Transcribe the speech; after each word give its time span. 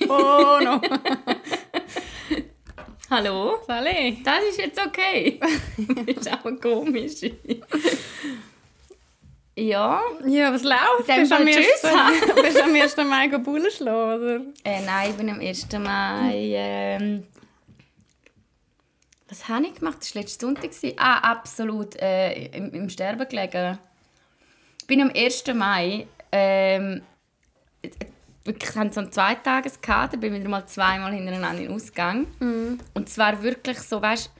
nein. 0.00 0.08
Oh 0.10 0.58
no. 0.62 0.80
Hallo? 3.10 3.58
Sally. 3.66 4.18
Das 4.22 4.42
ist 4.50 4.58
jetzt 4.58 4.78
okay. 4.86 5.40
das 6.06 6.16
ist 6.26 6.30
auch 6.32 6.44
komisch. 6.60 7.22
ja. 9.56 10.00
Ja, 10.26 10.52
was 10.52 10.62
läuft? 10.62 11.08
Dann 11.08 11.20
Bist 11.20 11.32
du 11.32 11.36
am 11.36 11.46
ersten- 11.46 12.42
bist 12.42 12.56
du 12.58 12.62
am 12.62 12.74
1. 12.74 12.96
Mai 13.08 13.28
Bullen 13.38 13.70
schlagen, 13.70 14.22
oder? 14.22 14.40
Äh, 14.64 14.82
nein, 14.84 15.10
ich 15.10 15.16
bin 15.16 15.30
am 15.30 15.40
1. 15.40 15.66
Mai. 15.78 16.32
Ähm, 16.54 17.24
was 19.28 19.48
habe 19.48 19.66
ich 19.66 19.74
gemacht? 19.74 19.98
Das 20.00 20.14
war 20.14 20.22
letzten 20.22 20.40
Sonntag. 20.46 20.70
Ah, 20.98 21.18
absolut. 21.32 21.96
Äh, 21.96 22.46
im, 22.56 22.72
Im 22.74 22.90
Sterben 22.90 23.26
gelegen. 23.26 23.78
Ich 24.80 24.86
bin 24.86 25.00
am 25.00 25.10
1. 25.14 25.44
Mai. 25.54 26.06
Ähm, 26.30 27.00
wirklich 28.48 28.74
haben 28.74 28.90
so 28.90 29.00
einen 29.00 29.12
Zweitageskater, 29.12 30.16
bin 30.16 30.34
wieder 30.34 30.48
mal 30.48 30.66
zweimal 30.66 31.12
hintereinander 31.12 31.62
in 31.62 31.68
den 31.68 31.74
Ausgang. 31.76 32.26
Und 32.94 33.08
zwar 33.08 33.42
wirklich 33.42 33.78
so, 33.78 34.02
weißt 34.02 34.30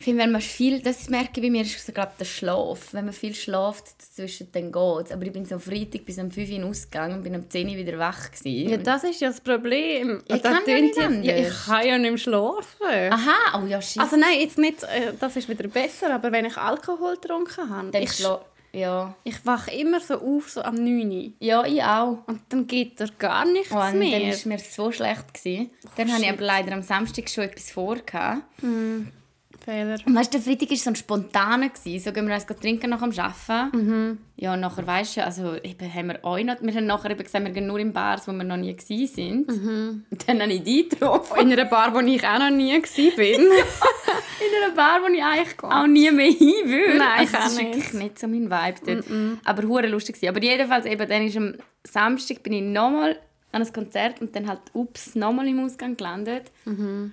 ich 0.00 0.04
finde, 0.04 0.22
wenn 0.22 0.30
man 0.30 0.40
viel, 0.40 0.80
das 0.80 1.08
merke 1.10 1.30
ich 1.34 1.42
bei 1.42 1.50
mir, 1.50 1.62
ist 1.62 1.84
so, 1.84 1.92
glaub, 1.92 2.16
der 2.18 2.24
Schlaf. 2.24 2.92
Wenn 2.92 3.06
man 3.06 3.12
viel 3.12 3.34
schlaft, 3.34 3.84
dazwischen 3.98 4.46
dann 4.52 4.66
geht 4.70 5.12
Aber 5.12 5.22
ich 5.24 5.32
bin 5.32 5.44
so 5.44 5.56
am 5.56 5.60
Freitag 5.60 6.04
bis 6.04 6.20
am 6.20 6.30
5 6.30 6.48
Uhr 6.50 6.54
in 6.54 6.62
den 6.62 6.70
Ausgang 6.70 7.14
und 7.14 7.24
bin 7.24 7.34
am 7.34 7.50
10 7.50 7.68
Uhr 7.68 7.74
wieder 7.74 7.98
wach. 7.98 8.30
Gewesen. 8.30 8.70
Ja, 8.70 8.76
das 8.76 9.02
ist 9.02 9.20
ja 9.20 9.26
das 9.30 9.40
Problem. 9.40 10.22
Ich 10.28 10.40
Das 10.40 10.42
kann 10.52 10.62
ja 10.68 10.74
nicht 10.80 10.96
jetzt- 10.96 11.24
ja, 11.24 11.36
ich 11.36 11.46
anders. 11.46 11.64
kann 11.66 11.86
ja 11.88 11.98
nicht 11.98 12.10
mehr 12.10 12.18
schlafen. 12.18 13.12
Aha, 13.12 13.60
oh 13.60 13.66
ja, 13.66 13.82
shit. 13.82 14.00
Also 14.00 14.14
nein, 14.16 14.38
jetzt 14.38 14.56
nicht, 14.58 14.84
äh, 14.84 15.14
das 15.18 15.34
ist 15.34 15.48
wieder 15.48 15.66
besser, 15.66 16.14
aber 16.14 16.30
wenn 16.30 16.44
ich 16.44 16.56
Alkohol 16.56 17.16
getrunken 17.16 17.68
habe, 17.68 17.90
dann 17.90 18.00
ich, 18.00 18.10
schla- 18.10 18.38
ja. 18.72 19.14
ich 19.24 19.44
wache 19.46 19.70
immer 19.72 20.00
so 20.00 20.14
auf, 20.20 20.50
so 20.50 20.62
am 20.62 20.74
9 20.76 21.10
Uhr. 21.10 21.32
ja, 21.40 21.64
ich 21.64 21.82
auch. 21.82 22.18
Und 22.26 22.40
dann 22.48 22.66
geht 22.66 23.00
er 23.00 23.08
gar 23.18 23.44
nichts 23.44 23.72
Oh, 23.72 23.76
und 23.76 23.80
dann 23.82 23.98
mehr. 23.98 24.20
war 24.22 24.28
es 24.28 24.44
mir 24.44 24.58
so 24.58 24.92
schlecht. 24.92 25.34
Gewesen. 25.34 25.70
Dann 25.96 26.12
hatte 26.12 26.22
ich 26.22 26.30
aber 26.30 26.42
leider 26.44 26.72
am 26.72 26.82
Samstag 26.82 27.28
schon 27.28 27.44
etwas 27.44 27.70
vor. 27.70 27.96
gehabt. 27.96 28.42
Fehler. 29.68 29.98
Und 30.06 30.14
weißt 30.14 30.32
du, 30.32 30.38
der 30.38 30.46
Freitag 30.46 30.70
war 30.70 30.76
so 30.78 30.90
ein 30.90 30.96
spontaner. 30.96 31.68
gewesen. 31.68 32.02
So 32.02 32.12
gehen 32.12 32.26
wir 32.26 32.34
eins 32.34 32.46
trinken 32.46 32.90
nach 32.90 33.02
dem 33.02 33.12
Arbeiten. 33.18 33.76
Mhm. 33.76 34.18
Ja, 34.36 34.54
und 34.54 34.60
nachher 34.60 34.86
weißt 34.86 35.18
du, 35.18 35.24
also 35.24 35.56
eben 35.56 35.94
haben 35.94 36.08
wir 36.08 36.24
auch 36.24 36.38
noch, 36.38 36.56
wir 36.62 36.74
haben 36.74 36.86
nachher 36.86 37.10
eben 37.10 37.22
gesagt, 37.22 37.44
wir 37.44 37.52
gehen 37.52 37.66
nur 37.66 37.78
in 37.78 37.92
Bars, 37.92 38.26
wo 38.26 38.32
wir 38.32 38.44
noch 38.44 38.56
nie 38.56 38.74
gewesen 38.74 39.06
sind. 39.06 39.48
Mhm. 39.48 40.04
Und 40.10 40.28
dann 40.28 40.40
habe 40.40 40.52
ich 40.52 40.62
die 40.62 40.88
getroffen. 40.88 41.40
In 41.40 41.52
einer 41.52 41.66
Bar, 41.66 41.92
wo 41.92 41.98
ich 42.00 42.26
auch 42.26 42.38
noch 42.38 42.50
nie 42.50 42.72
war. 42.72 43.16
bin. 43.16 43.40
In 44.40 44.64
einer 44.64 44.74
Bar, 44.74 45.00
wo 45.02 45.12
ich 45.12 45.22
eigentlich 45.22 45.62
auch 45.62 45.86
nie 45.86 46.10
mehr 46.12 46.30
hin 46.30 46.54
will. 46.64 46.96
Nein, 46.96 47.24
ich 47.24 47.34
also, 47.34 47.36
das 47.36 47.52
ist 47.52 47.58
nicht. 47.58 47.74
wirklich 47.74 47.92
nicht 47.94 48.18
so 48.20 48.28
mein 48.28 48.48
Vibe 48.48 48.78
dort. 48.86 49.04
Aber 49.44 49.62
hure 49.66 49.88
lustig 49.88 50.14
gewesen. 50.14 50.34
Aber 50.34 50.42
jedenfalls 50.42 50.86
eben, 50.86 51.08
dann 51.08 51.26
ist 51.26 51.36
am 51.36 51.54
Samstag 51.84 52.42
bin 52.44 52.52
ich 52.52 52.62
nochmal 52.62 53.18
an 53.50 53.62
ein 53.62 53.72
Konzert 53.72 54.20
und 54.20 54.34
dann 54.36 54.46
halt 54.46 54.60
ups 54.74 55.16
nochmal 55.16 55.48
im 55.48 55.58
Ausgang 55.64 55.96
gelandet. 55.96 56.52
Mhm. 56.64 57.12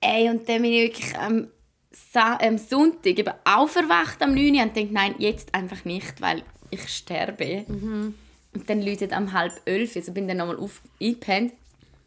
Ey, 0.00 0.30
und 0.30 0.48
dann 0.48 0.62
bin 0.62 0.72
ich 0.72 0.82
wirklich 0.82 1.18
am, 1.18 1.48
Sa 1.92 2.36
am 2.36 2.58
Sonntag 2.58 3.18
eben 3.18 3.34
aufgewacht 3.44 4.22
am 4.22 4.34
9 4.34 4.54
Uhr 4.54 4.62
und 4.62 4.76
denke, 4.76 4.94
nein, 4.94 5.14
jetzt 5.18 5.54
einfach 5.54 5.84
nicht, 5.84 6.20
weil 6.20 6.42
ich 6.70 6.88
sterbe. 6.88 7.64
Mhm. 7.68 8.14
Und 8.54 8.68
dann 8.68 8.82
läutet 8.82 9.12
am 9.12 9.32
halb 9.32 9.60
elf, 9.64 9.96
also 9.96 10.12
bin 10.12 10.28
dann 10.28 10.38
nochmal 10.38 10.56
auf 10.56 10.80
eingepennt, 11.00 11.52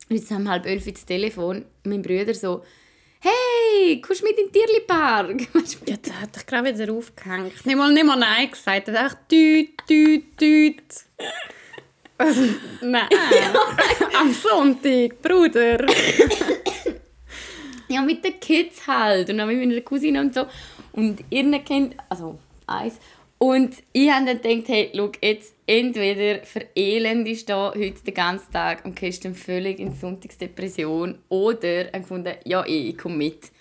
läutet 0.10 0.32
am 0.32 0.50
halb 0.50 0.66
elf 0.66 0.86
ins 0.88 1.06
Telefon, 1.06 1.66
mein 1.84 2.02
Bruder 2.02 2.34
so, 2.34 2.64
«Hey, 3.20 4.00
kommst 4.02 4.22
du 4.22 4.26
mit 4.28 4.38
in 4.38 4.46
den 4.46 4.52
Tierli-Park?» 4.52 5.48
Ja, 5.88 5.96
da 6.02 6.22
hat 6.22 6.38
ich 6.38 6.46
gerade 6.46 6.80
wieder 6.80 6.94
aufgehängt. 6.94 7.66
Nicht 7.66 7.76
mal, 7.76 7.92
nicht 7.92 8.06
mal 8.06 8.18
Nein 8.18 8.52
gesagt. 8.52 8.88
Er 8.88 8.94
hat 8.94 9.04
einfach 9.04 9.18
«Düt, 9.32 9.72
düt, 9.90 10.40
düt». 10.40 10.84
Also, 12.18 12.42
nein. 12.82 13.10
Am 14.20 14.32
Sonntag, 14.32 15.22
Bruder. 15.22 15.86
Ja, 17.88 18.02
mit 18.02 18.24
den 18.24 18.40
Kids 18.40 18.88
halt. 18.88 19.30
Und 19.30 19.38
dann 19.38 19.48
mit 19.48 19.58
meiner 19.58 19.82
Cousine 19.82 20.22
und 20.22 20.34
so. 20.34 20.46
Und 20.94 21.24
ihren 21.30 21.64
Kind, 21.64 21.96
also 22.10 22.40
eins. 22.68 23.00
Und 23.38 23.76
ich 23.92 24.10
habe 24.10 24.26
dann 24.26 24.42
gedacht, 24.42 24.70
hey, 24.70 24.92
schau, 24.96 25.12
jetzt 25.22 25.54
entweder 25.68 26.44
verelendest 26.46 27.50
du 27.50 27.54
heute 27.54 28.04
den 28.04 28.14
ganzen 28.14 28.52
Tag 28.52 28.86
und 28.86 28.96
gehst 28.96 29.26
dann 29.26 29.36
völlig 29.36 29.80
in 29.80 29.94
Sonntagsdepression 29.94 31.20
oder 31.30 31.88
habe 31.88 32.00
gefunden, 32.00 32.34
ja, 32.46 32.66
ich 32.66 32.98
komme 32.98 33.18
mit. 33.18 33.52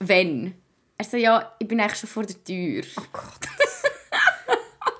Wenn? 0.00 0.54
Er 0.98 1.04
so, 1.04 1.16
ja, 1.16 1.52
ich 1.58 1.68
bin 1.68 1.80
eigentlich 1.80 1.98
schon 1.98 2.10
vor 2.10 2.24
der 2.24 2.42
Tür. 2.42 2.82
Oh 2.98 3.02
Gott. 3.12 3.59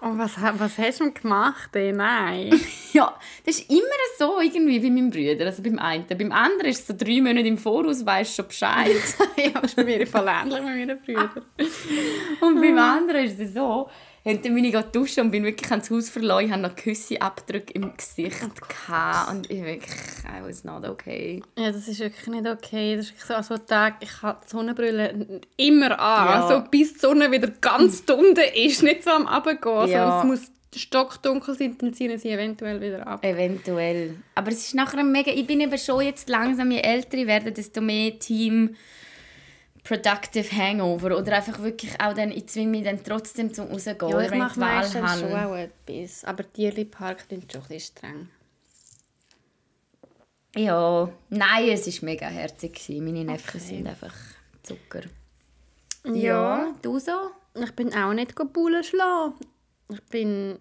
Und 0.00 0.18
was, 0.18 0.40
was 0.40 0.78
hast 0.78 1.00
du 1.00 1.12
gemacht? 1.12 1.74
Ey? 1.76 1.92
Nein. 1.92 2.58
Ja, 2.92 3.14
das 3.46 3.60
ist 3.60 3.70
immer 3.70 3.84
so 4.18 4.40
irgendwie 4.40 4.80
bei 4.80 4.90
meinem 4.90 5.10
Bruder, 5.10 5.46
also 5.46 5.62
beim 5.62 5.78
einen. 5.78 6.06
Beim 6.08 6.32
anderen 6.32 6.70
ist 6.70 6.80
es 6.80 6.86
so 6.88 6.94
drei 6.96 7.20
Monate 7.20 7.46
im 7.46 7.56
Voraus, 7.56 8.04
weisst 8.04 8.34
schon 8.34 8.48
Bescheid. 8.48 8.96
ja, 9.36 9.50
das 9.50 9.70
ist 9.70 9.76
bei 9.76 9.84
mir 9.84 10.04
voll 10.08 10.26
ähnlich 10.26 10.60
mit 10.60 10.74
meinen 10.74 11.00
Brüdern. 11.00 11.30
Und 12.40 12.60
beim 12.60 12.78
anderen 12.78 13.26
ist 13.26 13.38
es 13.38 13.54
so, 13.54 13.88
und 14.24 14.44
dann 14.44 14.54
bin 14.54 14.64
ich 14.64 14.76
duschen 14.92 15.24
und 15.24 15.30
bin 15.30 15.44
wirklich 15.44 15.70
ans 15.70 15.90
Haus 15.90 16.10
verloren. 16.10 16.44
Ich 16.44 16.50
hatte 16.50 16.62
noch 16.62 16.76
Küsse-Abdrücke 16.76 17.72
im 17.72 17.96
Gesicht. 17.96 18.38
gehabt 18.40 19.30
und 19.30 19.50
ich 19.50 19.62
wirklich, 19.64 19.90
I 20.24 20.46
was 20.46 20.64
not 20.64 20.86
okay. 20.86 21.42
Ja, 21.58 21.72
das 21.72 21.88
ist 21.88 22.00
wirklich 22.00 22.26
nicht 22.26 22.46
okay. 22.46 22.96
Das 22.96 23.06
ist 23.06 23.12
wirklich 23.12 23.26
so 23.26 23.34
an 23.34 23.42
so 23.42 23.54
einem 23.54 23.66
Tag, 23.66 23.94
ich 24.00 24.22
habe 24.22 24.38
die 24.44 24.50
Sonnenbrille 24.50 25.40
immer 25.56 25.98
an, 25.98 26.26
Ja. 26.28 26.48
so 26.48 26.70
bis 26.70 26.92
die 26.94 26.98
Sonne 27.00 27.30
wieder 27.30 27.48
ganz 27.60 28.04
dunkel 28.06 28.44
ist, 28.54 28.82
nicht 28.82 29.04
so 29.04 29.10
am 29.10 29.26
Abgehen. 29.26 29.88
Ja. 29.88 30.22
So, 30.22 30.28
es 30.28 30.40
muss 30.40 30.52
stockdunkel 30.76 31.54
sein, 31.56 31.76
dann 31.78 31.92
ziehen 31.94 32.16
sie 32.18 32.30
eventuell 32.30 32.80
wieder 32.80 33.06
ab. 33.06 33.24
Eventuell. 33.24 34.16
Aber 34.34 34.50
es 34.50 34.66
ist 34.66 34.74
nachher 34.74 35.02
mega, 35.02 35.32
ich 35.32 35.46
bin 35.46 35.60
eben 35.60 35.78
schon 35.78 36.02
jetzt 36.04 36.28
langsam, 36.28 36.70
je 36.70 36.80
älter 36.80 37.16
ich 37.18 37.26
werde, 37.26 37.50
desto 37.52 37.80
mehr 37.80 38.18
Team 38.18 38.76
Productive 39.90 40.56
Hangover 40.56 41.18
oder 41.18 41.32
einfach 41.32 41.60
wirklich 41.60 42.00
auch 42.00 42.14
dann, 42.14 42.30
ich 42.30 42.46
zwinge 42.46 42.70
mich 42.70 42.84
dann 42.84 43.02
trotzdem 43.02 43.52
zum 43.52 43.66
rausgehen, 43.66 43.96
Ja, 44.08 44.20
ich 44.20 44.30
wenn 44.30 44.38
mache 44.38 44.54
die 44.54 44.60
Wahl 44.60 44.76
meistens 44.76 45.18
schon 45.18 45.32
auch 45.32 45.56
etwas. 45.56 46.24
Aber 46.24 46.52
Tierli-Park 46.52 47.26
klingt 47.26 47.50
schon 47.50 47.62
ein 47.62 47.66
bisschen 47.66 47.96
streng. 47.96 48.28
Ja, 50.54 51.10
nein, 51.30 51.70
es 51.70 51.88
war 51.88 52.04
mega 52.04 52.26
herzig. 52.26 52.88
Meine 53.00 53.24
Neffen 53.24 53.60
sind 53.60 53.88
einfach 53.88 54.14
Zucker. 54.62 55.02
Ja, 56.04 56.72
du 56.82 57.00
so? 57.00 57.32
Ich 57.60 57.72
bin 57.72 57.92
auch 57.92 58.12
nicht 58.12 58.36
Bullen 58.52 58.84
schlagen. 58.84 59.34
Ich 59.92 60.02
bin... 60.04 60.60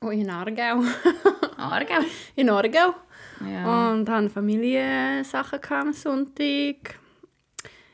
Oh, 0.00 0.10
in 0.10 0.28
Aargau. 0.28 0.82
Aargau? 1.56 2.00
in 2.34 2.50
Aargau. 2.50 2.96
Ja. 3.48 3.92
Und 3.92 4.10
hatte 4.10 4.28
Familiensachen 4.28 5.60
am 5.70 5.92
Sonntag. 5.92 6.98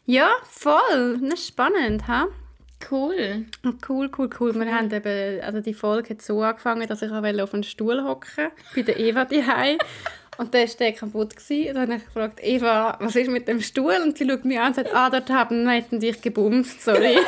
Ja, 0.05 0.31
voll. 0.43 1.19
Das 1.23 1.41
ist 1.41 1.49
spannend, 1.49 2.09
ha? 2.09 2.27
Cool. 2.91 3.47
Cool, 3.89 4.11
cool, 4.19 4.29
cool. 4.41 4.55
Wir 4.55 4.75
haben 4.75 4.91
eben, 4.91 5.41
also 5.41 5.61
die 5.61 5.75
Folge 5.75 6.11
hat 6.11 6.23
so 6.23 6.43
angefangen, 6.43 6.89
dass 6.89 7.03
ich 7.03 7.11
auch 7.13 7.23
auf 7.23 7.55
einen 7.55 7.63
Stuhl 7.63 8.03
hocken 8.03 8.51
bei 8.75 8.83
der 8.83 8.99
Eva 8.99 9.25
daheim. 9.25 9.79
Und 10.39 10.53
der 10.55 10.67
war 10.67 10.75
der 10.77 10.93
kaputt. 10.93 11.37
Gewesen. 11.37 11.69
Und 11.69 11.75
dann 11.75 11.91
habe 11.91 11.99
ich 11.99 12.05
gefragt, 12.05 12.41
Eva, 12.43 12.97
was 13.01 13.15
ist 13.15 13.31
mit 13.31 13.47
dem 13.47 13.61
Stuhl? 13.61 13.95
Und 14.03 14.19
sie 14.19 14.29
schaut 14.29 14.45
mich 14.45 14.59
an 14.59 14.69
und 14.69 14.75
sagt, 14.75 14.93
ah, 14.93 15.09
dort 15.09 15.31
haben 15.31 15.63
wir 15.65 15.73
hätten 15.73 16.01
dich 16.01 16.21
gebumst, 16.21 16.83
sorry. 16.83 17.17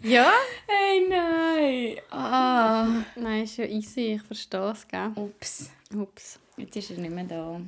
ja? 0.00 0.32
Hey, 0.66 1.06
nein. 1.06 1.96
Ah. 2.10 2.86
Nein, 3.16 3.42
ist 3.42 3.58
ja 3.58 3.66
easy, 3.66 4.14
ich 4.14 4.22
verstehe 4.22 4.70
es, 4.70 4.88
gell? 4.88 5.12
Ups. 5.16 5.70
Ups. 5.94 6.38
Jetzt 6.56 6.76
ist 6.76 6.92
er 6.92 6.98
nicht 6.98 7.14
mehr 7.14 7.24
da. 7.24 7.60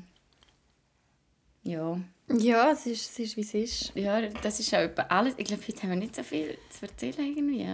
Ja. 1.64 1.98
Ja, 2.28 2.70
es 2.70 2.86
ist, 2.86 3.10
es 3.10 3.18
ist 3.18 3.36
wie 3.36 3.40
es 3.42 3.54
ist. 3.54 3.92
Ja, 3.94 4.20
das 4.22 4.60
ist 4.60 4.74
auch 4.74 4.78
etwa 4.78 5.02
alles. 5.02 5.34
Ich 5.36 5.44
glaube, 5.44 5.62
heute 5.66 5.82
haben 5.82 5.90
wir 5.90 5.96
nicht 5.96 6.16
so 6.16 6.22
viel 6.22 6.56
zu 6.70 6.86
erzählen 6.86 7.36
irgendwie. 7.36 7.68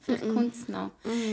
Vielleicht 0.00 0.22
kommt 0.32 0.54
es 0.54 0.68
noch. 0.68 0.92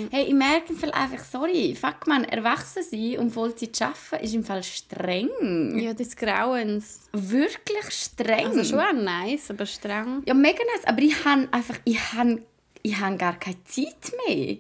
Hey, 0.09 0.25
ich 0.25 0.33
merke 0.33 0.73
im 0.73 0.79
Fall 0.79 0.91
einfach, 0.91 1.23
sorry, 1.23 1.75
fuck 1.75 2.07
man, 2.07 2.23
erwachsen 2.23 2.81
sein 2.81 3.19
und 3.19 3.29
Vollzeit 3.29 3.79
arbeiten 3.79 4.25
ist 4.25 4.33
im 4.33 4.43
Fall 4.43 4.63
streng. 4.63 5.77
Ja, 5.77 5.93
des 5.93 6.15
Grauens. 6.15 7.01
Wirklich 7.11 7.91
streng. 7.91 8.47
Also 8.47 8.63
schon 8.63 8.79
auch 8.79 8.93
nice, 8.93 9.51
aber 9.51 9.67
streng. 9.67 10.23
Ja, 10.25 10.33
mega 10.33 10.63
nice, 10.73 10.85
aber 10.85 11.01
ich 11.03 11.23
habe 11.23 11.47
einfach, 11.51 11.77
ich 11.85 12.13
habe, 12.13 12.41
ich 12.81 12.99
habe 12.99 13.17
gar 13.17 13.37
keine 13.37 13.63
Zeit 13.65 14.11
mehr. 14.27 14.57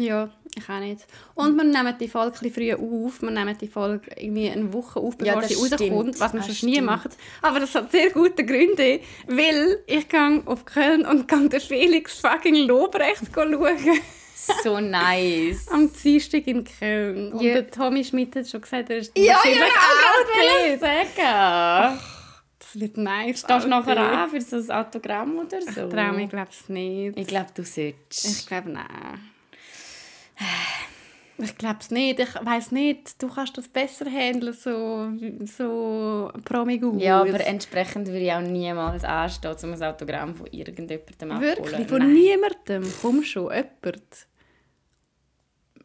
Ja, 0.00 0.30
ich 0.56 0.68
auch 0.68 0.80
nicht. 0.80 1.06
Und 1.34 1.56
wir 1.56 1.64
nehmen 1.64 1.94
die 1.98 2.08
Folge 2.08 2.38
ein 2.42 2.52
früher 2.52 2.78
auf. 2.78 3.20
Wir 3.22 3.30
nehmen 3.30 3.56
die 3.58 3.68
Folge 3.68 4.10
irgendwie 4.16 4.50
eine 4.50 4.72
Woche 4.72 5.00
auf, 5.00 5.16
bevor 5.16 5.40
das 5.40 5.48
sie 5.50 5.54
rauskommt, 5.56 6.20
was 6.20 6.32
Das 6.32 6.46
sonst 6.46 6.62
nie 6.62 6.80
machen. 6.80 7.10
Aber 7.42 7.60
das 7.60 7.74
hat 7.74 7.92
sehr 7.92 8.10
gute 8.10 8.44
Gründe, 8.44 9.00
weil 9.26 9.82
ich 9.86 10.08
gehe 10.08 10.42
auf 10.46 10.64
Köln 10.64 11.04
und 11.06 11.28
gehe 11.28 11.48
den 11.48 11.60
Felix 11.60 12.18
fucking 12.20 12.66
Lobrecht 12.66 13.22
schauen. 13.34 13.58
So 14.62 14.80
nice. 14.80 15.68
Am 15.68 15.90
Dienstag 15.92 16.46
in 16.46 16.64
Köln. 16.64 17.32
Und 17.34 17.42
Ja. 17.42 17.54
der 17.54 17.70
Tommy 17.70 18.02
Schmidt 18.02 18.34
hat 18.34 18.48
schon 18.48 18.62
gesagt, 18.62 18.88
er 18.88 18.98
ist 18.98 19.12
Ja, 19.18 19.34
wahrscheinlich 19.34 19.60
ja, 19.60 19.66
auch 19.66 20.72
ich 20.72 20.80
dort. 20.80 22.00
Das 22.58 22.80
wird 22.80 22.96
nice. 22.96 23.40
Stehst 23.40 23.64
du 23.64 23.68
nachher 23.68 23.98
an 23.98 24.30
für 24.30 24.40
so 24.40 24.56
ein 24.56 24.70
Autogramm 24.70 25.38
oder 25.38 25.60
so? 25.60 25.68
Ich 25.86 25.94
traue 25.94 26.12
mich, 26.12 26.30
glaube 26.30 26.48
ich, 26.50 26.68
nicht. 26.68 27.18
Ich 27.18 27.26
glaube, 27.26 27.48
du 27.54 27.62
solltest. 27.62 28.24
Ich 28.40 28.46
glaube, 28.46 28.70
nein. 28.70 28.86
Ich 31.40 31.56
glaube 31.56 31.78
es 31.80 31.90
nicht. 31.92 32.18
Ich 32.18 32.34
weiß 32.34 32.72
nicht, 32.72 33.22
du 33.22 33.28
kannst 33.28 33.56
das 33.56 33.68
besser 33.68 34.06
handeln, 34.06 34.52
so, 34.52 35.12
so 35.44 36.32
promigus. 36.44 37.00
Ja, 37.00 37.20
aber 37.20 37.46
entsprechend 37.46 38.08
würde 38.08 38.20
ich 38.20 38.32
auch 38.32 38.40
niemals 38.40 39.04
anstehen, 39.04 39.54
um 39.62 39.72
ein 39.72 39.82
Autogramm 39.82 40.34
von 40.34 40.48
irgendjemandem 40.48 41.30
abholen. 41.30 41.56
Wirklich? 41.56 41.88
Von 41.88 41.98
Nein. 41.98 42.12
niemandem? 42.12 42.92
Komm 43.00 43.22
schon, 43.22 43.52
jemand. 43.52 44.26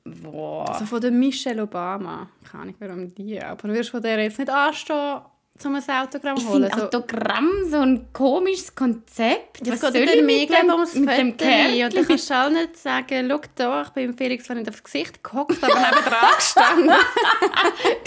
Boah. 0.06 0.70
Also 0.70 0.86
von 0.86 1.02
der 1.02 1.12
Michelle 1.12 1.64
Obama. 1.64 2.30
Keine 2.44 2.64
Ahnung, 2.64 2.76
warum 2.80 3.16
die. 3.16 3.42
Aber 3.42 3.68
du 3.68 3.74
wirst 3.76 3.92
von 3.92 4.02
der 4.02 4.22
jetzt 4.22 4.40
nicht 4.40 4.50
anstehen, 4.50 5.22
um 5.66 5.76
ein 5.76 5.84
Autogramm 5.88 6.36
ich 6.36 6.44
zu 6.44 6.50
holen. 6.50 6.64
finde 6.64 6.78
So, 6.78 6.86
Autogramm 6.86 7.50
so 7.70 7.78
ein 7.78 8.12
komisches 8.12 8.74
Konzept. 8.74 9.62
es 9.62 9.72
Was 9.72 9.82
geht 9.82 9.82
soll 9.82 10.06
dann 10.06 10.30
ich 10.30 10.50
dem, 10.50 10.70
ums 10.70 10.96
mit 10.96 11.10
dem 11.10 11.18
Foto. 11.18 11.22
Und 11.22 11.42
dann 11.42 11.48
Kärtchen? 11.82 12.08
kannst 12.08 12.30
du 12.30 12.34
auch 12.34 12.50
nicht 12.50 12.78
sagen, 12.78 13.28
schau 13.30 13.42
da, 13.56 13.82
ich 13.84 13.90
bin 13.90 14.18
Felix 14.18 14.46
zwar 14.46 14.56
nicht 14.56 14.70
aufs 14.70 14.84
Gesicht 14.84 15.24
gehockt, 15.24 15.64
aber 15.64 15.76
nebenan 15.76 16.36
gestanden. 16.36 16.90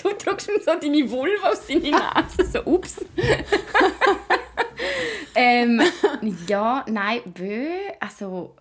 Du 0.03 0.13
drückst 0.13 0.49
ihm 0.49 0.61
so 0.61 0.75
deine 0.75 1.11
Vulva 1.11 1.51
auf 1.51 1.57
seine 1.57 1.91
Nase, 1.91 2.45
so 2.53 2.61
ups. 2.65 2.97
ähm, 5.35 5.81
ja, 6.47 6.85
nein, 6.89 7.21
bö, 7.27 7.67
also... 8.01 8.57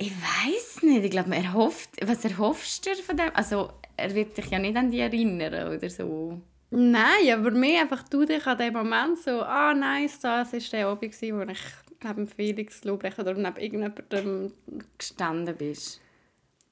Ich 0.00 0.12
weiß 0.12 0.82
nicht, 0.82 1.04
ich 1.04 1.10
glaube, 1.10 1.34
er 1.34 1.52
hofft... 1.54 1.90
Was 2.02 2.24
erhoffst 2.24 2.86
du 2.86 2.94
von 2.96 3.16
dem? 3.16 3.30
Also, 3.34 3.70
er 3.96 4.14
wird 4.14 4.36
dich 4.36 4.50
ja 4.50 4.58
nicht 4.58 4.76
an 4.76 4.90
die 4.90 5.00
erinnern 5.00 5.76
oder 5.76 5.90
so. 5.90 6.40
Nein, 6.70 7.32
aber 7.32 7.50
mehr 7.50 7.82
einfach 7.82 8.02
du 8.08 8.24
dich 8.24 8.46
an 8.46 8.58
dem 8.58 8.74
Moment 8.74 9.18
so, 9.18 9.42
ah 9.42 9.72
nice, 9.72 10.20
das 10.20 10.52
war 10.52 10.60
der 10.72 10.86
Abend, 10.88 11.22
wo 11.22 11.40
ich 11.50 11.58
neben 12.04 12.28
Felix 12.28 12.84
Lobrecht 12.84 13.18
oder 13.18 13.34
neben 13.34 13.56
irgendjemandem... 13.56 14.52
Gestanden 14.98 15.56
bist. 15.56 16.00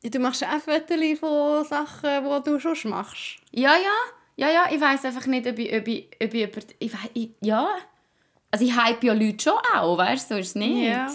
Du 0.03 0.19
machst 0.19 0.45
auch 0.45 0.61
Fotos 0.61 1.19
von 1.19 1.65
Sachen, 1.65 2.25
die 2.25 2.51
du 2.51 2.59
schon 2.59 2.91
machst. 2.91 3.39
Ja, 3.51 3.75
ja. 3.75 3.97
Ja, 4.37 4.51
ja, 4.51 4.65
ich 4.71 4.81
weiß 4.81 5.07
einfach 5.07 5.27
nicht, 5.27 5.47
ob 5.47 5.59
ich, 5.59 5.75
ob 5.75 5.89
ich, 5.89 6.09
ob 6.23 6.35
ich, 6.35 6.43
über, 6.45 6.61
ich, 6.79 6.93
ich 7.15 7.31
Ja. 7.41 7.69
Also 8.51 8.65
ich 8.65 8.77
hype 8.77 9.03
ja 9.03 9.15
Leute 9.15 9.43
schon 9.43 9.59
auch, 9.75 9.97
weißt 9.97 10.31
du, 10.31 10.35
so 10.35 10.41
ist 10.41 10.49
es 10.49 10.55
nicht. 10.55 10.89
Ja. 10.89 11.11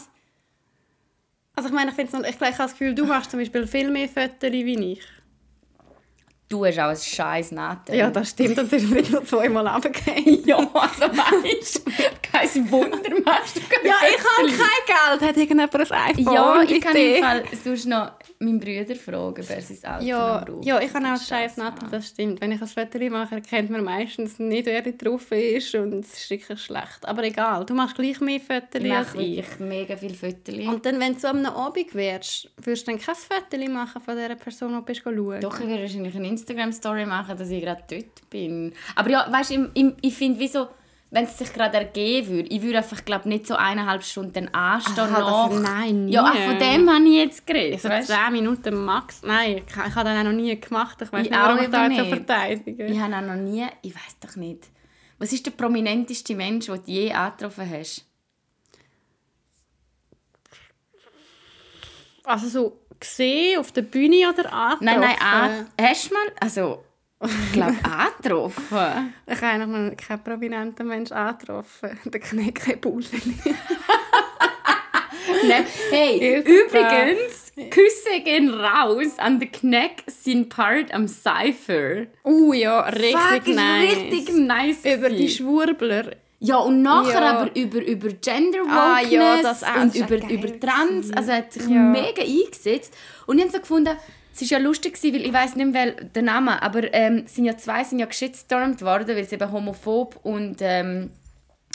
Also 1.56 1.70
ich 1.70 1.76
meine, 1.76 1.92
ich, 1.92 1.96
find's 1.96 2.14
noch, 2.14 2.22
ich, 2.22 2.30
ich 2.30 2.42
habe 2.42 2.58
das 2.58 2.72
Gefühl, 2.72 2.96
du 2.96 3.06
machst 3.06 3.32
zum 3.32 3.40
Beispiel 3.40 3.68
viel 3.68 3.92
mehr 3.92 4.10
Fotos 4.10 4.52
wie 4.52 4.94
ich. 4.94 5.04
Du 6.52 6.66
hast 6.66 6.78
auch 6.80 6.90
ein 6.90 6.98
scheiß 6.98 7.54
Nattel. 7.54 7.96
Ja, 7.96 8.10
das 8.10 8.32
stimmt, 8.32 8.60
und 8.60 8.74
es 8.74 8.84
ist 8.84 9.10
nur 9.10 9.24
zweimal 9.26 9.66
runtergefallen. 9.68 10.44
Ja, 10.46 10.58
also 10.58 11.04
weißt 11.04 11.82
kein 12.42 12.72
Wunder 12.72 12.98
machst 13.26 13.56
du 13.56 13.62
Ja, 13.88 13.96
ich 14.10 14.18
habe 14.18 14.48
kein 14.48 15.20
Geld. 15.20 15.30
Hat 15.30 15.38
irgendjemand 15.38 15.76
ein 15.76 15.92
iPhone? 16.18 16.34
Ja, 16.34 16.62
ich 16.64 16.82
kann 16.82 16.96
im 16.96 17.24
Fall 17.24 17.44
sonst 17.64 17.86
noch 17.86 18.12
meinen 18.40 18.60
Bruder 18.60 18.96
fragen, 18.96 19.42
ob 19.44 19.50
er 19.50 19.62
sein 19.62 19.94
Auto 19.94 20.06
Ja, 20.06 20.44
braucht. 20.44 20.66
ja, 20.66 20.80
ich 20.82 20.94
habe 20.94 21.06
auch 21.06 21.18
Scheiß 21.18 21.28
scheiß 21.28 21.58
Nattel, 21.58 21.88
das 21.92 22.08
stimmt. 22.08 22.42
Wenn 22.42 22.52
ich 22.52 22.62
ein 22.62 22.68
Foto 22.68 22.98
mache, 23.10 23.36
erkennt 23.36 23.70
man 23.70 23.84
meistens 23.84 24.40
nicht, 24.40 24.66
wer 24.66 24.82
drauf 24.82 25.32
ist 25.32 25.76
und 25.76 25.94
es 26.06 26.14
ist 26.14 26.28
sicher 26.28 26.58
schlecht. 26.58 27.00
Aber 27.04 27.24
egal, 27.24 27.66
du 27.66 27.74
machst 27.74 27.96
gleich 27.96 28.20
mehr 28.20 28.40
Fotos 28.40 28.82
als 28.92 29.14
ich. 29.16 29.40
ich 29.40 29.60
mega 29.60 29.96
viele 29.96 30.14
Fotos. 30.16 30.56
Und 30.56 30.86
dann, 30.86 31.00
wenn 31.00 31.18
du 31.18 31.28
am 31.28 31.46
Abend 31.46 31.94
wärst, 31.94 32.50
würdest 32.58 32.88
du 32.88 32.92
dann 32.92 33.00
kein 33.02 33.16
Foto 33.16 33.72
machen 33.72 34.02
von 34.02 34.16
dieser 34.16 34.36
Person, 34.36 34.70
die 34.70 34.76
du 34.76 34.82
bist 34.82 35.02
schauen? 35.04 35.42
Doch, 35.42 35.60
ich 35.60 35.68
würde 35.68 35.82
wahrscheinlich 35.84 36.16
eine 36.16 36.28
Instagram-Story 36.28 37.06
machen, 37.06 37.38
dass 37.38 37.50
ich 37.50 37.62
gerade 37.62 37.84
dort 37.90 38.30
bin. 38.30 38.74
Aber 38.96 39.10
ja, 39.10 39.28
weißt 39.32 39.52
du, 39.52 39.70
ich, 39.74 39.84
ich, 39.86 39.94
ich 40.02 40.16
finde, 40.16 40.40
wieso, 40.40 40.68
wenn 41.14 41.26
es 41.26 41.38
sich 41.38 41.52
gerade 41.52 41.78
ergeben 41.78 42.28
würde, 42.30 42.50
ich 42.50 42.62
würde 42.62 42.78
einfach, 42.78 43.04
glaube 43.04 43.28
nicht 43.28 43.46
so 43.46 43.56
eineinhalb 43.56 44.02
Stunden 44.04 44.48
anstehen 44.54 44.98
Aha, 45.14 45.50
das- 45.50 45.60
nein, 45.62 46.06
nie. 46.06 46.14
Ja, 46.14 46.24
ach, 46.24 46.36
von 46.38 46.58
dem 46.58 46.90
habe 46.90 47.04
ich 47.04 47.16
jetzt 47.16 47.46
geredet, 47.46 47.82
So 47.82 47.90
weißt 47.90 48.10
du? 48.10 48.14
10 48.14 48.32
Minuten 48.32 48.76
max. 48.86 49.22
Nein, 49.22 49.58
ich, 49.58 49.64
ich 49.68 49.76
habe 49.96 50.10
das 50.10 50.18
auch 50.20 50.24
noch 50.24 50.32
nie 50.32 50.58
gemacht. 50.60 50.98
Ich 51.02 51.12
weiß 51.12 51.26
Ich 51.26 51.30
nicht, 51.30 51.40
warum 51.40 51.58
auch 51.60 51.62
ich 51.64 51.70
da 51.70 51.86
eben 51.86 51.96
jetzt 51.96 52.10
so 52.10 52.16
verteidige. 52.16 52.86
Ich 52.86 52.98
habe 53.00 53.16
auch 53.18 53.22
noch 53.22 53.36
nie... 53.36 53.66
Ich 53.82 53.94
weiß 53.94 54.18
doch 54.22 54.36
nicht. 54.38 54.70
Was 55.20 55.34
ist 55.34 55.46
der 55.46 55.52
prominenteste 55.52 56.34
Mensch, 56.34 56.68
den 56.68 56.76
du 56.76 56.82
je 56.92 57.12
angetroffen 57.12 57.70
hast? 57.70 58.06
Also 62.24 62.48
so 62.48 62.80
gesehen 63.00 63.60
auf 63.60 63.72
der 63.72 63.82
Bühne 63.82 64.30
oder 64.30 64.52
angetroffen? 64.54 64.86
Nein, 64.86 65.00
nein, 65.02 65.16
an, 65.20 65.68
hast 65.80 66.10
du 66.10 66.14
mal... 66.14 66.24
Also, 66.40 66.84
ich 67.24 67.52
glaube, 67.54 67.76
angetroffen. 67.84 69.14
Ich 69.28 69.42
habe 69.42 69.68
noch 69.68 69.96
keinen 69.98 70.24
prominenten 70.24 70.88
Menschen 70.88 71.14
angetroffen. 71.14 72.00
Der 72.06 72.20
Knecke 72.20 72.78
Bull 72.78 73.02
vielleicht. 73.04 73.58
Nein. 75.48 75.66
Hey, 75.92 76.20
Hilfe. 76.20 76.50
übrigens, 76.50 77.52
Küsse 77.70 78.22
gehen 78.24 78.50
raus 78.54 79.18
an 79.18 79.40
den 79.40 79.52
Kneck 79.52 80.04
sind 80.08 80.50
Part 80.50 80.94
am 80.94 81.08
Cypher. 81.08 82.08
Uh 82.24 82.54
ja, 82.54 82.82
richtig 82.82 83.16
Fuck, 83.46 83.48
nice. 83.56 83.96
richtig 83.98 84.30
nice. 84.36 84.86
Über 84.86 85.10
die. 85.10 85.30
Schwurbler. 85.30 86.12
Ja, 86.40 86.58
und 86.58 86.82
nachher 86.82 87.22
Ja. 87.22 87.38
aber 87.38 87.56
über, 87.56 87.84
über 87.86 88.10
Gender 88.10 88.62
Ah, 88.68 89.00
ja, 89.08 89.40
und 89.82 89.94
über, 89.96 90.16
über 90.28 90.60
Trans. 90.60 91.12
Also 91.14 91.32
er 91.32 91.38
hat 91.38 91.54
sich 91.54 91.68
Ja. 91.68 91.80
mega 91.82 92.24
eingesetzt. 92.24 92.94
Und 93.28 93.38
ich 93.38 93.44
habe 93.44 93.54
so 93.54 93.60
gefunden, 93.60 93.96
es 94.34 94.42
war 94.42 94.60
ja 94.60 94.64
lustig, 94.64 94.98
weil 95.04 95.26
ich 95.26 95.34
weiß 95.34 95.56
nicht 95.56 95.72
mehr 95.72 95.92
den 95.92 96.26
Namen, 96.26 96.50
aber 96.60 96.94
ähm, 96.94 97.28
sind 97.28 97.46
ja 97.46 97.58
zwei 97.58 97.84
sind 97.84 98.00
ja 98.00 98.06
geschitstormt 98.06 98.82
worden, 98.82 99.16
weil 99.16 99.28
sie 99.28 99.36
eben 99.36 99.52
homophob 99.52 100.20
und 100.24 100.58
ähm, 100.62 101.12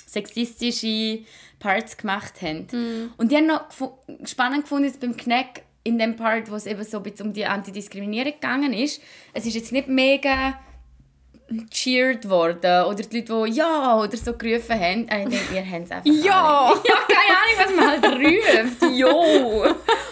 sexistische 0.07 1.21
Parts 1.59 1.97
gemacht 1.97 2.41
haben. 2.43 2.67
Mhm. 2.73 3.13
Und 3.17 3.33
die 3.33 3.37
haben 3.37 3.47
noch 3.47 3.67
spannend 4.25 4.63
gefunden 4.63 4.85
jetzt 4.85 5.01
beim 5.01 5.17
Kneck 5.17 5.63
in 5.85 5.99
dem 5.99 6.17
Part, 6.17 6.51
wo 6.51 6.57
es 6.57 6.67
eben 6.67 6.83
so 6.83 6.99
ein 6.99 7.03
bisschen 7.05 7.29
um 7.29 7.33
die 7.33 7.47
Antidiskriminierung 7.47 8.33
gegangen 8.33 8.73
ist. 8.73 9.01
Es 9.33 9.47
ist 9.47 9.55
jetzt 9.55 9.73
nicht 9.73 9.89
mega 9.89 10.59
cheered 11.71 12.29
worden 12.29 12.85
oder 12.87 13.03
die 13.05 13.21
Leute, 13.21 13.51
die 13.51 13.57
«Ja!» 13.57 13.97
oder 14.01 14.17
so 14.17 14.33
gerufen 14.33 14.75
haben. 14.81 15.09
Äh, 15.09 15.25
Ich 15.25 15.29
denke, 15.29 15.55
ihr 15.55 15.65
habt 15.71 15.85
es 15.85 15.91
einfach 15.93 16.25
Ja! 16.25 16.67
alle. 16.73 16.81
Ja, 16.85 16.95
keine 17.07 17.35
Ahnung, 17.39 17.57
was 17.59 17.71
man 17.77 17.89
halt 17.91 18.05
ruft. 18.83 18.97
«Jo!» 18.97 19.65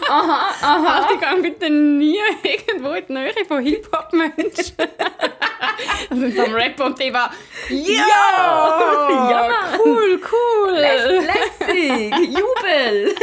Aha, 0.08 0.50
aha. 0.62 1.06
Halt, 1.08 1.14
ich 1.14 1.28
gehe 1.28 1.42
bitte 1.42 1.70
nie 1.70 2.18
irgendwo 2.42 2.90
in 2.92 3.04
die 3.08 3.12
Nähe 3.14 3.44
von 3.48 3.62
Hip-Hop-Menschen. 3.62 4.76
also 6.10 6.30
so 6.30 6.42
am 6.42 6.54
Rap 6.54 6.78
und 6.80 6.98
war 7.12 7.32
«Ja! 7.68 9.30
Ja. 9.30 9.50
Cool, 9.84 10.20
cool!» 10.30 10.72
Lässig! 10.72 12.14
Jubel! 12.28 13.14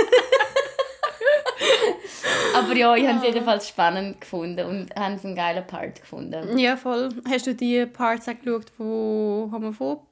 Aber 2.56 2.76
ja, 2.76 2.96
ich 2.96 3.08
habe 3.08 3.20
es 3.20 3.24
jedenfalls 3.26 3.68
spannend 3.68 4.22
gefunden 4.22 4.66
und 4.66 4.96
habe 4.96 5.16
es 5.16 5.26
einen 5.26 5.36
geilen 5.36 5.66
Part 5.66 6.02
gefunden. 6.02 6.58
Ja, 6.58 6.78
voll. 6.78 7.10
Hast 7.30 7.48
du 7.48 7.56
die 7.56 7.86
Parts 7.86 8.28
auch 8.28 8.34
geschaut, 8.44 8.66
die 8.78 8.84
homophob 8.84 10.06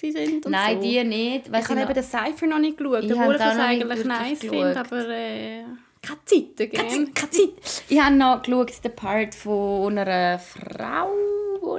waren? 0.00 0.34
Und 0.44 0.50
Nein, 0.50 0.76
so? 0.76 0.82
die 0.82 1.04
nicht. 1.04 1.48
Ich 1.48 1.52
habe 1.54 1.74
noch- 1.74 1.82
eben 1.82 1.94
den 1.94 2.04
Cypher 2.04 2.46
noch 2.46 2.58
nicht 2.58 2.78
geschaut, 2.78 3.04
Ich 3.04 3.12
obwohl 3.12 3.34
ich 3.34 3.40
es 3.40 3.58
eigentlich 3.58 4.04
nice 4.04 4.38
finde, 4.38 4.78
aber 4.78 5.08
äh, 5.08 5.64
keine 6.00 6.24
Zeit 6.24 6.56
Keine 6.56 6.68
gell? 6.68 6.88
Zeit, 7.06 7.14
keine 7.14 7.30
Zeit. 7.30 7.82
Ich 7.88 8.00
habe 8.00 8.14
noch 8.14 8.42
geschaut, 8.42 8.84
den 8.84 8.94
Part 8.94 9.34
von 9.34 9.98
einer 9.98 10.38
Frau, 10.38 11.10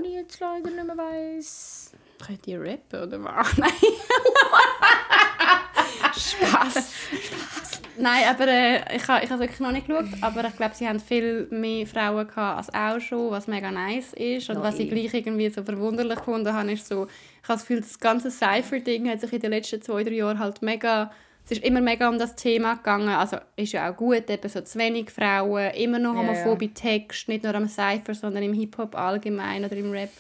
die 0.01 0.07
ich 0.09 0.13
jetzt 0.15 0.39
leider 0.41 0.69
nicht 0.69 0.85
mehr 0.85 0.97
weiss. 0.97 1.91
Könnt 2.25 2.45
ihr 2.47 2.59
rappen 2.61 3.03
oder 3.07 3.23
was? 3.23 3.47
Nein. 3.57 3.71
Spaß. 6.13 6.73
Spaß. 6.73 7.78
Nein, 8.01 8.23
aber 8.29 8.47
äh, 8.47 8.95
ich 8.95 9.07
habe 9.07 9.23
ich 9.23 9.29
habe 9.29 9.41
wirklich 9.41 9.59
noch 9.59 9.71
nicht 9.71 9.87
geschaut, 9.87 10.05
aber 10.21 10.45
ich 10.45 10.55
glaube, 10.55 10.73
sie 10.73 10.87
haben 10.87 10.99
viel 10.99 11.47
mehr 11.51 11.85
Frauen 11.85 12.27
gehabt 12.27 12.57
als 12.57 12.73
auch 12.73 12.99
schon, 13.01 13.31
was 13.31 13.47
mega 13.47 13.71
nice 13.71 14.13
ist. 14.13 14.49
Und 14.49 14.57
Ja, 14.57 14.63
was 14.63 14.79
ich 14.79 14.89
eh. 14.91 14.95
gleich 14.95 15.13
irgendwie 15.13 15.49
so 15.49 15.63
verwunderlich 15.63 16.17
gefunden 16.17 16.53
habe, 16.53 16.71
ist 16.71 16.87
so, 16.87 17.07
ich 17.07 17.49
habe 17.49 17.59
das 17.59 17.61
Gefühl, 17.61 17.81
das 17.81 17.99
ganze 17.99 18.31
Cypher-Ding 18.31 19.09
hat 19.09 19.19
sich 19.19 19.33
in 19.33 19.41
den 19.41 19.51
letzten 19.51 19.81
zwei, 19.81 20.03
drei 20.03 20.13
Jahren 20.13 20.39
halt 20.39 20.61
mega, 20.61 21.11
es 21.43 21.51
ist 21.51 21.63
immer 21.63 21.81
mega 21.81 22.07
um 22.07 22.17
das 22.17 22.35
Thema 22.35 22.75
gegangen. 22.75 23.09
Also 23.09 23.37
ist 23.57 23.73
ja 23.73 23.91
auch 23.91 23.97
gut, 23.97 24.29
eben 24.29 24.49
so 24.49 24.61
zu 24.61 24.79
wenig 24.79 25.09
Frauen, 25.09 25.71
immer 25.71 25.99
noch 25.99 26.15
homophobe 26.15 26.73
Texte, 26.73 27.31
nicht 27.31 27.43
nur 27.43 27.53
am 27.53 27.67
Cypher, 27.67 28.13
sondern 28.13 28.43
im 28.43 28.53
Hip-Hop 28.53 28.95
allgemein 28.95 29.65
oder 29.65 29.75
im 29.75 29.91
Rap. 29.91 30.11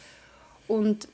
Und 0.67 1.07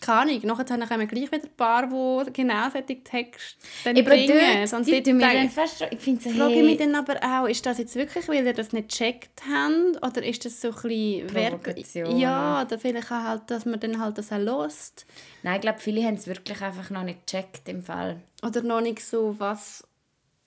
keine 0.00 0.32
Ahnung, 0.32 0.40
nachher 0.44 0.66
habe 0.68 0.84
ich 0.84 0.90
eben 0.90 1.08
gleich 1.08 1.32
wieder 1.32 1.44
ein 1.44 1.56
paar, 1.56 1.86
die 1.86 2.32
genau 2.32 2.70
solche 2.70 3.02
Texte 3.02 3.66
dann 3.84 3.96
Eben 3.96 4.06
bringen. 4.06 4.68
dort, 4.70 5.06
die 5.06 5.12
mir 5.12 5.32
dann 5.32 5.50
fast 5.50 5.78
schon... 5.78 5.88
Ich 5.90 6.00
finde 6.00 6.22
so, 6.22 6.30
frage 6.30 6.54
ich 6.54 6.64
mich 6.64 6.78
dann 6.78 6.94
aber 6.94 7.16
auch, 7.22 7.46
ist 7.46 7.64
das 7.64 7.78
jetzt 7.78 7.94
wirklich, 7.94 8.28
weil 8.28 8.46
ihr 8.46 8.52
das 8.52 8.72
nicht 8.72 8.90
gecheckt 8.90 9.42
habt? 9.48 10.06
Oder 10.06 10.24
ist 10.24 10.44
das 10.44 10.60
so 10.60 10.68
ein 10.68 10.74
bisschen 10.74 11.26
Provokation. 11.26 12.18
Ja, 12.18 12.62
oder 12.62 12.78
vielleicht 12.78 13.10
auch 13.12 13.22
halt, 13.22 13.42
dass 13.48 13.64
man 13.64 13.80
dann 13.80 14.00
halt 14.00 14.18
das 14.18 14.32
auch 14.32 14.38
lost. 14.38 15.06
Nein, 15.42 15.56
ich 15.56 15.60
glaube, 15.62 15.78
viele 15.78 16.02
haben 16.04 16.14
es 16.14 16.26
wirklich 16.26 16.60
einfach 16.62 16.90
noch 16.90 17.02
nicht 17.02 17.26
gecheckt 17.26 17.68
im 17.68 17.82
Fall. 17.82 18.20
Oder 18.42 18.62
noch 18.62 18.80
nicht 18.80 19.00
so, 19.04 19.34
was... 19.38 19.84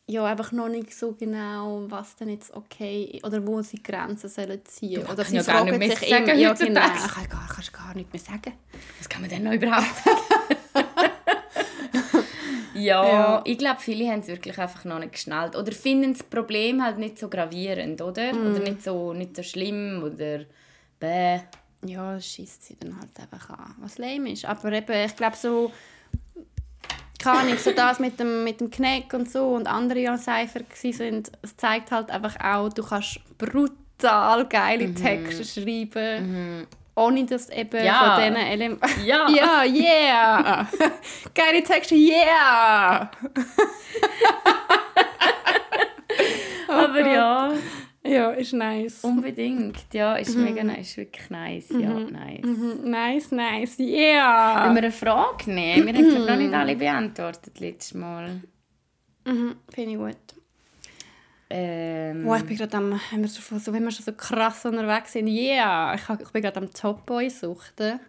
Ja, 0.09 0.25
einfach 0.25 0.51
noch 0.51 0.69
nicht 0.69 0.91
so 0.97 1.11
genau, 1.13 1.83
was 1.87 2.15
denn 2.15 2.29
jetzt 2.29 2.51
okay 2.55 3.21
oder 3.23 3.45
wo 3.45 3.61
sie 3.61 3.81
Grenzen 3.83 4.27
sollen 4.27 4.59
ziehen. 4.65 5.03
Du 5.05 5.11
Oder 5.11 5.23
sie 5.23 5.35
ja 5.35 5.43
gar 5.43 5.63
nicht 5.63 5.75
fragen 5.75 5.77
mehr 5.77 5.95
sich 5.97 6.09
sagen 6.09 6.23
immer, 6.23 6.33
ja, 6.33 6.53
genau, 6.53 6.81
ich 6.81 7.11
kann 7.13 7.29
gar, 7.29 7.47
kannst 7.47 7.71
gar 7.73 7.93
nicht 7.93 8.11
mehr 8.11 8.19
sagen. 8.19 8.53
Was 8.97 9.07
kann 9.07 9.21
man 9.21 9.29
denn 9.29 9.43
noch 9.43 9.53
überhaupt 9.53 9.85
sagen? 10.03 10.17
Ja, 12.73 13.05
Ja. 13.05 13.41
ich 13.45 13.57
glaube, 13.57 13.79
viele 13.81 14.09
haben 14.09 14.21
es 14.21 14.27
wirklich 14.27 14.57
einfach 14.57 14.85
noch 14.85 14.99
nicht 14.99 15.11
geschnallt. 15.11 15.55
Oder 15.55 15.71
finden 15.73 16.13
das 16.13 16.23
Problem 16.23 16.83
halt 16.83 16.97
nicht 16.97 17.19
so 17.19 17.27
gravierend, 17.27 18.01
oder? 18.01 18.33
Mhm. 18.33 18.51
Oder 18.51 18.59
nicht 18.59 18.83
so, 18.83 19.13
nicht 19.13 19.35
so 19.35 19.43
schlimm, 19.43 20.01
oder 20.03 20.45
bäh. 20.99 21.39
Ja, 21.85 22.13
das 22.15 22.25
schießt 22.25 22.63
sie 22.63 22.77
dann 22.79 22.97
halt 22.97 23.09
einfach 23.19 23.49
an, 23.57 23.75
was 23.79 23.97
lame 23.97 24.31
ist. 24.31 24.45
Aber 24.45 24.71
eben, 24.71 25.05
ich 25.05 25.15
glaube 25.15 25.35
so, 25.35 25.71
keine 27.19 27.39
Ahnung, 27.39 27.57
so 27.57 27.71
das 27.71 27.99
mit 27.99 28.19
dem, 28.19 28.43
mit 28.43 28.61
dem 28.61 28.71
Kneck 28.71 29.13
und 29.13 29.29
so 29.29 29.49
und 29.49 29.67
andere 29.67 29.99
ja 29.99 30.17
Cypher 30.17 30.61
sind, 30.73 31.31
es 31.41 31.55
zeigt 31.57 31.91
halt 31.91 32.09
einfach 32.09 32.35
auch, 32.41 32.69
du 32.69 32.81
kannst 32.83 33.19
brutal 33.37 34.45
geile 34.47 34.93
Texte 34.93 35.43
schreiben, 35.43 36.65
ohne 36.95 37.25
dass 37.25 37.49
eben 37.49 37.83
Ja. 37.83 38.15
von 38.15 38.23
diesen 38.23 38.35
Elementen... 38.37 39.05
Ja. 39.05 39.27
ja, 39.35 39.63
yeah! 39.65 40.67
geile 41.35 41.61
Texte, 41.63 41.95
yeah! 41.95 43.11
Aber 46.67 47.05
ja, 47.07 47.51
Ja, 48.09 48.31
ist 48.31 48.53
nice. 48.53 49.03
unbedingt. 49.03 49.77
Ja, 49.93 50.15
ist 50.15 50.35
mega 50.35 50.63
nice, 50.63 50.89
ist 50.91 50.97
wirklich 50.97 51.29
nice. 51.29 51.69
Ja, 51.69 51.93
nice. 51.99 52.43
Mhm, 52.43 52.89
Nice, 52.89 53.31
nice, 53.31 53.77
yeah! 53.79 54.65
Wenn 54.65 54.75
wir 54.75 54.83
eine 54.83 54.91
Frage 54.91 55.51
nehmen, 55.51 55.87
wir 55.87 55.93
haben 55.93 56.25
noch 56.25 56.35
nicht 56.37 56.53
alle 56.53 56.75
beantwortet 56.75 57.59
letztes 57.59 57.93
Mal. 57.93 58.41
Mhm, 59.25 59.55
Finde 59.73 59.91
ich 59.91 59.97
gut. 59.97 60.15
Ähm, 61.51 62.25
Wow, 62.25 62.37
ich 62.37 62.45
bin 62.45 62.57
gerade 62.57 62.77
am, 62.77 62.99
wenn 63.11 63.21
wir, 63.21 63.27
so, 63.27 63.57
so, 63.57 63.73
wenn 63.73 63.83
wir 63.83 63.91
schon 63.91 64.05
so 64.05 64.13
krass 64.13 64.65
unterwegs 64.65 65.13
sind, 65.13 65.27
yeah, 65.27 65.93
ich, 65.95 66.01
ich 66.21 66.29
bin 66.31 66.41
gerade 66.41 66.57
am 66.59 66.71
Top 66.71 67.05
Boy 67.05 67.29
suchten. 67.29 67.99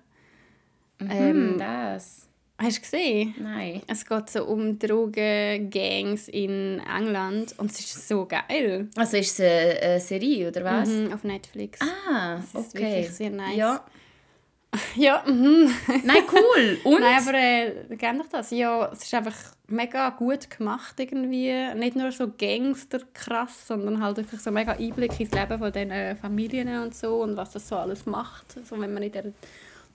ähm, 1.01 1.57
das. 1.59 2.29
Hast 2.63 2.77
du 2.77 2.81
gesehen? 2.83 3.35
Nein. 3.39 3.81
Es 3.87 4.05
geht 4.05 4.29
so 4.29 4.45
um 4.45 4.79
Drogengangs 4.79 6.29
in 6.29 6.81
England 6.81 7.55
und 7.57 7.71
es 7.71 7.81
ist 7.81 8.07
so 8.07 8.27
geil. 8.27 8.89
Also 8.97 9.17
ist 9.17 9.41
es 9.41 9.41
eine, 9.41 9.81
eine 9.81 10.01
Serie, 10.01 10.49
oder 10.49 10.65
was? 10.65 10.91
Mhm, 10.91 11.13
auf 11.13 11.25
Netflix. 11.25 11.81
Ah, 11.81 12.37
ist 12.37 12.55
okay. 12.55 12.75
wirklich 12.75 13.11
sehr 13.11 13.31
nice. 13.31 13.57
Ja. 13.57 13.85
Ja, 14.95 15.25
mhm. 15.27 15.69
Nein, 16.05 16.23
cool. 16.33 16.79
Und? 16.85 17.01
Nein, 17.01 17.19
aber 17.19 17.35
äh, 17.35 17.97
kennt 17.97 18.23
ich 18.23 18.31
das? 18.31 18.53
Ja, 18.53 18.89
es 18.93 19.03
ist 19.03 19.13
einfach 19.15 19.35
mega 19.67 20.11
gut 20.11 20.49
gemacht 20.49 20.95
irgendwie. 21.01 21.75
Nicht 21.75 21.97
nur 21.97 22.13
so 22.13 22.29
Gangster 22.39 23.01
krass, 23.13 23.67
sondern 23.67 24.01
halt 24.01 24.19
wirklich 24.19 24.41
so 24.41 24.53
mega 24.53 24.73
Einblick 24.73 25.19
ins 25.19 25.33
Leben 25.33 25.59
von 25.59 25.73
diesen 25.73 26.17
Familien 26.19 26.83
und 26.83 26.95
so 26.95 27.21
und 27.21 27.37
was 27.37 27.51
das 27.51 27.67
so 27.67 27.77
alles 27.77 28.07
macht. 28.07 28.53
So, 28.65 28.81
wenn 28.81 28.95
man 28.95 29.03
in 29.03 29.11
dieser 29.11 29.33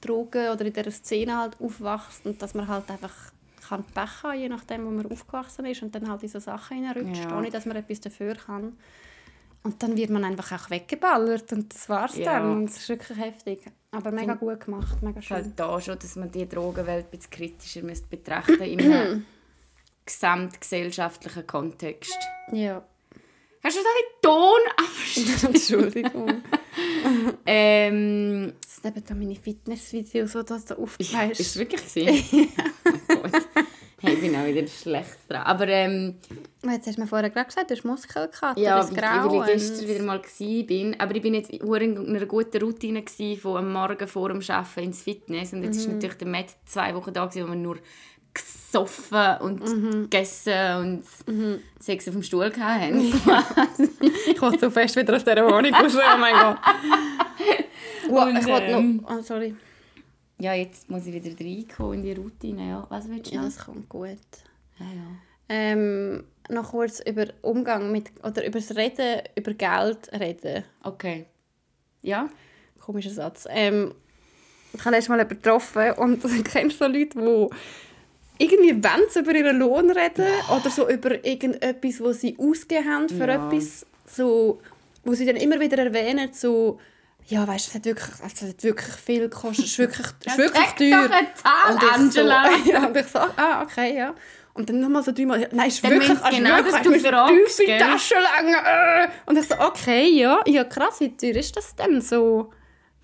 Drogen 0.05 0.49
oder 0.49 0.65
in 0.65 0.73
dieser 0.73 0.91
Szene 0.91 1.37
halt 1.37 1.57
aufwächst 1.59 2.25
und 2.25 2.41
dass 2.41 2.53
man 2.53 2.67
halt 2.67 2.89
einfach 2.89 3.13
kann 3.67 3.83
Pech 3.83 4.21
haben, 4.23 4.37
je 4.39 4.47
nachdem, 4.49 4.85
wo 4.85 4.91
man 4.91 5.11
aufgewachsen 5.11 5.65
ist 5.65 5.81
und 5.81 5.93
dann 5.95 6.07
halt 6.07 6.21
in 6.21 6.29
so 6.29 6.39
Sachen 6.39 6.85
reinrutscht, 6.85 7.23
Ja. 7.25 7.35
ohne 7.37 7.49
dass 7.49 7.65
man 7.65 7.75
etwas 7.77 7.99
dafür 7.99 8.35
kann. 8.35 8.77
Und 9.63 9.81
dann 9.81 9.97
wird 9.97 10.11
man 10.11 10.23
einfach 10.23 10.51
auch 10.51 10.69
weggeballert 10.69 11.51
und 11.51 11.73
das 11.73 11.89
war's 11.89 12.15
Ja. 12.17 12.25
dann. 12.39 12.51
Und 12.57 12.65
es 12.69 12.77
ist 12.77 12.89
wirklich 12.89 13.17
heftig. 13.17 13.65
Aber 13.89 14.11
mega 14.11 14.35
gut 14.35 14.59
gemacht, 14.65 15.01
mega 15.01 15.19
ist 15.19 15.29
halt 15.31 15.45
schön. 15.45 15.53
da 15.55 15.81
schon, 15.81 15.97
dass 15.97 16.15
man 16.15 16.31
die 16.31 16.47
Drogenwelt 16.47 17.07
ein 17.07 17.09
bisschen 17.11 17.31
kritischer 17.31 17.81
müsste 17.81 18.05
betrachten 18.07 18.61
in 18.61 18.79
einem 18.81 19.25
gesamtgesellschaftlichen 20.05 21.47
Kontext. 21.47 22.17
Ja. 22.51 22.83
Hast 23.65 23.77
du 23.77 23.81
da 23.81 23.89
den 23.97 24.21
Ton 24.21 24.59
abgestellt? 24.77 25.43
Entschuldigung. 25.55 26.43
ähm, 27.47 28.53
Das 28.61 28.75
sind 28.75 28.85
eben 28.95 29.05
da 29.07 29.15
meine 29.15 29.35
Fitnessvideos, 29.35 30.31
die 30.33 30.37
du 30.37 30.43
da 30.43 30.55
ist 30.55 30.71
aufzeigst. 30.71 31.39
es 31.39 31.57
wirklich 31.57 31.81
gewesen? 31.81 32.49
Gut. 33.07 33.31
Hey, 34.01 34.13
ich 34.13 34.21
bin 34.21 34.35
auch 34.35 34.45
wieder 34.45 34.67
schlecht 34.67 35.17
dran. 35.27 35.41
Aber 35.41 35.67
ähm, 35.67 36.15
Jetzt 36.63 36.85
hast 36.85 36.97
du 36.97 37.01
mir 37.01 37.07
vorher 37.07 37.31
gerade 37.31 37.47
gesagt, 37.47 37.71
du 37.71 37.75
hast 37.75 37.83
Muskelkater, 37.85 38.59
ja, 38.59 38.77
das 38.77 38.93
Grauen. 38.93 39.31
weil 39.39 39.49
ich 39.49 39.53
gestern 39.53 39.87
wieder 39.87 40.03
mal 40.03 40.19
war. 40.21 41.01
Aber 41.01 41.15
ich 41.15 41.21
bin 41.23 41.33
jetzt 41.33 41.49
in 41.49 41.61
einer 42.15 42.25
guten 42.27 42.61
Routine 42.61 43.03
von 43.41 43.57
am 43.57 43.73
Morgen 43.73 44.07
vor 44.07 44.29
dem 44.29 44.41
Arbeiten 44.47 44.79
ins 44.81 45.01
Fitness. 45.01 45.53
Und 45.53 45.63
jetzt 45.63 45.77
ist 45.77 45.89
natürlich 45.89 46.17
der 46.17 46.27
Matt 46.27 46.55
zwei 46.65 46.93
Wochen 46.93 47.13
da, 47.13 47.27
wo 47.33 47.35
wir 47.35 47.55
nur 47.55 47.77
gesoffen 48.35 49.37
und 49.41 50.09
gegessen 50.11 50.75
und 50.77 51.03
Sex 51.79 52.07
auf 52.07 52.13
dem 52.13 52.23
Stuhl 52.23 52.51
hatten. 52.59 53.01
Ich 54.27 54.41
will 54.41 54.59
so 54.59 54.69
fest 54.69 54.95
wieder 54.95 55.15
aus 55.15 55.23
dieser 55.23 55.45
Wohnung 55.45 55.73
raus, 55.73 55.95
oh 55.95 56.17
mein 56.17 56.33
Gott. 56.35 56.57
Wow, 58.07 58.27
Und, 58.27 58.37
ich 58.37 58.45
wollte 58.45 58.65
ähm, 58.67 58.97
noch... 58.97 59.17
Oh, 59.17 59.21
sorry. 59.21 59.55
ja, 60.37 60.53
jetzt 60.53 60.87
muss 60.91 61.07
ich 61.07 61.13
wieder 61.13 61.31
reinkommen 61.43 61.95
in 61.95 62.03
die 62.03 62.11
Routine. 62.13 62.69
Ja. 62.69 62.85
Was 62.89 63.09
willst 63.09 63.31
du 63.31 63.35
Ja, 63.35 63.41
noch? 63.41 63.47
das 63.47 63.65
kommt 63.65 63.89
gut. 63.89 64.19
Ja, 64.79 64.85
ja. 64.85 65.07
Ähm, 65.49 66.23
noch 66.49 66.69
kurz 66.69 66.99
über 66.99 67.25
Umgang 67.41 67.91
mit... 67.91 68.11
Oder 68.23 68.45
über 68.45 68.59
das 68.59 68.75
Reden, 68.75 69.21
über 69.35 69.53
Geld 69.55 70.11
reden. 70.13 70.63
Okay. 70.83 71.25
Ja? 72.03 72.29
Komischer 72.79 73.09
Satz. 73.09 73.47
Ähm, 73.49 73.95
ich 74.73 74.81
habe 74.81 74.91
letztes 74.91 75.09
Mal 75.09 75.17
jemanden 75.17 75.41
getroffen 75.41 75.91
und 75.93 76.21
kennst 76.43 76.79
du 76.79 76.85
so 76.85 76.91
Leute, 76.91 77.17
die 77.19 77.55
irgendwie 78.37 78.83
wollen 78.83 79.09
sie 79.09 79.19
über 79.19 79.33
ihren 79.35 79.59
Lohn 79.59 79.89
reden 79.91 80.25
oder 80.49 80.69
so 80.69 80.89
über 80.89 81.23
irgendetwas, 81.25 82.01
was 82.01 82.21
sie 82.21 82.35
ausgegeben 82.39 82.89
haben 82.89 83.09
für 83.09 83.27
Ja. 83.27 83.35
etwas, 83.47 83.85
so, 84.05 84.59
wo 85.03 85.13
sie 85.13 85.25
dann 85.25 85.35
immer 85.37 85.59
wieder 85.59 85.77
erwähnen, 85.77 86.29
so 86.33 86.79
ja, 87.27 87.47
weißt 87.47 87.65
du, 87.65 87.69
es 87.69 87.75
hat 87.75 87.85
wirklich, 87.85 88.07
es 88.23 88.41
hat 88.43 88.63
wirklich 88.63 88.95
viel 88.97 89.21
gekostet, 89.29 89.65
es 89.65 89.71
ist 89.71 89.79
wirklich, 89.79 90.07
es 90.25 90.31
ist 90.33 90.37
wirklich 90.37 90.65
teuer. 90.93 91.09
doch 91.09 91.33
Zahl, 91.41 91.73
Und 91.73 91.83
ich 91.83 91.91
Angela. 91.91 92.45
So, 92.63 92.71
ja, 92.71 92.85
und 92.85 92.97
ich 92.97 93.07
so, 93.07 93.19
ah, 93.19 93.63
okay, 93.63 93.97
ja. 93.97 94.13
Und 94.53 94.69
dann 94.69 94.79
nochmal 94.79 95.03
so 95.03 95.11
dreimal, 95.11 95.41
ja, 95.41 95.47
nein, 95.51 95.67
ist 95.67 95.83
Dann 95.83 95.91
wirklich, 95.91 96.11
also 96.11 96.37
genau, 96.37 96.55
wirklich, 96.57 96.73
dass 96.75 96.83
du 96.83 96.99
fragst, 96.99 97.57
tiefe? 97.59 97.77
Taschenlänge. 97.79 98.57
Äh. 98.63 99.07
Und 99.25 99.37
ich 99.39 99.47
so, 99.47 99.55
okay, 99.59 100.07
ja, 100.09 100.39
ja, 100.45 100.63
krass, 100.65 100.99
wie 100.99 101.17
teuer 101.17 101.35
ist 101.37 101.57
das 101.57 101.75
denn 101.75 101.99
so? 101.99 102.51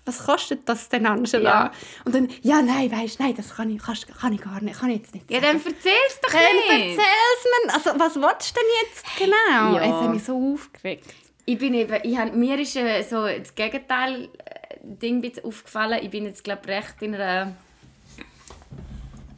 Was 0.04 0.24
kostet 0.26 0.68
das 0.68 0.88
denn, 0.88 1.06
Angela? 1.06 1.42
Ja. 1.66 1.72
Und 2.04 2.14
dann, 2.14 2.28
ja, 2.42 2.60
nein, 2.60 2.90
weißt 2.90 3.18
du, 3.20 3.22
nein, 3.22 3.34
das 3.36 3.54
kann 3.54 3.70
ich, 3.70 3.80
kannst, 3.80 4.08
kann 4.08 4.32
ich 4.32 4.40
gar 4.40 4.60
nicht, 4.60 4.78
kann 4.80 4.90
ich 4.90 4.98
jetzt 5.02 5.14
nicht 5.14 5.30
Ja, 5.30 5.40
sagen. 5.40 5.60
dann 5.62 5.72
erzähl's 5.74 6.20
doch 6.22 6.32
Dann 6.32 6.78
nicht. 6.78 6.98
erzähl's 6.98 7.44
mir. 7.66 7.74
Also, 7.74 7.90
was 8.00 8.16
willst 8.16 8.56
du 8.56 8.60
denn 8.60 8.70
jetzt 8.82 9.16
genau? 9.16 9.76
Ja. 9.76 9.80
Es 9.84 10.02
hat 10.04 10.12
mich 10.12 10.24
so 10.24 10.54
aufgeregt. 10.54 11.04
Ich 11.44 11.58
bin 11.58 11.74
eben, 11.74 11.96
ich 12.02 12.16
hab, 12.18 12.34
mir 12.34 12.58
ist 12.58 12.74
äh, 12.76 13.02
so 13.02 13.26
das 13.26 13.54
Gegenteil 13.54 14.24
äh, 14.44 14.76
Ding 14.82 15.24
aufgefallen. 15.44 15.98
Ich 16.02 16.10
bin 16.10 16.24
jetzt 16.24 16.42
glaube 16.42 16.66
recht 16.68 16.96
in 17.00 17.14
einer 17.14 17.54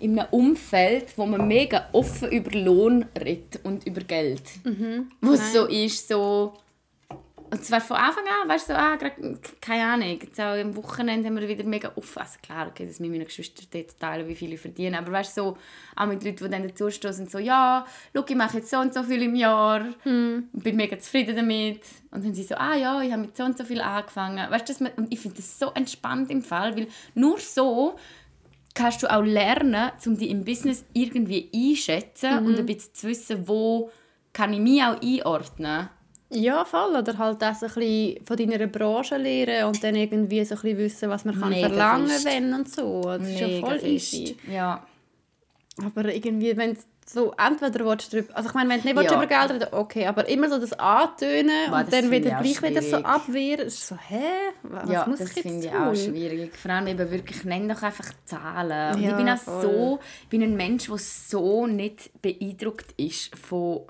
in 0.00 0.18
einem 0.18 0.28
Umfeld, 0.33 1.16
wo 1.16 1.25
man 1.25 1.47
mega 1.49 1.88
offen 1.92 2.30
über 2.30 2.50
Lohn 2.59 3.06
redet 3.18 3.61
und 3.64 3.87
über 3.87 4.02
Geld. 4.02 4.42
Wo 5.23 5.33
es 5.33 5.52
so 5.52 5.66
ist, 5.66 6.09
so 6.09 6.52
und 7.54 7.64
zwar 7.64 7.80
von 7.80 7.96
Anfang 7.96 8.25
an, 8.25 8.49
weißt 8.49 8.68
du, 8.68 8.73
so, 8.73 8.78
ah, 8.78 8.96
grad, 8.96 9.12
keine 9.61 9.84
Ahnung, 9.84 10.18
jetzt 10.20 10.40
auch 10.40 10.58
am 10.58 10.75
Wochenende 10.75 11.28
haben 11.28 11.38
wir 11.38 11.49
wieder 11.49 11.62
mega 11.62 11.92
offen, 11.94 12.23
also 12.23 12.38
klar, 12.42 12.66
okay, 12.66 12.84
das 12.84 12.99
mit 12.99 13.12
meinen 13.12 13.26
Geschwistern 13.26 13.66
dort 13.73 13.96
teilen, 14.00 14.26
wie 14.26 14.34
viel 14.34 14.52
ich 14.52 14.61
verdiene, 14.61 14.99
aber 14.99 15.12
weißt 15.12 15.37
du, 15.37 15.40
so, 15.40 15.58
auch 15.94 16.06
mit 16.06 16.25
Leuten, 16.25 16.44
die 16.44 16.50
dann 16.50 16.66
dazustoßen 16.66 17.26
und 17.26 17.30
so, 17.30 17.38
ja, 17.38 17.87
schau, 18.12 18.25
ich 18.26 18.34
mache 18.34 18.58
jetzt 18.58 18.70
so 18.70 18.78
und 18.78 18.92
so 18.92 19.04
viel 19.04 19.23
im 19.23 19.37
Jahr 19.37 19.87
und 20.04 20.62
bin 20.62 20.75
mega 20.75 20.99
zufrieden 20.99 21.37
damit. 21.37 21.80
Und 22.11 22.25
dann 22.25 22.34
sie 22.34 22.42
so, 22.42 22.56
ah 22.56 22.75
ja, 22.75 23.00
ich 23.02 23.12
habe 23.12 23.23
mit 23.23 23.37
so 23.37 23.44
und 23.44 23.56
so 23.56 23.64
viel 23.64 23.80
angefangen. 23.80 24.50
Weißt 24.50 24.68
du, 24.68 24.73
dass 24.73 24.80
man, 24.80 24.92
und 24.96 25.12
ich 25.12 25.20
finde 25.20 25.37
das 25.37 25.58
so 25.58 25.70
entspannt 25.75 26.30
im 26.30 26.42
Fall, 26.42 26.76
weil 26.76 26.88
nur 27.14 27.38
so 27.38 27.96
kannst 28.75 29.02
du 29.02 29.12
auch 29.12 29.23
lernen, 29.23 29.92
um 30.04 30.16
dich 30.16 30.30
im 30.30 30.44
Business 30.44 30.84
irgendwie 30.92 31.50
einschätzen 31.54 32.44
und 32.44 32.58
ein 32.58 32.66
bisschen 32.66 32.94
zu 32.94 33.06
wissen, 33.06 33.49
wo 33.49 33.90
kann 34.32 34.52
ich 34.52 34.61
mich 34.61 34.82
auch 34.82 35.00
einordnen. 35.00 35.88
Ja, 36.34 36.64
voll. 36.64 36.96
Oder 36.96 37.16
halt 37.18 37.42
auch 37.42 37.54
so 37.54 37.66
ein 37.66 37.72
bisschen 37.74 38.24
von 38.26 38.36
deiner 38.36 38.66
Branche 38.66 39.16
lernen 39.16 39.64
und 39.68 39.82
dann 39.84 39.94
irgendwie 39.94 40.44
so 40.44 40.54
ein 40.54 40.60
bisschen 40.60 40.78
wissen, 40.78 41.08
was 41.10 41.24
man 41.24 41.38
kann 41.40 41.50
Mega 41.50 41.68
verlangen 41.68 42.08
fest. 42.08 42.24
wenn 42.26 42.52
und 42.54 42.68
so. 42.68 43.02
Das 43.02 43.28
ist 43.28 43.40
ja 43.40 43.46
Mega 43.46 43.66
voll 43.66 43.78
fest. 43.78 43.86
easy. 44.14 44.36
Ja. 44.50 44.84
Aber 45.84 46.12
irgendwie, 46.14 46.56
wenn 46.56 46.74
du 46.74 46.80
so 47.06 47.34
entweder 47.36 47.84
willst 47.84 48.12
du 48.12 48.16
drüber, 48.22 48.34
also 48.36 48.48
ich 48.48 48.54
meine, 48.54 48.70
wenn 48.70 48.80
du 48.80 48.86
nicht 48.94 49.10
Ja. 49.10 49.16
über 49.16 49.26
Geld 49.26 49.50
reden 49.50 49.68
okay, 49.72 50.06
aber 50.06 50.26
immer 50.28 50.48
so 50.48 50.58
das 50.58 50.72
Antönen 50.72 51.68
Boah, 51.68 51.78
und 51.80 51.92
das 51.92 52.00
dann 52.00 52.10
wieder 52.10 52.30
gleich 52.40 52.62
wieder 52.62 52.80
so 52.82 52.96
abwehren, 52.96 53.66
ist 53.66 53.86
so, 53.86 53.96
hä? 53.96 54.22
Was 54.62 54.88
ja, 54.90 55.06
muss 55.06 55.18
das 55.18 55.30
ich 55.30 55.36
jetzt 55.36 55.42
finde 55.46 55.66
ich 55.66 55.72
tun? 55.72 55.82
auch 55.82 55.94
schwierig. 55.94 56.56
Vor 56.56 56.70
allem 56.70 56.86
eben 56.86 57.10
wirklich, 57.10 57.44
nenn 57.44 57.68
doch 57.68 57.82
einfach 57.82 58.10
Zahlen. 58.24 58.94
Und 58.96 59.02
Ja, 59.02 59.10
ich 59.10 59.16
bin 59.16 59.28
auch 59.28 59.38
voll. 59.38 59.62
so, 59.62 59.98
ich 60.22 60.28
bin 60.30 60.42
ein 60.44 60.56
Mensch, 60.56 60.86
der 60.86 60.96
so 60.98 61.66
nicht 61.66 62.10
beeindruckt 62.22 62.92
ist 62.96 63.36
von 63.36 63.82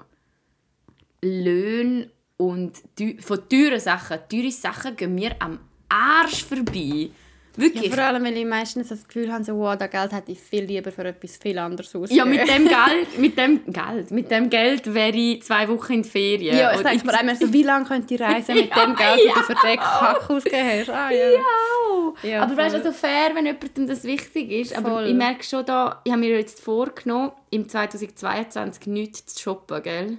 Löhnen 1.22 2.10
und 2.36 2.72
von 3.20 3.48
teuren 3.48 3.80
Sachen. 3.80 4.18
Teure 4.30 4.50
Sachen 4.50 4.96
gehen 4.96 5.14
mir 5.14 5.34
am 5.38 5.58
Arsch 5.88 6.44
vorbei. 6.44 7.10
Wirklich. 7.56 7.84
Ja, 7.90 7.94
vor 7.94 8.04
allem, 8.04 8.24
weil 8.24 8.36
ich 8.36 8.44
meistens 8.44 8.88
das 8.88 9.06
Gefühl 9.06 9.32
habe, 9.32 9.44
so, 9.44 9.56
wow, 9.56 9.76
das 9.76 9.88
Geld 9.88 10.12
hätte 10.12 10.32
ich 10.32 10.40
viel 10.40 10.64
lieber 10.64 10.90
für 10.90 11.04
etwas 11.04 11.36
viel 11.36 11.56
anderes 11.56 11.94
ausgegeben. 11.94 12.16
Ja, 12.16 12.24
mit 12.24 12.48
dem 12.48 12.68
Geld, 12.68 13.18
mit 13.18 13.38
dem 13.38 13.72
Geld, 13.72 14.10
mit 14.10 14.30
dem 14.30 14.50
Geld 14.50 14.92
wäre 14.92 15.16
ich 15.16 15.42
zwei 15.44 15.68
Wochen 15.68 15.92
in 15.92 16.02
die 16.02 16.08
Ferien. 16.08 16.56
Ja, 16.56 16.74
ich 16.74 16.80
denke 16.80 17.06
mir 17.06 17.14
einmal 17.14 17.36
so, 17.36 17.52
wie 17.52 17.62
lange 17.62 17.86
könnt 17.86 18.10
ihr 18.10 18.20
reisen 18.20 18.56
mit 18.56 18.64
dem 18.76 18.96
Geld, 18.96 19.20
das 19.36 19.46
du 19.46 19.54
für 19.54 19.66
den 19.66 19.76
Kack 19.76 20.30
ausgegeben 20.30 20.80
hast? 20.80 20.90
Ah, 20.90 21.10
ja. 21.12 21.26
Au! 21.38 22.14
Ja, 22.24 22.42
aber 22.42 22.56
weißt 22.56 22.74
du, 22.74 22.78
also 22.78 22.90
fair, 22.90 23.30
wenn 23.34 23.46
jemandem 23.46 23.86
das 23.86 24.02
wichtig 24.02 24.50
ist. 24.50 24.76
Aber 24.76 24.90
Voll. 24.90 25.06
ich 25.06 25.14
merke 25.14 25.44
schon 25.44 25.64
da, 25.64 26.00
ich 26.02 26.10
habe 26.10 26.20
mir 26.20 26.36
jetzt 26.36 26.60
vorgenommen, 26.60 27.30
im 27.50 27.68
2022 27.68 28.88
nichts 28.88 29.26
zu 29.26 29.42
shoppen, 29.42 29.80
gell? 29.80 30.18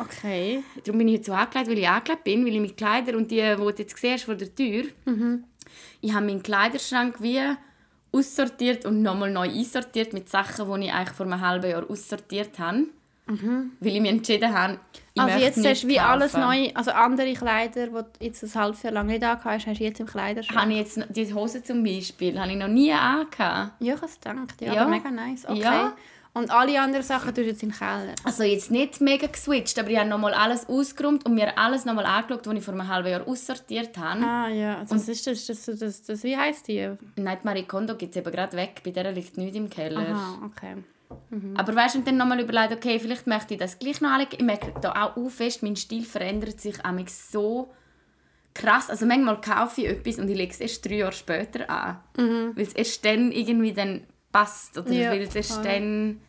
Okay. 0.00 0.62
Darum 0.84 0.98
bin 0.98 1.08
ich 1.08 1.14
heute 1.16 1.24
so 1.24 1.32
angelegt, 1.32 1.68
weil 1.70 1.78
ich 1.78 1.88
angelegt 1.88 2.24
bin, 2.24 2.44
weil 2.46 2.54
ich 2.54 2.60
mit 2.60 2.76
Kleidern 2.76 3.16
und 3.16 3.30
die, 3.30 3.36
die 3.40 3.56
du 3.56 3.68
jetzt 3.76 3.96
siehst 3.96 4.24
vor 4.24 4.34
der 4.34 4.54
Tür, 4.54 4.84
ich 6.00 6.14
habe 6.14 6.26
meinen 6.26 6.42
Kleiderschrank 6.42 7.16
wie 7.20 7.40
aussortiert 8.12 8.86
und 8.86 9.02
nochmal 9.02 9.30
neu 9.30 9.48
einsortiert 9.48 10.12
mit 10.12 10.28
Sachen, 10.28 10.80
die 10.80 10.86
ich 10.86 10.92
eigentlich 10.92 11.16
vor 11.16 11.26
einem 11.26 11.40
halben 11.40 11.70
Jahr 11.70 11.88
aussortiert 11.90 12.58
habe. 12.58 12.84
Weil 13.26 13.94
ich 13.94 14.00
mich 14.00 14.10
entschieden 14.10 14.54
habe, 14.54 14.78
ich 15.12 15.20
also 15.20 15.38
jetzt 15.38 15.62
hast 15.66 15.82
du 15.82 15.88
wie 15.88 15.96
kaufen. 15.96 16.08
alles 16.08 16.32
neu, 16.34 16.70
also 16.72 16.92
andere 16.92 17.34
Kleider, 17.34 17.88
die 17.88 17.92
du 17.92 18.04
jetzt 18.20 18.42
ein 18.42 18.54
halbes 18.54 18.82
Jahr 18.82 18.94
lang 18.94 19.06
nicht 19.06 19.22
angehabt 19.22 19.44
hast, 19.44 19.66
hast 19.66 19.80
du 19.80 19.84
jetzt 19.84 20.00
im 20.00 20.06
Kleiderschrank. 20.06 20.58
Habe 20.58 20.72
ich 20.72 20.78
jetzt 20.78 21.04
die 21.10 21.34
Hose 21.34 21.62
zum 21.62 21.84
Beispiel, 21.84 22.40
habe 22.40 22.50
ich 22.52 22.56
noch 22.56 22.68
nie 22.68 22.90
angehabt. 22.90 23.72
Ja, 23.80 23.94
ich 23.94 24.00
habe 24.00 24.06
es 24.06 24.14
gedacht. 24.18 24.54
Ja, 24.62 24.72
Ja. 24.72 24.80
aber 24.80 24.90
mega 24.90 25.10
nice. 25.10 25.44
Okay. 25.46 25.60
Ja. 25.60 25.94
Und 26.38 26.50
alle 26.50 26.80
anderen 26.80 27.04
Sachen 27.04 27.26
tust 27.34 27.38
du 27.38 27.42
jetzt 27.42 27.62
im 27.62 27.72
Keller. 27.72 28.14
Also 28.24 28.44
jetzt 28.44 28.70
nicht 28.70 29.00
mega 29.00 29.26
geswitcht, 29.26 29.78
aber 29.78 29.90
ich 29.90 29.98
habe 29.98 30.08
nochmal 30.08 30.34
alles 30.34 30.68
ausgeräumt 30.68 31.26
und 31.26 31.34
mir 31.34 31.58
alles 31.58 31.84
nochmal 31.84 32.06
angeschaut, 32.06 32.46
was 32.46 32.54
ich 32.54 32.64
vor 32.64 32.74
einem 32.74 32.88
halben 32.88 33.08
Jahr 33.08 33.26
aussortiert 33.26 33.96
habe. 33.98 34.24
Ah 34.24 34.48
ja, 34.48 34.78
also 34.78 34.94
das 34.94 35.08
ist 35.08 35.26
das, 35.26 35.46
das, 35.46 35.78
das, 35.78 36.02
das, 36.02 36.22
wie 36.22 36.36
heisst 36.36 36.68
die? 36.68 36.90
Night 37.16 37.44
Marie 37.44 37.64
Kondo 37.64 37.96
gibt 37.96 38.14
es 38.14 38.22
eben 38.22 38.32
gerade 38.32 38.56
weg, 38.56 38.80
bei 38.84 38.90
der 38.90 39.12
liegt 39.12 39.36
nichts 39.36 39.56
im 39.56 39.68
Keller. 39.68 40.00
Aha, 40.00 40.38
okay. 40.46 40.76
Aber 41.56 41.74
weißt 41.74 41.94
du, 41.94 41.98
und 42.00 42.06
dann 42.08 42.16
nochmal 42.18 42.40
überlegt, 42.40 42.72
okay, 42.72 42.98
vielleicht 42.98 43.26
möchte 43.26 43.54
ich 43.54 43.60
das 43.60 43.78
gleich 43.78 44.00
noch 44.00 44.10
anlegen. 44.10 44.36
Ich 44.36 44.44
merke 44.44 44.74
da 44.80 45.12
auch 45.16 45.30
fest, 45.30 45.62
mein 45.62 45.76
Stil 45.76 46.04
verändert 46.04 46.60
sich 46.60 46.84
amig 46.84 47.10
so 47.10 47.72
krass. 48.54 48.90
Also 48.90 49.06
manchmal 49.06 49.40
kaufe 49.40 49.80
ich 49.80 49.88
etwas 49.88 50.18
und 50.18 50.28
ich 50.28 50.36
lege 50.36 50.52
es 50.52 50.60
erst 50.60 50.84
drei 50.84 50.96
Jahre 50.96 51.12
später 51.12 51.68
an. 51.70 51.98
Weil 52.14 52.62
es 52.64 52.74
erst 52.74 53.04
dann 53.04 53.32
irgendwie 53.32 53.72
dann 53.72 54.02
passt. 54.32 54.76
Oder 54.76 54.92
Ja, 54.92 55.10
weil 55.10 55.22
es 55.22 55.34
erst 55.34 55.52
voll. 55.54 55.64
dann 55.64 56.20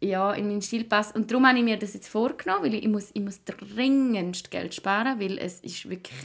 ja, 0.00 0.32
in 0.32 0.46
meinen 0.48 0.62
Stil 0.62 0.84
passt. 0.84 1.14
Und 1.16 1.30
darum 1.30 1.46
habe 1.46 1.58
ich 1.58 1.64
mir 1.64 1.76
das 1.78 1.94
jetzt 1.94 2.08
vorgenommen, 2.08 2.64
weil 2.64 2.74
ich, 2.74 2.82
ich, 2.84 2.88
muss, 2.88 3.10
ich 3.14 3.22
muss 3.22 3.40
dringendst 3.44 4.50
Geld 4.50 4.74
sparen, 4.74 5.18
weil 5.20 5.38
es 5.38 5.60
ist 5.60 5.88
wirklich... 5.88 6.16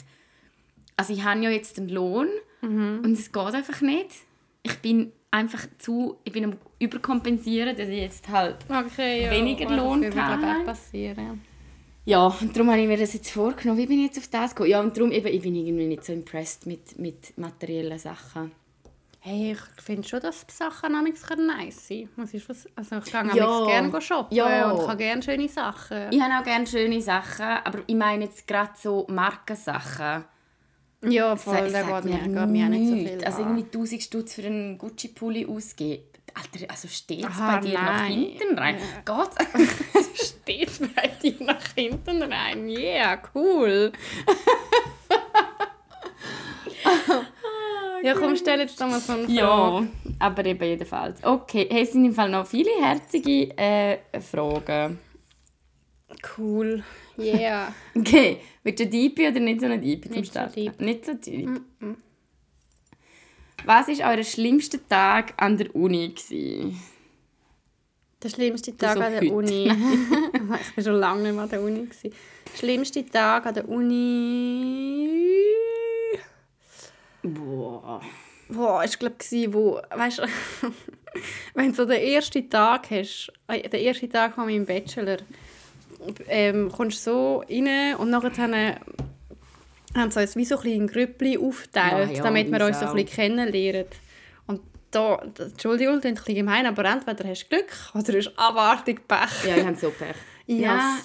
Also 0.98 1.14
ich 1.14 1.24
habe 1.24 1.42
ja 1.42 1.50
jetzt 1.50 1.80
einen 1.80 1.90
Lohn 1.90 2.28
und 2.62 3.14
es 3.14 3.32
geht 3.32 3.54
einfach 3.54 3.82
nicht. 3.82 4.10
Ich 4.64 4.78
bin 4.80 5.12
einfach 5.32 5.66
zu... 5.80 6.18
Ich 6.24 6.32
bin 6.34 6.44
am 6.46 6.54
überkompensieren, 6.80 7.76
dass 7.76 7.90
ich 7.90 8.00
jetzt 8.02 8.28
halt 8.30 8.58
Okay, 8.70 9.24
ja. 9.24 9.32
Weniger 9.32 9.68
Oh, 9.72 9.76
Lohn 9.76 10.02
Das 10.02 10.14
gehabt. 10.14 10.44
auch 10.44 10.66
passieren. 10.66 11.42
Ja, 12.06 12.26
und 12.28 12.56
darum 12.56 12.72
habe 12.72 12.82
ich 12.82 12.88
mir 12.88 12.98
das 12.98 13.14
jetzt 13.14 13.30
vorgenommen. 13.32 13.80
Wie 13.80 13.86
bin 13.86 14.00
ich 14.00 14.06
jetzt 14.08 14.18
auf 14.18 14.28
das 14.30 14.52
gekommen? 14.56 14.72
Ja, 14.72 14.82
und 14.82 14.98
darum 14.98 15.12
eben, 15.12 15.28
ich 15.28 15.42
bin 15.42 15.56
irgendwie 15.56 15.86
nicht 15.86 16.04
so 16.04 16.12
impressed 16.14 16.66
mit, 16.66 16.98
mit 16.98 17.38
materiellen 17.38 18.00
Sachen. 18.00 18.52
Hey, 19.24 19.52
ich 19.52 19.84
finde 19.84 20.08
schon, 20.08 20.20
dass 20.20 20.46
Sachen 20.50 20.94
manchmal 20.94 21.38
nice 21.38 21.88
sein 21.88 22.10
können. 22.16 22.26
Was 22.28 22.34
ist 22.34 22.50
was? 22.50 22.68
Also 22.76 22.98
ich 22.98 23.06
gehe 23.12 23.24
Ja. 23.36 23.60
ja. 23.60 23.66
gerne 23.68 24.02
shoppen 24.02 24.36
Ja. 24.36 24.72
und 24.72 24.82
ich 24.82 24.88
habe 24.88 24.98
gerne 24.98 25.22
schöne 25.22 25.48
Sachen. 25.48 26.12
Ich 26.12 26.20
habe 26.20 26.40
auch 26.40 26.44
gerne 26.44 26.66
schöne 26.66 27.00
Sachen, 27.02 27.46
aber 27.64 27.80
ich 27.86 27.96
meine 27.96 28.26
jetzt 28.26 28.48
gerade 28.48 28.72
so 28.76 29.06
Markensachen. 29.10 30.26
Ja, 31.04 31.32
Das 31.34 31.44
voll, 31.44 31.70
der 31.70 31.86
sagt 31.86 32.06
geht 32.06 32.14
mir, 32.14 32.20
geht 32.40 32.50
mir 32.50 32.66
auch 32.66 32.70
nicht 32.70 32.88
so 32.90 32.96
viel 32.96 33.24
Also 33.26 33.40
irgendwie 33.42 33.64
1000 33.64 34.02
Stutz 34.04 34.34
für 34.36 34.46
einen 34.46 34.78
Gucci-Pulli 34.80 35.46
ausgeben. 35.46 36.04
Alter, 36.34 36.72
also 36.72 36.88
steht 36.88 37.26
es 37.30 37.40
Ah, 37.40 37.56
bei 37.56 37.60
dir 37.68 37.74
nach 37.74 38.06
hinten 38.06 38.58
rein? 38.58 38.78
Geht 39.06 40.16
steht 40.16 40.96
bei 40.96 41.08
dir 41.22 41.36
nach 41.42 41.68
hinten 41.76 42.24
rein. 42.24 42.68
Yeah, 42.70 43.22
cool. 43.36 43.92
ja, 48.04 48.14
komm, 48.14 48.36
stell 48.36 48.60
jetzt 48.60 48.80
doch 48.80 48.88
mal 48.88 49.00
so 49.00 49.14
eine 49.14 49.24
Frage. 49.24 49.34
Ja, 49.34 49.84
aber 50.20 50.46
eben 50.46 50.64
jedenfalls. 50.64 51.24
Okay, 51.24 51.68
hey, 51.70 51.84
es 51.84 51.92
sind 51.92 52.06
im 52.06 52.14
Fall 52.14 52.30
noch 52.30 52.46
viele 52.46 52.72
herzige 52.82 53.58
äh, 53.58 53.98
Fragen. 54.20 55.00
Cool. 56.38 56.84
Yeah. 57.18 57.74
Okay, 57.96 58.38
willst 58.64 58.80
du 58.80 58.88
deep 58.88 59.20
oder 59.20 59.40
nicht 59.40 59.60
so 59.60 59.66
eine 59.66 59.80
deep 59.80 60.06
zum 60.06 60.14
Nicht 60.14 60.34
so 60.34 60.40
deep. 60.56 60.80
Nicht 60.80 61.06
so 61.06 61.14
deep. 61.14 61.62
Was 63.66 63.88
war 63.88 64.16
euer 64.16 64.24
schlimmster 64.24 64.80
Tag 64.88 65.34
an 65.38 65.58
der 65.58 65.76
Uni? 65.76 66.10
Gewesen? 66.10 66.80
Der 68.24 68.30
schlimmste 68.30 68.76
Tag 68.76 68.98
so 68.98 69.04
an 69.04 69.12
der 69.12 69.22
heute. 69.22 69.34
Uni. 69.34 69.66
ich 69.72 70.78
war 70.78 70.84
schon 70.84 71.00
lange 71.00 71.24
nicht 71.24 71.34
mehr 71.34 71.44
an 71.44 71.50
der 71.50 71.62
Uni. 71.62 71.86
Gewesen. 71.86 72.14
Der 72.52 72.58
schlimmste 72.58 73.06
Tag 73.06 73.46
an 73.46 73.54
der 73.54 73.70
Uni. 73.70 75.08
Boah. 77.24 78.02
Boah, 78.50 78.84
ich 78.84 79.00
glaube, 79.00 79.16
wo, 79.54 79.80
weißt 79.96 80.20
du, 80.20 80.24
wenn 81.54 81.70
du 81.70 81.76
so 81.76 81.86
den 81.86 82.02
ersten 82.02 82.50
Tag 82.50 82.90
hast, 82.92 83.32
äh, 83.48 83.68
den 83.68 83.82
ersten 83.82 84.10
Tag 84.10 84.36
von 84.36 84.46
meinem 84.46 84.66
Bachelor, 84.66 85.18
ähm, 86.28 86.72
kommst 86.72 87.06
du 87.06 87.12
so 87.12 87.44
rein 87.50 87.96
und 87.96 88.10
nachher 88.10 88.32
haben, 89.96 90.12
sie 90.12 90.20
uns 90.20 90.36
wie 90.36 90.46
so 90.46 90.58
ein 90.58 90.64
bisschen 90.64 90.88
Grüppli 90.88 91.38
aufgeteilt, 91.38 92.10
Ja, 92.12 92.18
ja, 92.18 92.24
damit 92.24 92.52
wir 92.52 92.66
uns 92.66 92.80
so 92.80 92.88
ein 92.88 92.94
bisschen 92.94 93.10
kennenlernen. 93.10 93.86
Und 94.48 94.62
da, 94.90 95.22
Entschuldigung, 95.38 96.02
das 96.02 96.06
ist 96.06 96.12
ein 96.12 96.16
bisschen 96.16 96.36
gemein, 96.36 96.66
aber 96.66 96.86
entweder 96.86 97.28
hast 97.30 97.44
du 97.46 97.56
Glück 97.56 97.72
oder 97.94 98.18
hast 98.18 98.34
abartig 98.38 99.08
Pech. 99.08 99.46
Ja, 99.48 99.58
ich 99.58 99.66
habe 99.66 99.78
so 99.78 99.92
Pech. 99.92 100.16
Ja. 100.48 100.98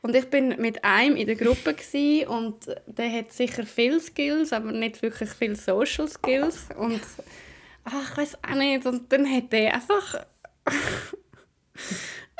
Und 0.00 0.14
ich 0.14 0.30
bin 0.30 0.60
mit 0.60 0.84
einem 0.84 1.16
in 1.16 1.26
der 1.26 1.36
Gruppe 1.36 1.74
und 2.28 2.66
der 2.86 3.12
hat 3.12 3.32
sicher 3.32 3.66
viele 3.66 4.00
Skills, 4.00 4.52
aber 4.52 4.72
nicht 4.72 5.02
wirklich 5.02 5.30
viele 5.30 5.56
Social 5.56 6.08
Skills. 6.08 6.68
Und 6.78 7.00
ach, 7.84 8.12
ich 8.12 8.16
weiß 8.16 8.38
auch 8.44 8.54
nicht. 8.54 8.86
Und 8.86 9.12
dann 9.12 9.26
hat 9.30 9.52
er 9.52 9.74
einfach 9.74 10.24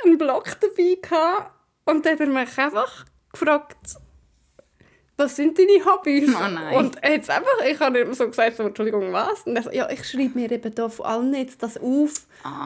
einen 0.05 0.19
Block 0.19 0.57
dabei 0.61 0.99
gehabt 1.01 1.53
und 1.85 2.07
dann 2.07 2.13
hat 2.13 2.21
er 2.21 2.27
mich 2.27 2.59
einfach 2.59 3.05
gefragt, 3.33 3.97
was 5.19 5.37
sind 5.37 5.59
deine 5.59 5.85
Hobbys? 5.85 6.31
Oh 6.35 6.49
nein. 6.49 6.77
Und 6.77 6.97
jetzt 7.05 7.29
einfach, 7.29 7.61
ich 7.69 7.79
habe 7.81 8.01
ihm 8.01 8.15
so 8.15 8.27
gesagt, 8.29 8.57
so, 8.57 8.63
Entschuldigung, 8.63 9.13
was? 9.13 9.43
Und 9.45 9.57
er 9.57 9.63
so, 9.65 9.71
ja, 9.71 9.91
ich 9.91 10.05
schreibe 10.09 10.39
mir 10.39 10.51
eben 10.51 10.75
da 10.75 10.89
von 10.89 11.05
allen 11.07 11.35
jetzt 11.35 11.63
das 11.63 11.77
auf, 11.77 12.13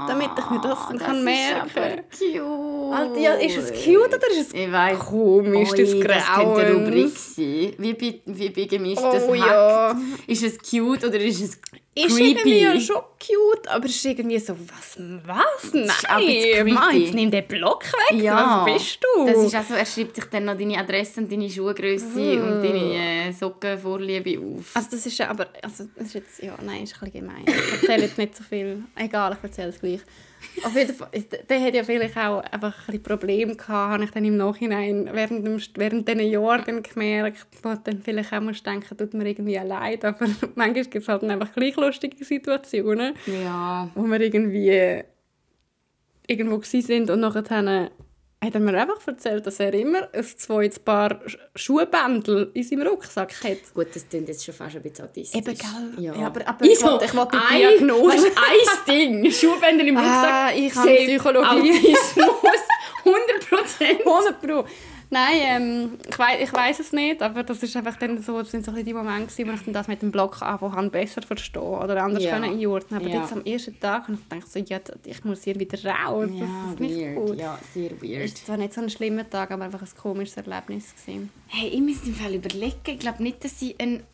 damit 0.07 0.29
ich 0.39 0.51
mir 0.51 0.61
das, 0.61 0.79
dann 0.89 0.99
kann 0.99 1.25
merken 1.25 1.71
Ah, 1.75 1.79
Ist 1.79 1.79
aber 1.79 2.03
cute. 2.19 2.95
Alter, 2.95 3.19
ja, 3.21 3.35
ist 3.35 3.57
es 3.57 3.71
cute 3.85 4.15
oder 4.15 4.31
ist 4.31 4.49
es 4.49 4.55
Ich 4.55 4.71
weiß. 4.71 4.99
komisch, 4.99 5.71
das 5.71 5.95
Ui, 5.95 6.05
das 6.05 6.27
könnte 6.27 6.57
eine 6.57 6.73
Rubrik 6.75 6.93
Grauen? 6.95 7.09
sein. 7.09 7.73
Wie 7.79 7.95
bei, 7.95 8.21
wie 8.27 8.51
bei 8.51 8.65
gemischtes 8.65 9.25
Oh 9.29 9.35
ja. 9.35 9.97
Ist 10.27 10.43
es 10.43 10.59
cute 10.59 11.05
oder 11.05 11.19
ist 11.19 11.41
es 11.43 11.59
Ist 11.95 12.17
creepy? 12.17 12.31
irgendwie 12.31 12.61
ja 12.63 12.81
schon 12.81 13.03
cute, 13.21 13.69
aber 13.69 13.85
es 13.85 13.97
ist 13.97 14.05
irgendwie 14.07 14.39
so, 14.39 14.57
was, 14.59 14.97
was? 15.27 15.75
Nein, 15.75 16.73
Mann, 16.73 16.99
jetzt 16.99 17.13
nimm 17.13 17.31
den 17.31 17.47
Block 17.47 17.85
weg, 17.85 18.23
Ja, 18.23 18.65
was 18.67 18.75
bist 18.75 18.99
du? 19.03 19.27
Das 19.27 19.37
ist 19.37 19.55
also, 19.55 19.75
er 19.75 19.85
schreibt 19.85 20.17
sich 20.17 20.25
dann 20.25 20.47
noch 20.47 20.57
deine 20.57 20.79
Adresse 20.79 21.21
und 21.21 21.31
deine 21.31 21.51
Schuhgröße 21.51 22.43
und 22.43 22.63
deine 22.63 23.29
äh, 23.29 23.33
Sockenvorliebe 23.33 24.41
auf. 24.41 24.75
also 24.75 24.89
das 24.91 25.05
ist 25.05 25.21
aber, 25.21 25.49
also, 25.63 25.85
das 25.95 26.07
ist 26.07 26.15
jetzt, 26.15 26.43
ja, 26.43 26.57
nein, 26.63 26.85
ist 26.85 26.95
ein 26.95 27.01
bisschen 27.11 27.27
gemein. 27.27 27.45
Ich 27.47 27.73
erzähle 27.83 28.05
jetzt 28.05 28.17
nicht 28.17 28.37
so 28.37 28.43
viel. 28.43 28.85
Egal, 28.97 29.37
ich 29.37 29.45
erzähle 29.45 29.69
es 29.69 29.79
gleich. 29.79 30.01
Auf 30.65 30.75
jeden 30.77 30.95
Fall, 30.95 31.09
der 31.49 31.61
hat 31.61 31.75
ja 31.75 31.85
vielleicht 31.85 32.17
auch 32.17 32.41
einfach 32.41 32.89
ein 32.89 33.03
Probleme 33.03 33.55
gehabt, 33.55 33.93
habe 33.93 34.05
ich 34.05 34.11
dann 34.11 34.25
im 34.25 34.37
Nachhinein 34.37 35.09
während, 35.13 35.47
dem, 35.47 35.61
während 35.77 36.09
diesen 36.09 36.31
Jahren 36.31 36.65
dann 36.65 36.83
gemerkt, 36.83 37.47
wo 37.63 37.75
dann 37.75 38.03
vielleicht 38.03 38.33
auch 38.33 38.41
musst 38.41 38.67
denken, 38.67 38.97
tut 38.97 39.15
mir 39.15 39.27
irgendwie 39.27 39.55
leid, 39.57 40.05
aber 40.05 40.27
manchmal 40.55 40.73
gibt 40.73 40.97
es 40.97 41.09
halt 41.09 41.25
einfach 41.25 41.53
gleich 41.53 41.77
lustige 41.77 42.25
Situationen. 42.25 43.15
ja. 43.27 43.91
wo 43.95 44.03
wir 44.03 44.21
irgendwie 44.21 45.03
irgendwo 46.27 46.59
gsi 46.59 46.83
sind 46.83 47.11
und 47.11 47.21
nachher 47.21 47.91
hat 48.43 48.55
er 48.55 48.61
mir 48.61 48.75
einfach 48.81 49.07
erzählt, 49.07 49.47
dass 49.47 49.61
er 49.61 49.73
immer 49.73 50.09
ein 50.13 50.25
zweites 50.25 50.79
Paar 50.81 51.13
Sch- 51.27 51.39
Schuhbändel 51.55 52.51
in 52.55 52.63
seinem 52.65 52.87
Rucksack 52.89 53.33
hat. 53.45 53.59
Gut, 53.75 53.87
das 53.95 54.09
klingt 54.09 54.29
jetzt 54.29 54.45
schon 54.45 54.53
fast 54.55 54.77
ein 54.77 54.83
bisschen 54.83 55.05
autistisch. 55.05 55.39
Eben, 55.39 55.55
gell? 55.57 56.05
Ja, 56.05 56.15
Ja, 56.15 56.27
aber- 56.27 56.47
aber 56.49 56.65
ich 56.65 56.83
will- 56.83 56.99
ich 57.05 57.15
will 57.15 57.29
die 57.33 57.37
ein, 57.37 57.59
Diagnose. 57.79 58.09
Weißt, 58.27 58.89
ein 58.89 58.95
Ding, 59.23 59.31
Schuhbänder 59.31 59.85
im 59.85 59.97
Rucksack. 59.97 60.25
Ah, 60.33 60.51
ich 60.55 60.75
habe 60.75 60.89
Psychologie. 60.89 61.71
Autismus, 61.71 62.61
100 63.05 63.49
Prozent. 63.49 64.01
100 64.07 64.41
Pro. 64.43 64.65
Nein, 65.13 65.37
ähm, 65.43 65.99
ich, 66.09 66.19
weiss, 66.19 66.41
ich 66.41 66.51
weiß 66.55 66.81
es 66.81 66.93
nicht, 66.95 67.21
aber 67.21 67.43
das 67.43 67.63
ist 67.63 67.77
einfach 67.77 67.97
dann 67.99 68.23
so, 68.23 68.39
das 68.39 68.51
sind 68.51 68.65
so 68.65 68.73
ein 68.73 68.83
die 68.83 68.95
Momente, 68.95 69.47
wo 69.47 69.51
ich 69.53 69.63
dann 69.63 69.75
das 69.75 69.87
mit 69.87 70.01
dem 70.01 70.11
Blog 70.11 70.41
anfangen 70.41 70.91
besser 70.91 71.21
verstehen 71.21 71.61
oder 71.61 72.03
anders 72.03 72.25
Ja. 72.25 72.31
können 72.39 72.45
einordnen. 72.59 72.99
Aber 72.99 73.11
Ja. 73.11 73.21
jetzt 73.21 73.31
am 73.31 73.45
ersten 73.45 73.79
Tag 73.79 74.05
habe 74.09 74.15
ich 74.15 74.27
gedacht, 74.31 74.49
so, 74.51 74.59
ja, 74.59 74.81
ich 75.05 75.23
muss 75.23 75.45
hier 75.45 75.61
wieder 75.61 75.77
raus. 75.85 76.31
Ja, 76.33 76.47
das 76.63 76.71
ist 76.73 76.81
nicht 76.81 76.97
weird. 76.97 77.17
gut. 77.17 77.39
Ja, 77.39 77.59
sehr 77.75 77.91
weird. 78.01 78.25
Es 78.25 78.49
war 78.49 78.57
nicht 78.57 78.73
so 78.73 78.81
ein 78.81 78.89
schlimmer 78.89 79.29
Tag, 79.29 79.51
aber 79.51 79.65
einfach 79.65 79.83
ein 79.83 79.89
komisches 80.01 80.39
Erlebnis. 80.39 80.95
Gewesen. 80.95 81.31
Hey, 81.49 81.69
ich 81.69 81.81
muss 81.83 82.07
im 82.07 82.15
Fall 82.15 82.35
überlegen. 82.35 82.81
Ich 82.87 82.99
glaube 82.99 83.23
nicht, 83.23 83.45
dass 83.45 83.61
ich 83.61 83.79
einen 83.79 84.05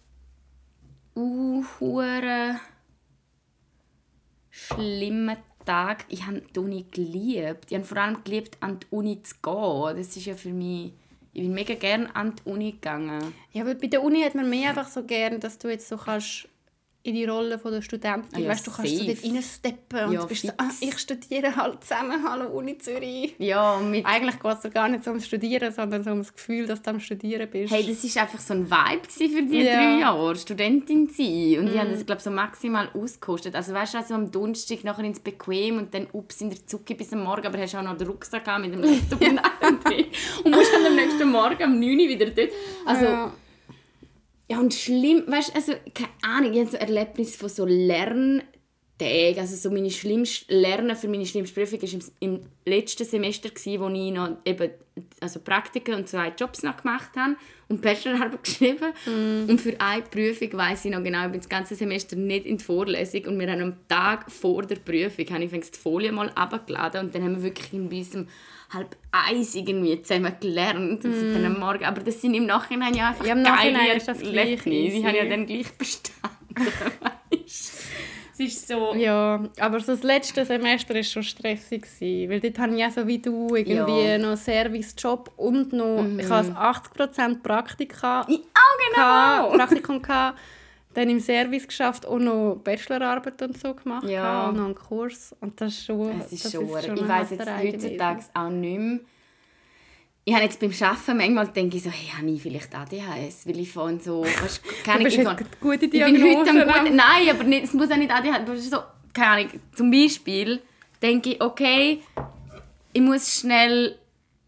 uh, 1.14 1.62
schlimmen 4.50 5.36
Tag. 5.68 6.06
Ich 6.08 6.26
habe 6.26 6.40
die 6.40 6.58
Uni 6.58 6.86
geliebt. 6.90 7.66
Ich 7.68 7.74
habe 7.74 7.84
vor 7.84 7.98
allem 7.98 8.24
geliebt, 8.24 8.56
an 8.60 8.80
die 8.80 8.86
Uni 8.90 9.22
zu 9.22 9.34
gehen. 9.42 9.96
Das 9.96 10.16
ist 10.16 10.26
ja 10.26 10.34
für 10.34 10.52
mich 10.52 10.92
ich 11.38 11.42
bin 11.44 11.54
mega 11.54 11.74
gerne 11.74 12.14
an 12.16 12.34
die 12.34 12.50
Uni 12.50 12.72
gegangen. 12.72 13.32
Ja, 13.52 13.62
aber 13.62 13.76
bei 13.76 13.86
der 13.86 14.02
Uni 14.02 14.22
hat 14.22 14.34
man 14.34 14.50
mehr 14.50 14.70
einfach 14.70 14.88
so 14.88 15.04
gern, 15.04 15.38
dass 15.38 15.58
du 15.58 15.68
jetzt 15.68 15.88
so 15.88 15.96
kannst 15.96 16.48
in 17.04 17.14
die 17.14 17.24
Rolle 17.24 17.58
von 17.58 17.72
der 17.72 17.80
Studentin, 17.80 18.42
Ja, 18.42 18.48
weißt 18.50 18.66
du, 18.66 18.70
kannst 18.72 18.90
so 18.92 18.98
safe. 19.04 19.14
dort 19.14 19.24
reinsteppen 19.24 20.04
und 20.06 20.12
Ja, 20.12 20.24
bist 20.26 20.42
so, 20.42 20.52
ah, 20.58 20.68
ich 20.80 20.98
studiere 20.98 21.54
halt 21.56 21.82
zusammen, 21.84 22.22
hallo 22.28 22.48
Uni 22.50 22.76
Zürich. 22.76 23.34
Ja, 23.38 23.78
mit 23.78 24.04
Eigentlich 24.04 24.38
geht 24.40 24.56
es 24.64 24.70
gar 24.72 24.88
nicht 24.88 25.04
so 25.04 25.10
ums 25.10 25.24
Studieren, 25.26 25.72
sondern 25.72 26.02
so 26.02 26.10
ums 26.10 26.34
Gefühl, 26.34 26.66
dass 26.66 26.82
du 26.82 26.90
am 26.90 27.00
Studieren 27.00 27.48
bist. 27.48 27.72
Hey, 27.72 27.86
das 27.86 28.14
war 28.16 28.22
einfach 28.22 28.40
so 28.40 28.52
ein 28.52 28.68
Vibe 28.70 29.08
für 29.08 29.42
die 29.42 29.56
Ja. 29.60 29.76
drei 29.76 30.00
Jahre, 30.00 30.36
Studentin 30.36 31.08
zu 31.08 31.16
sein. 31.22 31.60
Und 31.60 31.68
ich 31.68 31.74
Mhm. 31.74 31.78
habe 31.78 31.90
das, 31.92 32.04
glaube 32.04 32.20
so 32.20 32.30
maximal 32.30 32.88
ausgekostet. 32.92 33.54
Also 33.54 33.72
weißt 33.72 33.94
du, 33.94 33.98
also 33.98 34.14
am 34.14 34.30
Donnerstag 34.30 34.82
nachher 34.84 35.04
ins 35.04 35.20
Bequem 35.20 35.78
und 35.78 35.94
dann 35.94 36.08
ups 36.12 36.40
in 36.40 36.50
der 36.50 36.66
Zucke 36.66 36.94
bis 36.94 37.12
am 37.12 37.22
Morgen, 37.22 37.46
aber 37.46 37.58
hast 37.58 37.74
auch 37.76 37.82
noch 37.82 37.96
den 37.96 38.08
Rucksack 38.08 38.44
mit 38.60 38.74
dem 38.74 38.82
Laptop 38.82 39.20
und 39.22 39.38
allem 39.38 39.80
drin. 39.84 40.06
Und 40.44 40.50
musst 40.50 40.72
dann 40.74 40.84
am 40.84 40.96
nächsten 40.96 41.30
Morgen 41.30 41.62
um 41.62 41.78
9 41.78 41.90
Uhr 42.00 42.08
wieder 42.08 42.26
dort. 42.26 42.50
Also, 42.84 43.04
ja. 43.04 43.32
Ja. 44.50 44.58
und 44.58 44.74
schlimm, 44.74 45.24
weißt 45.26 45.50
du, 45.50 45.54
also 45.54 45.72
keine 45.94 46.10
Ahnung, 46.22 46.52
ich 46.52 46.60
habe 46.60 46.70
so 46.70 46.76
Erlebnis 46.76 47.36
von 47.36 47.48
so 47.48 47.64
Lerntagen, 49.00 49.40
also 49.40 49.56
so 49.56 49.70
meine 49.70 49.90
schlimmste, 49.90 50.52
Lernen 50.54 50.96
für 50.96 51.08
meine 51.08 51.26
schlimmste 51.26 51.60
Prüfung 51.60 51.80
war 51.82 51.88
im, 51.92 52.00
im 52.20 52.40
letzten 52.64 53.04
Semester, 53.04 53.48
gewesen, 53.48 53.80
wo 53.80 53.88
ich 53.88 54.12
noch 54.12 54.36
eben, 54.44 54.70
also 55.20 55.40
Praktika 55.40 55.94
und 55.94 56.08
zwei 56.08 56.32
Jobs 56.36 56.62
noch 56.62 56.76
gemacht 56.76 57.10
habe 57.16 57.36
und 57.68 57.80
Bachelorarbeit 57.80 58.42
geschrieben. 58.44 58.92
Und 59.48 59.60
für 59.60 59.80
eine 59.80 60.02
Prüfung 60.02 60.52
weiss 60.54 60.84
ich 60.84 60.90
noch 60.90 61.02
genau, 61.02 61.26
ich 61.26 61.32
bin 61.32 61.40
das 61.40 61.48
ganze 61.48 61.74
Semester 61.74 62.16
nicht 62.16 62.46
in 62.46 62.58
die 62.58 62.64
Vorlesung 62.64 63.26
und 63.26 63.38
wir 63.38 63.50
haben 63.50 63.62
am 63.62 63.76
Tag 63.88 64.30
vor 64.30 64.62
der 64.62 64.76
Prüfung 64.76 65.26
habe 65.30 65.44
ich 65.44 65.50
die 65.50 65.78
Folie 65.78 66.12
mal 66.12 66.30
abgeladen 66.30 67.06
und 67.06 67.14
dann 67.14 67.22
haben 67.22 67.36
wir 67.36 67.42
wirklich 67.44 67.72
in 67.72 67.88
diesem 67.88 68.28
halb 68.70 68.96
eins 69.12 69.54
irgendwie 69.54 70.02
zusammen 70.02 70.34
gelernt 70.40 71.04
und 71.04 71.34
dann 71.34 71.44
am 71.44 71.58
Morgen, 71.58 71.84
aber 71.84 72.02
das 72.02 72.20
sind 72.20 72.34
im 72.34 72.44
Nachhinein 72.46 72.94
ja 72.94 73.08
einfach 73.08 73.24
Ja, 73.24 73.32
im 73.32 73.42
geile 73.42 73.72
Nachhinein 73.72 73.96
ist 73.96 74.08
das 74.08 74.20
Erlebnisse. 74.20 74.98
Ich 74.98 75.04
habe 75.04 75.16
ja 75.16 75.24
dann 75.24 75.46
gleich 75.46 75.72
bestanden, 75.78 76.28
Es 78.40 78.52
ist 78.54 78.68
so... 78.68 78.94
Ja, 78.94 79.42
aber 79.58 79.80
so 79.80 79.92
das 79.92 80.02
letzte 80.02 80.44
Semester 80.44 80.94
war 80.94 81.02
schon 81.02 81.22
stressig, 81.22 81.82
gewesen, 81.82 82.30
weil 82.30 82.40
dort 82.40 82.58
habe 82.58 82.76
ich 82.76 82.84
auch 82.84 82.90
so 82.90 83.06
wie 83.06 83.18
du 83.18 83.54
irgendwie 83.54 84.02
Ja. 84.04 84.18
noch 84.18 84.36
Servicejob 84.36 85.32
und 85.36 85.72
noch, 85.72 86.04
ich 86.18 86.28
hatte 86.28 86.52
80% 86.52 87.42
Praktika, 87.42 88.20
Auch 88.22 88.26
genau! 88.26 88.94
gehabt, 88.94 89.52
Praktikum 89.56 90.02
gehabt, 90.02 90.38
dann 90.94 91.08
im 91.10 91.20
Service 91.20 91.66
geschafft 91.66 92.04
und 92.04 92.24
noch 92.24 92.56
Bachelorarbeit 92.62 93.40
und 93.42 93.58
so 93.58 93.74
gemacht 93.74 94.08
Ja. 94.08 94.48
und 94.48 94.56
noch 94.56 94.64
einen 94.66 94.74
Kurs 94.74 95.34
und 95.40 95.60
das 95.60 95.74
ist 95.74 95.86
schon, 95.86 96.20
Es 96.20 96.32
ist 96.32 96.44
das 96.46 96.52
schon, 96.52 96.68
ist 96.68 96.84
ich 96.84 96.90
eine 96.90 97.08
weiss 97.08 97.30
jetzt 97.30 97.46
heutzutage 97.50 98.22
auch 98.34 98.48
nicht 98.50 98.78
mehr. 98.78 98.98
Ich 100.28 100.34
habe 100.34 100.44
jetzt 100.44 100.60
beim 100.60 100.70
Arbeiten 100.70 101.16
manchmal 101.16 101.48
denke 101.48 101.78
ich 101.78 101.82
so, 101.82 101.88
hey, 101.88 102.12
habe 102.14 102.28
ich 102.30 102.42
vielleicht 102.42 102.74
ADHS? 102.74 103.46
Weil 103.46 103.60
ich 103.60 103.72
von 103.72 103.98
so, 103.98 104.24
weißt, 104.24 104.62
keine 104.84 104.98
Du 104.98 105.04
bist 105.04 105.18
Ahnung, 105.20 105.38
jetzt 105.38 105.58
gute 105.58 105.86
ich 105.86 105.90
bin 105.90 106.02
heute 106.02 106.12
Diagnose. 106.12 106.50
am 106.50 106.84
guten, 106.84 106.96
nein, 106.96 107.30
aber 107.30 107.44
nicht, 107.44 107.64
es 107.64 107.72
muss 107.72 107.90
auch 107.90 107.96
nicht 107.96 108.10
ADHS, 108.10 108.58
ist 108.58 108.70
so, 108.70 108.80
keine 109.14 109.46
Ahnung, 109.46 109.60
zum 109.74 109.90
Beispiel 109.90 110.60
denke 111.00 111.30
ich, 111.30 111.40
okay, 111.40 112.02
ich 112.92 113.00
muss 113.00 113.40
schnell, 113.40 113.96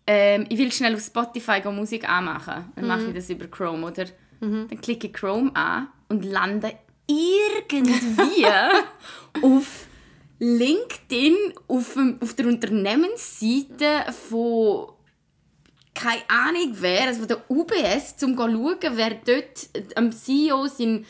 ähm, 0.06 0.44
ich 0.50 0.58
will 0.58 0.70
schnell 0.70 0.94
auf 0.94 1.00
Spotify 1.00 1.62
Musik 1.72 2.06
anmachen. 2.06 2.70
Dann 2.76 2.86
mache 2.86 3.06
ich 3.06 3.14
das 3.14 3.30
über 3.30 3.46
Chrome, 3.46 3.86
oder? 3.86 4.04
Dann 4.40 4.80
klicke 4.82 5.06
ich 5.06 5.14
Chrome 5.14 5.50
an 5.56 5.88
und 6.10 6.26
lande 6.26 6.74
irgendwie 7.06 8.44
auf 9.42 9.86
LinkedIn, 10.40 11.36
auf, 11.68 11.96
auf 12.20 12.34
der 12.34 12.46
Unternehmensseite 12.48 14.12
von 14.28 14.88
keine 16.02 16.22
Ahnung 16.28 16.74
wer, 16.80 17.08
also 17.08 17.20
von 17.20 17.28
der 17.28 17.50
UBS, 17.50 18.14
um 18.22 18.36
zu 18.36 18.42
schauen, 18.42 18.96
wer 18.96 19.10
dort 19.10 19.68
am 19.96 20.12
CEO 20.12 20.66
sein 20.66 21.04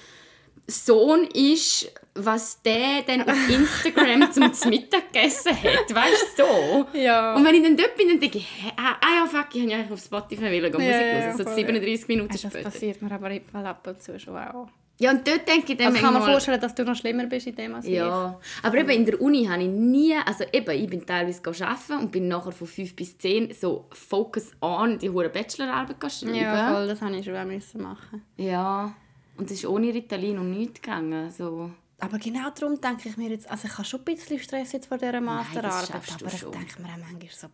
Sohn 0.67 1.25
ist, 1.35 1.93
was 2.15 2.63
der 2.63 3.03
dann 3.07 3.23
auf 3.23 3.49
Instagram 3.49 4.33
zum 4.33 4.71
Mittag 4.71 5.13
gegessen 5.13 5.53
hat. 5.53 5.95
Weißt 5.95 6.39
du 6.39 6.43
so? 6.45 6.87
Ja. 6.99 7.35
Und 7.35 7.45
wenn 7.45 7.55
ich 7.57 7.63
dann 7.63 7.77
dort 7.77 7.97
bin, 7.97 8.09
dann 8.09 8.21
denke 8.21 8.39
ich, 8.39 8.47
ah 8.77 8.97
ah 9.01 9.15
ja, 9.17 9.27
fuck, 9.27 9.49
ich 9.55 9.63
habe 9.63 9.71
ja 9.71 9.79
eigentlich 9.79 9.93
auf 9.93 10.01
Spotify 10.01 10.43
wollen, 10.43 10.63
Ja, 10.63 10.71
Musik 10.71 10.85
ja, 10.85 11.23
hören. 11.23 11.37
So 11.37 11.45
voll. 11.45 11.55
37 11.55 12.09
Minuten 12.09 12.33
das 12.33 12.41
später. 12.41 12.63
passiert 12.63 13.03
mir 13.03 13.13
aber 13.13 13.31
ab 13.67 13.87
und 13.87 14.03
zu 14.03 14.19
schon 14.19 14.37
auch. 14.37 14.69
Ja, 15.01 15.13
und 15.13 15.27
dort 15.27 15.49
denke 15.49 15.73
ich 15.73 15.79
dann 15.79 15.87
Also 15.87 15.99
kann 15.99 16.13
man 16.13 16.23
vorstellen, 16.23 16.61
dass 16.61 16.75
du 16.75 16.85
noch 16.85 16.95
schlimmer 16.95 17.25
bist 17.25 17.47
in 17.47 17.57
dem 17.57 17.75
als 17.75 17.87
ich. 17.87 17.93
Ja, 17.93 18.39
aber 18.63 18.77
eben 18.77 18.91
in 18.91 19.07
der 19.07 19.19
Uni 19.19 19.47
habe 19.47 19.63
ich 19.63 19.69
nie, 19.69 20.15
also 20.27 20.45
eben, 20.53 20.71
ich 20.79 20.91
bin 20.91 21.07
teilweise 21.07 21.41
arbeiten 21.67 21.99
und 22.01 22.13
bin 22.13 22.29
nachher 22.29 22.53
von 22.53 22.67
5 22.67 22.95
bis 22.95 23.17
10 23.17 23.55
so 23.55 23.87
focus 23.93 24.51
on 24.61 24.99
die 24.99 25.09
hure 25.09 25.31
Bachelorarbeit 25.31 26.13
schreiben. 26.13 26.35
Ja, 26.35 26.75
voll, 26.75 26.87
das 26.87 27.01
habe 27.01 27.17
ich 27.17 27.25
schon 27.25 27.35
auch 27.35 27.47
müssen 27.47 27.83
machen. 27.83 28.23
Ja, 28.37 28.95
und 29.39 29.47
es 29.47 29.53
ist 29.53 29.67
ohne 29.67 29.87
Ritalin 29.89 30.39
und 30.39 30.51
nichts 30.51 30.83
gegangen. 30.83 31.31
So. 31.31 31.71
Aber 31.99 32.19
genau 32.19 32.51
darum 32.51 32.79
denke 32.79 33.09
ich 33.09 33.17
mir 33.17 33.31
jetzt, 33.31 33.51
also 33.51 33.69
ich 33.69 33.73
habe 33.73 33.85
schon 33.87 34.01
ein 34.01 34.05
bisschen 34.05 34.39
Stress 34.39 34.73
jetzt 34.73 34.89
vor 34.89 34.99
dieser 34.99 35.23
Masterarbeit, 35.23 35.89
schaffst 35.89 36.21
du 36.21 36.27
aber 36.27 36.35
ich 36.35 36.41
denke 36.43 36.83
mir 36.83 36.89
auch 36.89 36.99
manchmal 36.99 37.31
so, 37.31 37.47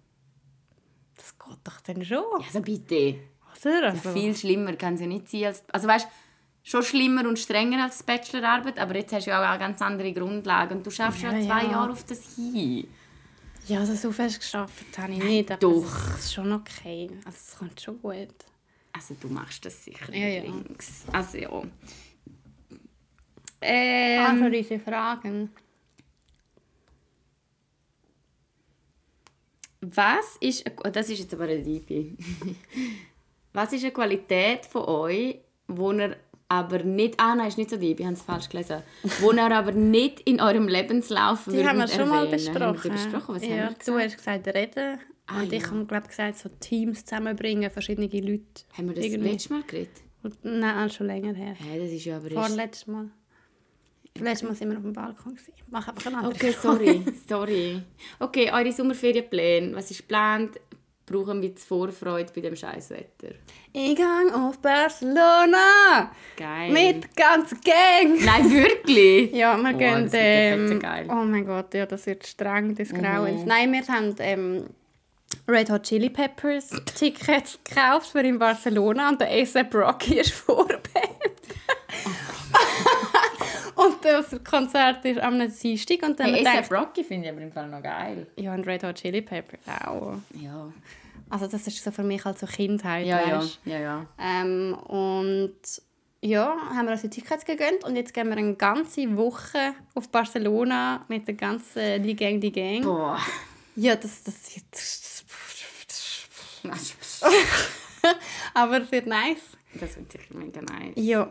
das 1.14 1.38
geht 1.38 1.58
doch 1.62 1.80
dann 1.80 2.04
schon, 2.04 2.24
Also 2.44 2.60
bitte, 2.60 3.20
oder? 3.64 3.90
Also, 3.90 4.10
viel 4.10 4.34
schlimmer 4.34 4.72
kann 4.74 4.94
es 4.94 5.00
ja 5.00 5.06
nicht 5.06 5.28
sein. 5.28 5.44
Als, 5.44 5.64
also 5.72 5.86
weißt 5.86 6.08
schon 6.68 6.82
schlimmer 6.82 7.28
und 7.28 7.38
strenger 7.38 7.84
als 7.84 7.98
die 7.98 8.04
Bachelorarbeit, 8.04 8.78
aber 8.78 8.96
jetzt 8.96 9.12
hast 9.12 9.26
du 9.26 9.30
ja 9.30 9.40
auch 9.40 9.48
eine 9.50 9.58
ganz 9.60 9.80
andere 9.80 10.12
Grundlage 10.12 10.74
und 10.74 10.84
du 10.84 10.90
schaffst 10.90 11.22
ja, 11.22 11.32
Ja, 11.32 11.46
zwei 11.46 11.62
ja. 11.64 11.70
Jahre 11.70 11.92
auf 11.92 12.04
das 12.04 12.34
hin. 12.34 12.88
ja, 13.68 13.78
also 13.80 13.94
so 13.94 14.10
fest 14.10 14.40
geschafft 14.40 14.98
habe 14.98 15.12
ich 15.12 15.22
nicht, 15.22 15.50
aber 15.52 15.60
doch. 15.60 16.08
es 16.18 16.24
ist 16.24 16.34
schon 16.34 16.52
okay, 16.52 17.08
also 17.24 17.38
es 17.38 17.56
kommt 17.56 17.80
schon 17.80 18.02
gut. 18.02 18.34
Also 18.92 19.14
du 19.20 19.28
machst 19.28 19.64
das 19.64 19.84
sicher 19.84 20.12
Ja, 20.12 20.26
ja. 20.26 20.42
übrigens. 20.44 21.04
Also 21.12 21.38
ja. 21.38 21.48
Also 21.50 21.68
Ähm, 23.60 24.52
diese 24.52 24.78
Fragen. 24.80 25.50
was 29.80 30.36
ist, 30.40 30.64
oh, 30.84 30.88
das 30.90 31.08
ist 31.10 31.20
jetzt 31.20 31.34
aber 31.34 31.44
eine 31.44 31.56
Liebe. 31.58 32.16
was 33.52 33.72
ist 33.72 33.84
eine 33.84 33.92
Qualität 33.92 34.66
von 34.66 34.82
euch, 34.84 35.38
wo 35.68 35.92
ihr 35.92 36.16
aber 36.48 36.82
nicht, 36.84 37.18
ah 37.18 37.34
nein, 37.34 37.48
ist 37.48 37.58
nicht 37.58 37.70
so 37.70 37.76
deep, 37.76 37.98
ich 37.98 38.06
habe 38.06 38.14
es 38.14 38.22
falsch 38.22 38.48
gelesen, 38.48 38.82
wo 39.20 39.32
ihr 39.32 39.50
aber 39.50 39.72
nicht 39.96 40.20
in 40.20 40.40
eurem 40.40 40.68
Lebenslauf 40.68 41.44
Die 41.50 41.66
haben 41.66 41.78
wir 41.78 41.88
schon 41.88 42.08
mal 42.08 42.26
erwähnen? 42.26 42.44
Wir 42.44 42.52
besprochen. 42.52 42.92
besprochen? 42.92 43.34
Was 43.34 43.42
ja, 43.44 43.48
haben 43.48 43.58
wir 43.58 43.68
du 43.70 43.78
gesagt? 43.78 44.04
hast 44.04 44.16
gesagt, 44.16 44.46
reden. 44.54 44.98
Ah, 45.26 45.40
und 45.40 45.52
ich 45.52 45.62
ja. 45.62 45.70
habe 45.70 45.84
glaube 45.86 46.06
gesagt, 46.06 46.38
so 46.38 46.48
Teams 46.60 47.04
zusammenbringen, 47.04 47.68
verschiedene 47.70 48.06
Leute. 48.06 48.44
Haben 48.78 48.88
wir 48.88 48.94
das 48.94 49.04
Irgendwie. 49.04 49.30
letztes 49.30 49.50
Mal 49.50 49.62
geredet? 49.64 49.90
Nein, 50.42 50.90
schon 50.90 51.06
länger 51.08 51.34
her. 51.34 51.54
Hä, 51.54 51.80
das 51.80 51.90
ist 51.90 52.04
ja 52.04 52.16
aber. 52.16 52.30
Vorletztes 52.30 52.86
Mal. 52.86 53.10
Letztes 54.18 54.48
Mal 54.48 54.54
sind 54.54 54.70
wir 54.70 54.76
auf 54.78 54.82
dem 54.82 54.92
Balkon. 54.92 55.34
gewesen. 55.34 55.52
Mach 55.68 55.88
einfach 55.88 56.06
eine 56.06 56.18
andere 56.18 56.32
Okay, 56.34 56.52
sorry, 56.52 57.04
sorry. 57.28 57.82
Okay, 58.18 58.50
eure 58.52 58.72
Sommerferienpläne, 58.72 59.74
was 59.74 59.90
ist 59.90 59.98
geplant? 59.98 60.58
Brauchen 61.06 61.40
wir 61.40 61.50
jetzt 61.50 61.66
Vorfreude 61.68 62.32
bei 62.34 62.40
dem 62.40 62.56
scheiß 62.56 62.90
Wetter? 62.90 63.34
Ich 63.72 63.94
gehe 63.94 64.34
auf 64.34 64.58
Barcelona! 64.58 66.10
Geil. 66.36 66.72
Mit 66.72 67.14
ganzen 67.16 67.60
Gang! 67.60 68.24
Nein, 68.24 68.50
wirklich? 68.50 69.32
Ja, 69.32 69.56
wir 69.56 69.74
Oh, 69.74 69.78
gehen. 69.78 70.04
das 70.04 70.12
Ähm. 70.14 70.78
Mhm. 70.78 71.10
oh 71.10 71.24
mein 71.24 71.46
Gott, 71.46 71.72
ja, 71.74 71.86
das 71.86 72.06
wird 72.06 72.26
streng 72.26 72.74
des 72.74 72.92
Grauens. 72.92 73.44
Nein, 73.44 73.72
wir 73.72 73.86
haben 73.86 74.16
ähm, 74.18 74.66
Red 75.48 75.70
Hot 75.70 75.84
Chili 75.84 76.10
Peppers 76.10 76.70
Tickets 76.96 77.58
gekauft 77.62 78.08
für 78.10 78.20
in 78.20 78.38
Barcelona 78.38 79.08
und 79.10 79.20
der 79.20 79.28
A$AP 79.28 79.74
Rocky 79.74 80.18
ist 80.18 80.32
Vorband. 84.06 84.32
und 84.32 84.44
das 84.44 84.50
Konzert 84.50 85.04
ist 85.04 85.18
am 85.20 85.38
Dienstag 85.38 86.02
und 86.02 86.18
dann 86.20 86.34
Hey, 86.34 86.46
ASAP 86.46 86.70
Rocky 86.72 87.04
finde 87.04 87.26
ich 87.28 87.32
aber 87.32 87.42
im 87.42 87.52
Fall 87.52 87.68
noch 87.68 87.82
geil. 87.82 88.26
ja 88.36 88.54
und 88.54 88.66
Red 88.66 88.82
Hot 88.84 88.96
Chili 88.96 89.22
Peppers 89.22 89.60
auch. 89.86 90.14
Ja. 90.34 90.72
Also 91.28 91.46
das 91.48 91.66
ist 91.66 91.82
so 91.82 91.90
für 91.90 92.02
mich 92.04 92.24
halt 92.24 92.38
so 92.38 92.46
Kindheit, 92.46 93.04
Ja, 93.06 93.20
ja, 93.26 93.38
weisst. 93.40 93.58
ja, 93.64 93.78
ja. 93.80 94.06
Ähm, 94.18 94.74
und 94.74 95.56
ja, 96.22 96.56
haben 96.74 96.86
wir 96.86 96.92
uns 96.92 97.02
die 97.02 97.10
Tickets 97.10 97.44
gegönnt 97.44 97.84
und 97.84 97.96
jetzt 97.96 98.14
gehen 98.14 98.28
wir 98.28 98.36
eine 98.36 98.54
ganze 98.54 99.16
Woche 99.16 99.74
auf 99.94 100.08
Barcelona 100.08 101.04
mit 101.08 101.26
der 101.26 101.34
ganzen 101.34 102.02
Die 102.02 102.14
Gang, 102.16 102.40
Die 102.40 102.52
Gang. 102.52 102.82
Boah. 102.82 103.18
Ja, 103.74 103.94
das, 103.96 104.22
das, 104.24 104.34
das, 104.70 105.24
Das 106.62 107.22
aber 108.54 108.80
es 108.82 108.90
wird 108.92 109.06
nice. 109.06 109.42
wird 109.72 109.90
sicher 110.12 110.34
mega 110.34 110.60
nice. 110.62 110.92
Ja, 110.96 111.28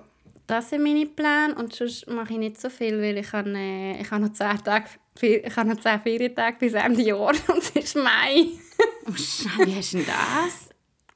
das 0.48 0.70
sind 0.70 0.84
meine 0.84 1.06
Pläne 1.06 1.56
und 1.56 1.74
sonst 1.74 2.08
mache 2.10 2.34
ich 2.34 2.40
nicht 2.40 2.60
so 2.62 2.70
viel, 2.70 3.02
weil 3.02 3.18
ich 3.18 3.32
habe, 3.34 3.50
äh, 3.56 4.02
ich 4.02 4.10
habe 4.12 4.24
noch 4.26 4.34
zehn 4.34 4.58
Tage, 4.64 4.86
ich 5.22 5.56
habe 5.56 5.70
noch 5.70 5.80
zehn 5.80 6.00
Ferientage 6.02 6.58
bis 6.60 6.74
Ende 6.74 7.02
Jahr 7.02 7.30
und 7.48 7.58
es 7.58 7.70
ist 7.72 7.96
Mai. 7.96 8.48
Oh, 9.08 9.12
wie 9.66 9.76
hast 9.76 9.94
du 9.94 9.98
denn 9.98 10.08
das? 10.08 10.70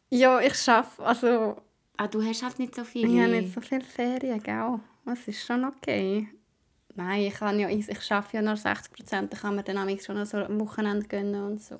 Ja, 0.10 0.39
ich 0.39 0.56
schaffe, 0.56 1.04
also 1.04 1.58
Ah, 1.98 2.08
du 2.08 2.24
hast 2.24 2.44
halt 2.44 2.58
nicht 2.60 2.74
so 2.76 2.84
viel. 2.86 3.04
ich 3.13 3.20
habe 3.20 3.32
nicht 3.42 3.54
so 3.54 3.60
viele 3.60 3.82
Ferien, 3.82 4.42
gell? 4.42 4.80
Das 5.06 5.28
ist 5.28 5.46
schon 5.46 5.65
okay. 5.65 6.30
Nein, 6.96 7.24
ich, 7.24 7.34
kann 7.34 7.60
ja, 7.60 7.70
ich, 7.70 7.88
ich 7.89 8.12
arbeite 8.12 8.38
ja 8.38 8.42
nur 8.42 8.56
60 8.56 8.94
Prozent, 8.94 9.34
da 9.34 9.38
kann 9.38 9.56
man 9.56 9.65
dann 9.65 10.00
schon 10.00 10.18
noch 10.18 10.26
so 10.26 10.38
ein 10.38 10.60
Wochenende 10.60 11.06
gönnen 11.08 11.44
und 11.44 11.62
so. 11.62 11.78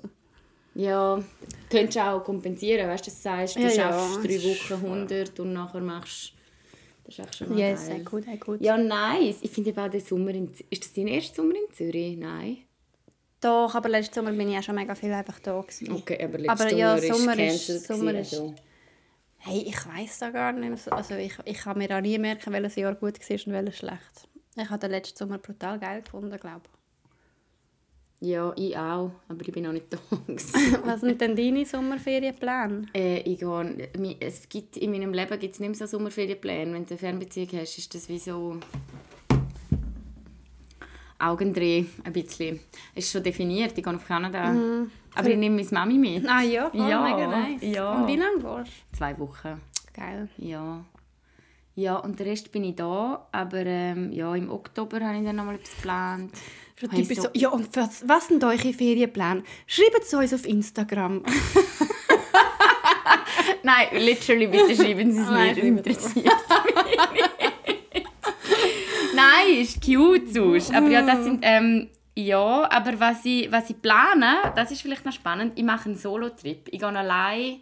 Ja, 0.74 1.22
könntest 1.70 1.96
du 1.96 2.04
auch 2.04 2.22
kompensieren, 2.22 2.88
weißt 2.88 3.06
du, 3.06 3.10
das 3.10 3.22
sagst, 3.22 3.56
du 3.56 3.60
Ja, 3.60 3.68
ja, 3.68 3.74
schaffst 3.92 4.18
drei 4.24 4.34
das 4.34 4.44
ist 4.44 4.70
Wochen 4.70 4.84
100 4.86 5.40
und 5.40 5.52
nachher 5.52 5.80
machst 5.80 6.32
das 7.10 7.18
ist 7.18 7.24
echt 7.26 7.36
schon 7.36 7.48
mal 7.50 7.58
Yes, 7.58 7.86
geil. 7.86 7.96
sehr 7.96 8.04
gut, 8.04 8.24
sehr 8.24 8.36
gut. 8.38 8.60
Ja, 8.60 8.76
nice. 8.76 9.38
Ich 9.42 9.50
finde 9.50 9.82
auch 9.82 9.88
den 9.88 10.00
Sommer 10.00 10.30
in 10.30 10.54
Z 10.54 10.66
Ist 10.70 10.84
das 10.84 10.92
dein 10.92 11.06
erster 11.08 11.36
Sommer 11.36 11.54
in 11.54 11.74
Zürich? 11.74 12.16
Nein. 12.16 12.58
Doch, 13.40 13.74
aber 13.74 13.88
letzten 13.88 14.14
Sommer 14.14 14.32
bin 14.32 14.50
ich 14.50 14.58
auch 14.58 14.62
schon 14.62 14.74
mega 14.74 14.94
viel 14.94 15.12
einfach 15.12 15.38
da 15.40 15.60
gewesen. 15.60 15.92
Okay, 15.92 16.22
aber 16.22 16.38
letztes 16.38 16.48
Aber 16.60 16.70
Sommer 16.70 16.80
ja, 16.80 16.94
ist 16.94 17.06
Sommer 17.08 17.32
ist- 17.32 17.38
cancelled 17.66 17.82
Sommer 17.86 18.12
gewesen, 18.12 18.20
ist- 18.20 18.34
also. 18.40 18.54
Hey, 19.42 19.62
ich 19.66 19.86
weiß 19.86 20.18
da 20.18 20.30
gar 20.30 20.52
nicht 20.52 20.92
Also 20.92 21.14
ich, 21.14 21.32
ich 21.46 21.56
kann 21.58 21.78
mir 21.78 21.96
auch 21.96 22.02
nie 22.02 22.18
merken, 22.18 22.52
welches 22.52 22.76
Jahr 22.76 22.94
gut 22.94 23.18
war 23.18 23.36
und 23.46 23.52
welches 23.52 23.76
schlecht. 23.78 24.28
Ich 24.56 24.68
habe 24.68 24.78
den 24.80 24.90
letzten 24.90 25.16
Sommer 25.16 25.38
brutal 25.38 25.78
geil 25.78 26.02
gefunden, 26.02 26.38
glaube 26.38 26.62
Ja, 28.22 28.52
ich 28.54 28.76
auch, 28.76 29.12
aber 29.28 29.40
ich 29.40 29.50
bin 29.52 29.64
noch 29.64 29.72
nicht 29.72 29.86
da. 29.90 29.96
Was 30.84 31.00
sind 31.00 31.20
denn 31.22 31.34
deine 31.34 31.64
Sommerferienpläne? 31.64 32.86
äh, 32.94 33.20
ich 33.20 33.38
gehe, 33.40 34.16
es 34.20 34.46
gibt, 34.48 34.76
in 34.76 34.90
meinem 34.90 35.14
Leben 35.14 35.38
gibt 35.38 35.54
es 35.54 35.60
nicht 35.60 35.70
mehr 35.70 35.74
so 35.74 35.86
Sommerferienpläne. 35.86 36.72
Wenn 36.74 36.84
du 36.84 36.90
eine 36.90 36.98
Fernbeziehung 36.98 37.48
hast, 37.60 37.78
ist 37.78 37.94
das 37.94 38.08
wie 38.10 38.18
so... 38.18 38.58
Augendreh, 41.18 41.84
ein 42.04 42.12
bisschen. 42.14 42.60
Es 42.94 43.04
ist 43.04 43.12
schon 43.12 43.22
definiert, 43.22 43.76
ich 43.76 43.84
gehe 43.84 43.94
auf 43.94 44.06
Kanada. 44.06 44.54
Aber 45.14 45.28
ich 45.28 45.36
nehme 45.36 45.56
meine 45.56 45.68
Mami 45.70 45.98
mit. 45.98 46.26
Ah 46.28 46.42
ja, 46.42 46.70
voll 46.70 46.88
Ja, 46.88 47.02
mega 47.02 47.26
nice. 47.26 47.62
ja. 47.62 47.92
Und 47.92 48.06
wie 48.08 48.16
lange 48.16 48.42
warst 48.42 48.72
Zwei 48.96 49.18
Wochen. 49.18 49.48
du? 49.48 50.00
Geil. 50.00 50.28
Ja. 50.38 50.82
Ja, 51.74 51.96
und 51.96 52.18
den 52.18 52.26
Rest 52.26 52.50
bin 52.52 52.64
ich 52.64 52.76
da. 52.76 53.28
Aber 53.32 53.58
ähm, 53.66 54.12
ja, 54.12 54.34
im 54.34 54.50
Oktober 54.50 55.00
habe 55.00 55.18
ich 55.18 55.24
dann 55.24 55.36
nochmal 55.36 55.56
etwas 55.56 55.76
geplant. 55.76 56.32
Ich 56.82 56.88
typisch 56.90 57.16
so- 57.16 57.22
so, 57.24 57.28
ja, 57.34 57.48
und 57.50 57.74
was, 57.76 58.06
was 58.08 58.28
sind 58.28 58.42
eure 58.44 58.72
Ferienpläne? 58.72 59.42
Schreibt 59.66 60.02
es 60.04 60.14
uns 60.14 60.32
auf 60.34 60.46
Instagram. 60.46 61.22
Nein, 63.62 63.88
literally, 63.92 64.46
bitte 64.46 64.74
schreiben 64.74 65.12
Sie 65.12 65.20
es 65.20 65.28
mir, 65.30 65.48
das 65.54 65.58
interessiert 65.58 66.24
mich 66.24 66.74
nicht. 67.94 68.06
Nein, 69.14 69.56
ist 69.60 69.84
cute 69.84 70.32
sonst. 70.32 70.74
Aber 70.74 70.88
ja, 70.88 71.02
das 71.02 71.24
sind, 71.24 71.40
ähm, 71.42 71.88
ja, 72.16 72.68
aber 72.70 72.98
was 72.98 73.24
ich, 73.24 73.50
was 73.52 73.68
ich 73.70 73.80
plane, 73.80 74.36
das 74.56 74.70
ist 74.70 74.82
vielleicht 74.82 75.04
noch 75.04 75.12
spannend, 75.12 75.52
ich 75.56 75.64
mache 75.64 75.86
einen 75.86 75.96
Solo-Trip. 75.98 76.68
Ich 76.70 76.78
gehe 76.80 76.88
allein 76.88 77.60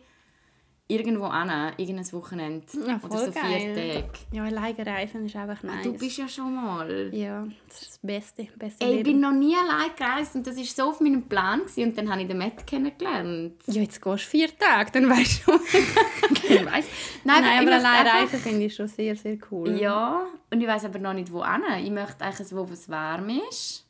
irgendwo 0.89 1.27
hin, 1.27 1.73
irgendein 1.77 2.13
Wochenende. 2.13 2.67
Ja, 2.87 2.99
oder 3.03 3.19
so 3.19 3.33
vier 3.33 3.43
geil. 3.43 4.03
Tage. 4.03 4.19
Ja, 4.33 4.45
alleine 4.45 4.87
reisen 4.87 5.27
ist 5.27 5.37
einfach 5.37 5.63
nice. 5.63 5.85
Du 5.85 5.93
bist 5.93 6.17
ja 6.17 6.27
schon 6.27 6.55
mal. 6.55 7.11
Ja, 7.15 7.47
das 7.69 7.83
ist 7.83 7.91
das 7.91 7.99
Beste. 7.99 8.49
Beste 8.57 8.85
Ey, 8.85 8.97
ich 8.99 9.03
bin 9.05 9.21
noch 9.21 9.33
nie 9.33 9.55
allein 9.55 9.91
gereist 9.97 10.35
und 10.35 10.47
das 10.47 10.57
war 10.57 10.65
so 10.65 10.83
auf 10.91 11.01
meinem 11.01 11.23
Plan. 11.29 11.61
Gewesen. 11.61 11.85
Und 11.85 11.99
dann 11.99 12.11
habe 12.11 12.23
ich 12.23 12.29
den 12.29 12.39
Matt 12.39 12.67
kennengelernt. 12.67 13.55
Ja, 13.67 13.83
jetzt 13.83 14.01
gehst 14.03 14.25
du 14.25 14.29
vier 14.31 14.49
Tage, 14.59 14.91
dann 14.93 15.09
weißt 15.11 15.47
du. 15.47 15.53
ich 16.49 16.65
weiss. 16.67 16.87
Nein, 17.25 17.45
ich 17.45 17.51
aber 17.51 17.65
möchte 17.65 17.75
allein 17.75 18.07
einfach- 18.07 18.23
reisen 18.23 18.39
finde 18.41 18.65
ich 18.65 18.75
schon 18.75 18.89
sehr, 18.89 19.15
sehr 19.15 19.37
cool. 19.51 19.79
Ja, 19.79 20.27
und 20.51 20.61
ich 20.61 20.67
weiß 20.67 20.87
aber 20.87 20.99
noch 20.99 21.13
nicht, 21.13 21.31
wo 21.31 21.41
hin. 21.43 21.81
Ich 21.85 21.91
möchte 21.91 22.25
eigentlich 22.25 22.49
wo 22.57 22.73
es 22.73 22.89
warm 22.89 23.29
ist. 23.51 23.85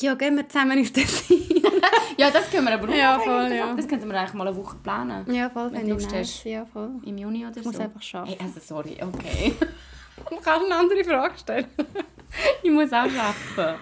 Ja, 0.00 0.14
gehen 0.14 0.36
wir 0.36 0.48
zusammen 0.48 0.78
ins 0.78 0.92
Tessin. 0.98 1.62
Ja, 2.16 2.30
das 2.30 2.50
können 2.50 2.66
wir 2.66 2.74
aber 2.74 2.88
auch 2.88 2.94
Ja, 2.94 3.18
voll, 3.18 3.52
ja. 3.52 3.74
Das 3.74 3.86
könnten 3.88 4.08
wir 4.10 4.18
eigentlich 4.18 4.34
mal 4.34 4.46
eine 4.48 4.56
Woche 4.56 4.76
planen. 4.82 5.24
ja, 5.32 5.48
voll, 5.50 5.70
Wenn 5.72 5.86
finde 5.86 5.96
du 5.96 6.06
nice. 6.14 6.44
Ja, 6.44 6.64
voll. 6.66 6.90
Im 7.04 7.18
Juni 7.18 7.46
oder 7.46 7.56
Ich 7.56 7.62
so. 7.62 7.70
muss 7.70 7.78
einfach 7.80 8.02
schaffen. 8.02 8.28
Hey, 8.28 8.38
also 8.42 8.60
sorry, 8.60 8.96
okay. 9.00 9.54
Du 10.28 10.36
kannst 10.36 10.66
eine 10.66 10.74
andere 10.76 11.02
Frage 11.02 11.38
stellen. 11.38 11.66
ich 12.62 12.70
muss 12.70 12.92
auch 12.92 13.06
arbeiten. 13.06 13.78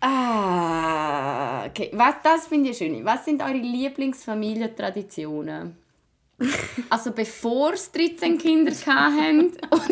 ah, 0.00 1.64
okay. 1.66 1.90
Was, 1.94 2.14
das 2.22 2.46
finde 2.46 2.70
ich 2.70 2.78
schön. 2.78 3.04
Was 3.04 3.24
sind 3.24 3.42
eure 3.42 3.54
Lieblingsfamilientraditionen? 3.54 5.76
Also 6.90 7.12
bevor 7.12 7.72
es 7.72 7.90
13 7.92 8.36
Kinder 8.36 8.72
hatten 8.72 9.52
oder 9.70 9.84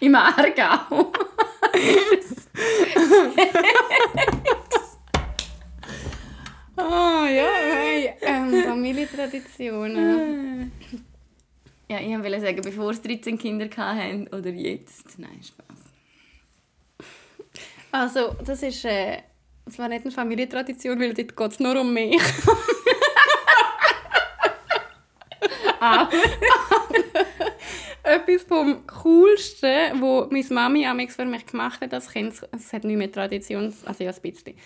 im 0.00 0.16
Aargau? 0.16 1.12
Oh 6.76 6.80
ja, 7.26 7.48
hey, 7.72 8.14
ähm, 8.20 8.64
Familientraditionen. 8.64 10.72
Ja, 11.88 12.00
ich 12.00 12.08
wollte 12.08 12.40
sagen, 12.40 12.60
bevor 12.62 12.90
es 12.90 13.00
13 13.02 13.38
Kinder 13.38 13.68
hatten 13.76 14.28
oder 14.28 14.50
jetzt. 14.50 15.18
Nein, 15.18 15.40
Spaß. 15.42 15.66
Also, 17.92 18.34
das 18.44 18.62
ist 18.62 18.84
äh, 18.84 19.18
das 19.64 19.78
war 19.78 19.88
nicht 19.88 20.04
eine 20.04 20.12
Familientradition, 20.12 21.00
weil 21.00 21.14
dort 21.14 21.36
geht 21.36 21.52
es 21.52 21.60
nur 21.60 21.80
um 21.80 21.92
mich. 21.92 22.20
Ah. 25.84 26.08
Etwas 28.04 28.42
vom 28.42 28.84
Coolsten, 28.86 30.00
was 30.00 30.30
meine 30.30 30.46
Mami 30.50 30.86
amigs 30.86 31.16
für 31.16 31.24
mich 31.24 31.46
gemacht 31.46 31.80
hat 31.80 31.94
als 31.94 32.10
Kind, 32.10 32.34
es 32.50 32.72
hat 32.72 32.84
nicht 32.84 32.96
mehr 32.96 33.12
Tradition, 33.12 33.72
also 33.84 34.04
ja, 34.04 34.10
ein 34.10 34.20
bisschen. 34.20 34.56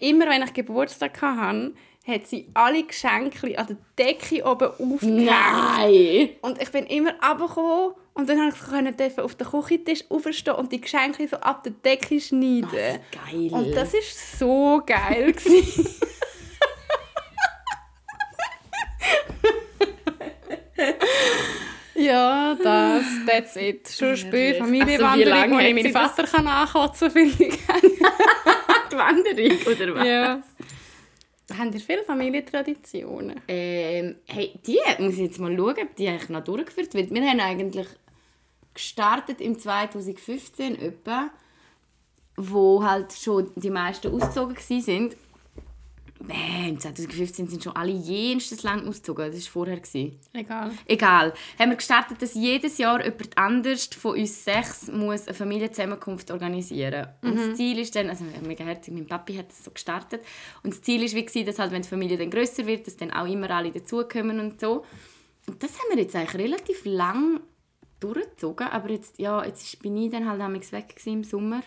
Immer 0.00 0.28
wenn 0.28 0.42
ich 0.42 0.52
Geburtstag 0.52 1.22
hatte, 1.22 1.72
hat 2.06 2.26
sie 2.26 2.48
alle 2.54 2.82
Geschenke 2.84 3.58
an 3.58 3.66
der 3.66 3.76
Decke 3.98 4.44
oben 4.44 4.68
aufgehängt. 4.68 5.26
Nein! 5.26 6.30
Und 6.42 6.60
ich 6.60 6.70
bin 6.70 6.86
immer 6.86 7.12
runtergekommen 7.22 7.94
und 8.14 8.28
dann 8.28 8.52
konnte 8.52 8.90
ich 8.90 8.96
dürfen 8.96 9.20
auf 9.24 9.34
den 9.34 9.46
Küchentisch 9.46 10.04
aufstehen 10.08 10.54
und 10.54 10.72
die 10.72 10.80
Geschenke 10.80 11.28
so 11.28 11.36
ab 11.36 11.62
der 11.62 11.72
Decke 11.72 12.20
schneiden. 12.20 12.68
Geil. 12.70 13.50
Und 13.50 13.72
das 13.72 13.92
war 13.92 14.00
so 14.38 14.82
geil. 14.84 15.34
ja, 21.98 22.54
das, 22.54 23.04
that's 23.26 23.56
it. 23.56 23.88
Schon 23.98 24.16
spät 24.16 24.54
Also, 24.60 24.64
Familienwanderung, 24.64 25.30
lange 25.34 25.54
wo 25.54 25.58
ich 25.58 25.74
meinen 25.74 25.86
sie 25.86 25.92
das- 25.92 26.10
Vater 26.14 26.24
kann 26.24 26.46
ankotzen 26.46 27.12
kann, 27.12 27.28
finde 27.30 27.44
ich. 27.44 27.58
die 28.92 28.96
Wanderung, 28.96 29.74
oder 29.74 29.94
was? 29.94 30.06
ja. 30.06 30.42
Haben 31.56 31.72
ihr 31.72 31.80
viele 31.80 32.04
Familientraditionen? 32.04 33.40
Ähm, 33.48 34.16
hey, 34.26 34.52
die 34.66 34.78
muss 34.98 35.14
ich 35.14 35.20
jetzt 35.20 35.38
mal 35.38 35.56
schauen, 35.56 35.76
ob 35.80 35.96
die 35.96 36.06
eigentlich 36.08 36.28
noch 36.28 36.44
durchgeführt 36.44 36.92
wird. 36.92 37.10
Wir 37.10 37.22
haben 37.22 37.40
eigentlich 37.40 37.86
gestartet 38.74 39.40
im 39.40 39.58
2015 39.58 40.78
etwa, 40.80 41.30
wo 42.36 42.84
halt 42.84 43.12
schon 43.14 43.50
die 43.56 43.70
meisten 43.70 44.12
ausgezogen 44.14 44.56
waren. 44.56 45.10
Im 46.20 46.78
2015 46.78 47.48
sind 47.48 47.62
schon 47.62 47.76
alle 47.76 47.92
jenstes 47.92 48.62
lang 48.62 48.86
ausgezogen. 48.86 49.30
Das 49.30 49.44
war 49.46 49.52
vorher. 49.52 49.80
Egal. 50.32 50.72
Egal. 50.86 51.32
Haben 51.58 51.70
wir 51.70 51.76
gestartet, 51.76 52.20
dass 52.20 52.34
jedes 52.34 52.78
Jahr 52.78 53.02
jemand 53.04 53.38
anders 53.38 53.86
von 53.86 54.18
uns 54.18 54.44
sechs 54.44 54.90
muss 54.90 55.26
eine 55.26 55.34
Familienzusammenkunft 55.34 56.30
organisieren 56.30 57.08
Und 57.22 57.36
das 57.38 57.56
Ziel 57.56 57.78
ist 57.78 57.94
dann, 57.94 58.10
also 58.10 58.24
mega 58.46 58.64
herzig, 58.64 58.92
mein 58.94 59.06
Papi 59.06 59.34
hat 59.36 59.50
das 59.50 59.64
so 59.64 59.70
gestartet. 59.70 60.22
Und 60.62 60.74
das 60.74 60.82
Ziel 60.82 61.00
war, 61.02 61.34
wie, 61.34 61.44
dass 61.44 61.58
halt, 61.58 61.72
wenn 61.72 61.82
die 61.82 61.88
Familie 61.88 62.18
dann 62.18 62.30
grösser 62.30 62.66
wird, 62.66 62.86
dass 62.86 62.96
dann 62.96 63.12
auch 63.12 63.26
immer 63.26 63.50
alle 63.50 63.70
dazukommen 63.70 64.40
und 64.40 64.60
so. 64.60 64.84
Und 65.46 65.62
das 65.62 65.78
haben 65.78 65.96
wir 65.96 66.02
jetzt 66.02 66.14
eigentlich 66.14 66.34
relativ 66.34 66.84
lang 66.84 67.40
durchgezogen. 68.00 68.66
Aber 68.68 68.90
jetzt, 68.90 69.18
ja, 69.18 69.44
jetzt 69.44 69.62
ist- 69.62 69.82
bin 69.82 69.96
ich 69.96 70.10
dann 70.10 70.28
halt 70.28 70.40
amigs 70.40 70.72
weg 70.72 70.94
im 71.04 71.24
Sommer. 71.24 71.62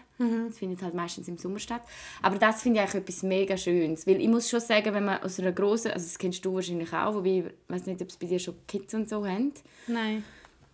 Das 0.47 0.57
findet 0.59 0.81
halt 0.83 0.93
meistens 0.93 1.27
im 1.27 1.37
Sommer 1.37 1.59
statt. 1.59 1.81
Aber 2.21 2.37
das 2.37 2.61
finde 2.61 2.79
ich 2.79 2.83
eigentlich 2.83 3.01
etwas 3.01 3.23
mega 3.23 3.57
Schönes. 3.57 4.05
Weil 4.05 4.21
ich 4.21 4.27
muss 4.27 4.49
schon 4.49 4.59
sagen, 4.59 4.93
wenn 4.93 5.05
man 5.05 5.23
aus 5.23 5.39
einer 5.39 5.51
grossen, 5.51 5.91
also 5.91 6.05
das 6.05 6.17
kennst 6.17 6.45
du 6.45 6.53
wahrscheinlich 6.53 6.93
auch, 6.93 7.15
wobei 7.15 7.29
ich 7.39 7.43
weiß 7.69 7.85
nicht, 7.87 8.01
ob 8.01 8.09
es 8.09 8.17
bei 8.17 8.27
dir 8.27 8.39
schon 8.39 8.55
Kids 8.67 8.93
und 8.93 9.09
so 9.09 9.25
haben. 9.25 9.51
Nein. 9.87 10.23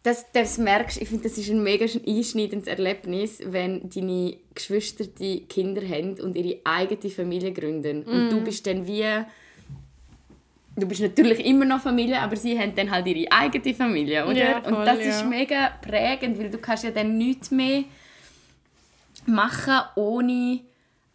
Das, 0.04 0.26
das 0.32 0.58
merkst, 0.58 1.02
ich 1.02 1.10
finde, 1.10 1.24
das 1.28 1.38
ist 1.38 1.50
ein 1.50 1.64
mega 1.64 1.84
einschneidendes 1.86 2.68
Erlebnis, 2.68 3.40
wenn 3.44 3.90
deine 3.90 4.38
Geschwister 4.54 5.06
die 5.06 5.46
Kinder 5.48 5.82
haben 5.82 6.20
und 6.22 6.36
ihre 6.38 6.60
eigene 6.64 7.10
Familie 7.10 7.52
gründen. 7.52 8.04
Und 8.04 8.30
du 8.30 8.42
bist 8.42 8.66
dann 8.68 8.86
wie... 8.88 9.04
Du 10.80 10.88
bist 10.88 11.02
natürlich 11.02 11.44
immer 11.44 11.66
noch 11.66 11.82
Familie, 11.82 12.22
aber 12.22 12.36
sie 12.36 12.58
haben 12.58 12.76
dann 12.76 12.92
halt 12.92 13.08
ihre 13.08 13.32
eigene 13.32 13.74
Familie, 13.74 14.24
oder? 14.26 14.36
Ja, 14.36 14.62
voll, 14.62 14.74
und 14.74 14.86
das 14.86 15.00
ja. 15.00 15.10
ist 15.10 15.26
mega 15.26 15.72
prägend, 15.82 16.38
weil 16.38 16.52
du 16.52 16.60
kannst 16.60 16.84
ja 16.84 16.92
dann 16.92 17.18
nichts 17.18 17.50
mehr 17.50 17.84
machen 19.26 19.80
ohne... 19.96 20.60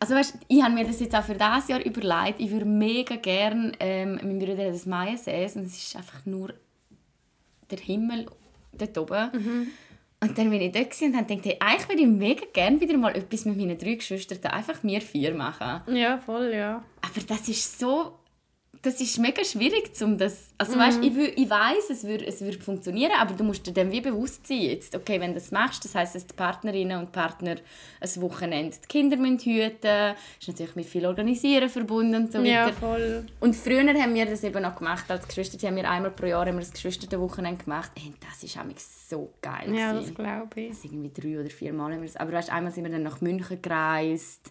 Also 0.00 0.16
weißt, 0.16 0.34
ich 0.48 0.60
habe 0.60 0.74
mir 0.74 0.84
das 0.84 0.98
jetzt 0.98 1.14
auch 1.14 1.22
für 1.22 1.34
dieses 1.34 1.68
Jahr 1.68 1.80
überlegt. 1.80 2.40
Ich 2.40 2.50
würde 2.50 2.64
mega 2.64 3.14
gerne... 3.14 3.70
Ähm, 3.78 4.18
mein 4.20 4.40
Bruder 4.40 4.66
hat 4.66 4.74
das 4.74 4.84
Maiensäß 4.84 5.54
und 5.54 5.66
es 5.66 5.76
ist 5.76 5.94
einfach 5.94 6.26
nur 6.26 6.52
der 7.70 7.78
Himmel 7.78 8.26
dort 8.72 8.98
oben. 8.98 9.30
Und 10.20 10.38
dann 10.38 10.50
bin 10.50 10.60
ich 10.60 10.72
dort 10.72 11.00
und 11.02 11.16
habe 11.16 11.26
gedacht, 11.26 11.46
hey, 11.46 11.56
eigentlich 11.60 11.88
würde 11.88 12.02
ich 12.02 12.08
mega 12.08 12.44
gerne 12.52 12.80
wieder 12.80 12.96
mal 12.96 13.14
etwas 13.16 13.44
mit 13.44 13.56
meinen 13.56 13.78
drei 13.78 13.94
Geschwistern, 13.94 14.38
einfach 14.50 14.82
wir 14.82 15.00
vier 15.00 15.34
machen. 15.34 15.82
Ja, 15.94 16.18
voll, 16.18 16.52
ja. 16.52 16.82
Aber 17.00 17.26
das 17.28 17.48
ist 17.48 17.78
so 17.78 18.18
das 18.80 19.00
ist 19.00 19.16
mega 19.18 19.44
schwierig, 19.44 19.92
um 20.00 20.18
das... 20.18 20.48
Also 20.58 20.76
weißt, 20.76 21.04
ich, 21.04 21.12
wü- 21.12 21.32
ich 21.36 21.48
weiß, 21.48 21.90
es 21.90 22.02
würde 22.04 22.26
es 22.26 22.40
würd 22.40 22.62
funktionieren, 22.64 23.12
aber 23.16 23.34
du 23.34 23.44
musst 23.44 23.64
dir 23.66 23.72
dann 23.72 23.92
wie 23.92 24.00
bewusst 24.00 24.46
sein, 24.46 24.58
jetzt, 24.60 24.96
okay, 24.96 25.20
wenn 25.20 25.30
du 25.30 25.34
das 25.34 25.52
machst, 25.52 25.84
das 25.84 25.94
heisst, 25.94 26.16
dass 26.16 26.26
die 26.26 26.34
Partnerinnen 26.34 26.98
und 26.98 27.12
Partner 27.12 27.56
ein 28.00 28.22
Wochenende 28.22 28.76
die 28.82 28.88
Kinder 28.88 29.16
müssen 29.16 29.38
hüten 29.38 30.14
ist 30.40 30.48
natürlich 30.48 30.74
mit 30.74 30.86
viel 30.86 31.06
Organisieren 31.06 31.68
verbunden 31.68 32.14
und 32.24 32.32
so 32.32 32.40
Ja, 32.40 32.66
weiter. 32.66 32.76
voll. 32.76 33.26
Und 33.38 33.54
früher 33.54 33.86
haben 33.86 34.14
wir 34.14 34.26
das 34.26 34.42
eben 34.42 34.62
noch 34.62 34.74
gemacht, 34.76 35.08
als 35.10 35.28
Geschwister, 35.28 35.64
haben 35.66 35.76
wir 35.76 35.88
einmal 35.88 36.10
pro 36.10 36.26
Jahr 36.26 36.46
haben 36.46 36.54
wir 36.56 36.60
das 36.60 36.72
Geschwisterwochenende 36.72 37.62
gemacht. 37.62 37.92
Hey, 37.96 38.12
das 38.28 38.42
ist 38.42 38.56
nämlich 38.56 38.78
so 38.80 39.32
geil. 39.42 39.72
Ja, 39.74 39.92
gewesen. 39.92 40.06
das 40.06 40.24
glaube 40.24 40.60
ich. 40.60 40.68
Das 40.70 40.84
irgendwie 40.84 41.10
drei 41.20 41.38
oder 41.40 41.50
vier 41.50 41.72
Mal 41.72 41.92
haben 41.92 42.00
wir 42.02 42.08
das. 42.08 42.16
Aber 42.16 42.32
weißt, 42.32 42.50
einmal 42.50 42.72
sind 42.72 42.82
wir 42.84 42.90
dann 42.90 43.04
nach 43.04 43.20
München 43.20 43.62
gereist. 43.62 44.50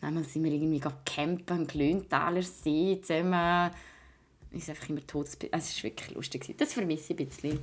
Einmal 0.00 0.24
sind 0.24 0.44
wir 0.44 0.52
irgendwie 0.52 0.80
campen 1.04 1.58
am 1.58 1.66
Glönthaler 1.66 2.42
See 2.42 3.00
zusammen. 3.02 3.70
Es 4.52 4.62
ist 4.62 4.70
einfach 4.70 4.88
immer 4.88 5.06
totes... 5.06 5.38
Also 5.52 5.56
es 5.58 5.76
war 5.76 5.90
wirklich 5.90 6.10
lustig. 6.10 6.54
Das 6.58 6.72
vermisse 6.72 7.12
ich 7.12 7.20
ein 7.20 7.26
bisschen. 7.26 7.58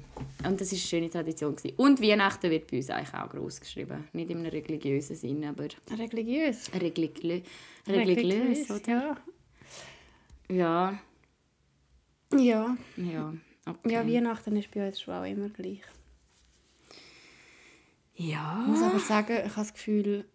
Und 0.46 0.62
das 0.62 0.72
war 0.72 0.78
eine 0.78 0.80
schöne 0.80 1.10
Tradition. 1.10 1.56
Und 1.76 2.02
Weihnachten 2.02 2.50
wird 2.50 2.72
bei 2.72 2.78
uns 2.78 2.90
eigentlich 2.90 3.14
auch 3.14 3.30
gross 3.30 3.60
geschrieben. 3.60 4.08
Nicht 4.14 4.30
in 4.30 4.38
einem 4.38 4.46
religiösen 4.52 5.16
Sinn, 5.16 5.44
aber 5.44 5.68
Religiös. 5.92 6.72
religiö 6.74 7.42
religiös, 7.88 8.72
oder? 8.72 9.18
Ja. 10.50 11.00
Ja, 12.32 12.40
Ja. 12.40 12.78
ja. 12.96 13.34
Okay. 13.66 13.92
ja, 13.94 14.08
Weihnachten 14.08 14.56
ist 14.56 14.72
bei 14.72 14.88
uns 14.88 15.02
schon 15.02 15.14
auch 15.14 15.26
immer 15.26 15.50
gleich. 15.50 15.82
ja. 18.16 18.62
Ich 18.62 18.68
muss 18.68 18.82
aber 18.82 19.00
sagen, 19.00 19.34
ich 19.38 19.52
habe 19.52 19.56
das 19.56 19.74
Gefühl... 19.74 20.26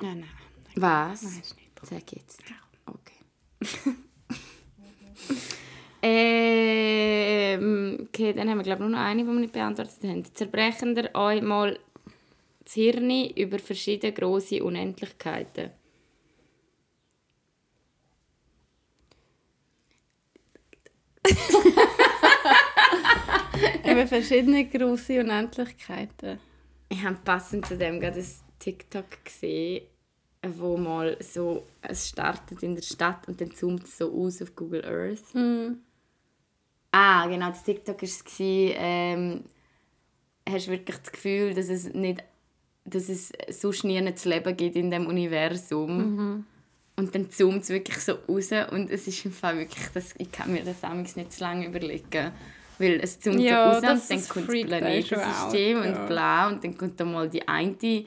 Nein, 0.00 0.20
nein. 0.20 0.30
Was? 0.76 1.22
Nein, 1.22 1.40
ist 1.40 1.56
nicht. 1.56 1.70
Sag 1.82 2.12
jetzt. 2.12 2.42
Okay. 2.86 3.20
ähm, 6.02 8.06
okay, 8.08 8.32
dann 8.32 8.48
haben 8.48 8.58
wir 8.58 8.64
glaube 8.64 8.82
ich 8.82 8.88
nur 8.88 8.98
noch 8.98 9.04
eine, 9.04 9.22
die 9.22 9.28
wir 9.28 9.34
nicht 9.34 9.52
beantwortet 9.52 10.02
haben. 10.02 10.24
Zerbrechen 10.34 10.96
ihr 10.96 11.14
euch 11.14 11.42
mal 11.42 11.78
das 12.64 12.74
Hirn 12.74 13.10
über 13.36 13.58
verschiedene 13.58 14.12
grosse 14.12 14.62
Unendlichkeiten? 14.64 15.70
Eben 23.84 24.08
verschiedene 24.08 24.68
grosse 24.68 25.20
Unendlichkeiten. 25.20 26.38
Ich 26.88 27.02
habe 27.02 27.18
passend 27.24 27.66
zu 27.66 27.76
dem 27.76 28.00
gerade 28.00 28.20
ein 28.20 28.43
TikTok 28.64 29.24
gesehen, 29.24 29.82
wo 30.46 30.76
mal 30.76 31.16
so, 31.20 31.64
es 31.82 32.08
startet 32.08 32.62
in 32.62 32.74
der 32.74 32.82
Stadt 32.82 33.26
und 33.28 33.40
dann 33.40 33.54
zoomt 33.54 33.84
es 33.84 33.98
so 33.98 34.12
aus 34.12 34.42
auf 34.42 34.54
Google 34.54 34.84
Earth. 34.84 35.34
Ah, 36.92 37.26
genau, 37.26 37.48
das 37.48 37.64
TikTok 37.64 38.00
war 38.00 38.08
es. 38.08 38.24
Ähm, 38.38 39.44
hast 40.48 40.66
du 40.66 40.70
wirklich 40.70 40.98
das 40.98 41.12
Gefühl, 41.12 41.54
dass 41.54 41.68
es 41.68 41.92
nicht 41.92 42.22
dass 42.84 43.08
es 43.08 43.32
sonst 43.48 43.84
nie 43.84 43.98
ein 43.98 44.14
Leben 44.24 44.56
gibt 44.56 44.76
in 44.76 44.90
dem 44.90 45.06
Universum. 45.06 46.44
Und 46.96 47.14
dann 47.14 47.30
zoomt 47.30 47.62
es 47.62 47.70
wirklich 47.70 47.98
so 47.98 48.12
raus 48.28 48.50
und 48.70 48.90
es 48.90 49.08
ist 49.08 49.24
im 49.24 49.32
Fall 49.32 49.58
wirklich, 49.58 49.88
das, 49.92 50.14
ich 50.16 50.30
kann 50.30 50.52
mir 50.52 50.62
das 50.62 50.84
amigs 50.84 51.16
nicht 51.16 51.32
zu 51.32 51.42
lange 51.42 51.66
überlegen. 51.66 52.30
Weil 52.78 53.00
es 53.02 53.18
zoomt 53.18 53.40
Ja, 53.40 53.80
so 53.80 53.86
raus 53.86 54.00
und 54.02 54.10
dann 54.10 54.28
kommt 54.28 54.48
das 54.48 54.62
Planetensystem 54.62 55.78
out, 55.78 55.86
und 55.86 55.92
ja. 55.92 56.06
bla 56.06 56.48
und 56.48 56.62
dann 56.62 56.76
kommt 56.76 57.00
da 57.00 57.04
mal 57.04 57.28
die 57.28 57.46
eine 57.48 58.04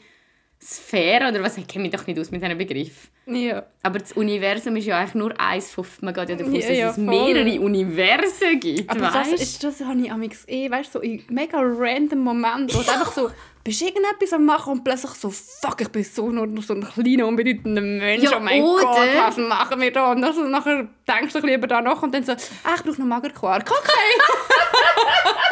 Sphäre 0.61 1.29
oder 1.29 1.43
was, 1.43 1.57
ich 1.57 1.67
kenne 1.67 1.83
mich 1.83 1.91
doch 1.91 2.05
nicht 2.07 2.19
aus 2.19 2.31
mit 2.31 2.41
diesem 2.41 2.57
Begriff. 2.57 3.09
Ja. 3.25 3.63
Aber 3.83 3.99
das 3.99 4.13
Universum 4.13 4.75
ist 4.75 4.85
ja 4.85 4.97
eigentlich 4.99 5.13
nur 5.15 5.39
eins 5.39 5.71
von, 5.71 5.85
man 6.01 6.13
geht 6.13 6.29
ja 6.29 6.35
davon 6.35 6.55
aus, 6.55 6.63
Ja, 6.63 6.69
dass 6.69 6.77
ja, 6.77 6.89
es 6.89 6.95
voll. 6.95 7.03
mehrere 7.05 7.59
Universen 7.61 8.59
gibt, 8.59 8.89
Aber 8.89 8.99
das, 9.01 9.13
weißt? 9.31 9.33
ist, 9.41 9.63
das 9.63 9.81
habe 9.81 9.99
ich 10.01 10.11
amix 10.11 10.47
eh, 10.47 10.69
weißt 10.69 10.95
du, 10.95 10.99
so 10.99 11.03
in 11.03 11.23
mega 11.29 11.59
random 11.61 12.19
Moment, 12.19 12.73
wo 12.73 12.81
du 12.81 12.91
einfach 12.91 13.11
so 13.11 13.29
bist 13.63 13.81
irgendetwas 13.81 14.31
am 14.31 14.45
machen 14.45 14.73
und 14.73 14.83
plötzlich 14.85 15.11
so, 15.11 15.29
fuck, 15.29 15.81
ich 15.81 15.89
bin 15.89 16.03
so 16.03 16.29
nur 16.29 16.47
noch 16.47 16.63
so 16.63 16.73
ein 16.73 16.87
kleiner, 16.87 17.27
unbedeutender 17.27 17.81
Mensch, 17.81 18.23
Ja, 18.23 18.37
oh 18.37 18.39
mein 18.39 18.63
oder? 18.63 18.81
Gott, 18.83 18.97
was 19.17 19.37
machen 19.37 19.81
wir 19.81 19.91
da? 19.91 20.11
Und 20.13 20.21
dann 20.21 20.33
so, 20.33 20.43
nachher 20.43 20.87
denkst 21.07 21.33
du 21.33 21.39
über 21.39 21.67
da 21.67 21.81
nach 21.81 22.01
und 22.01 22.13
dann 22.13 22.23
so, 22.23 22.31
ah, 22.31 22.75
ich 22.77 22.83
brauche 22.83 22.99
noch 23.01 23.07
Magerquark, 23.07 23.69
okay. 23.69 24.31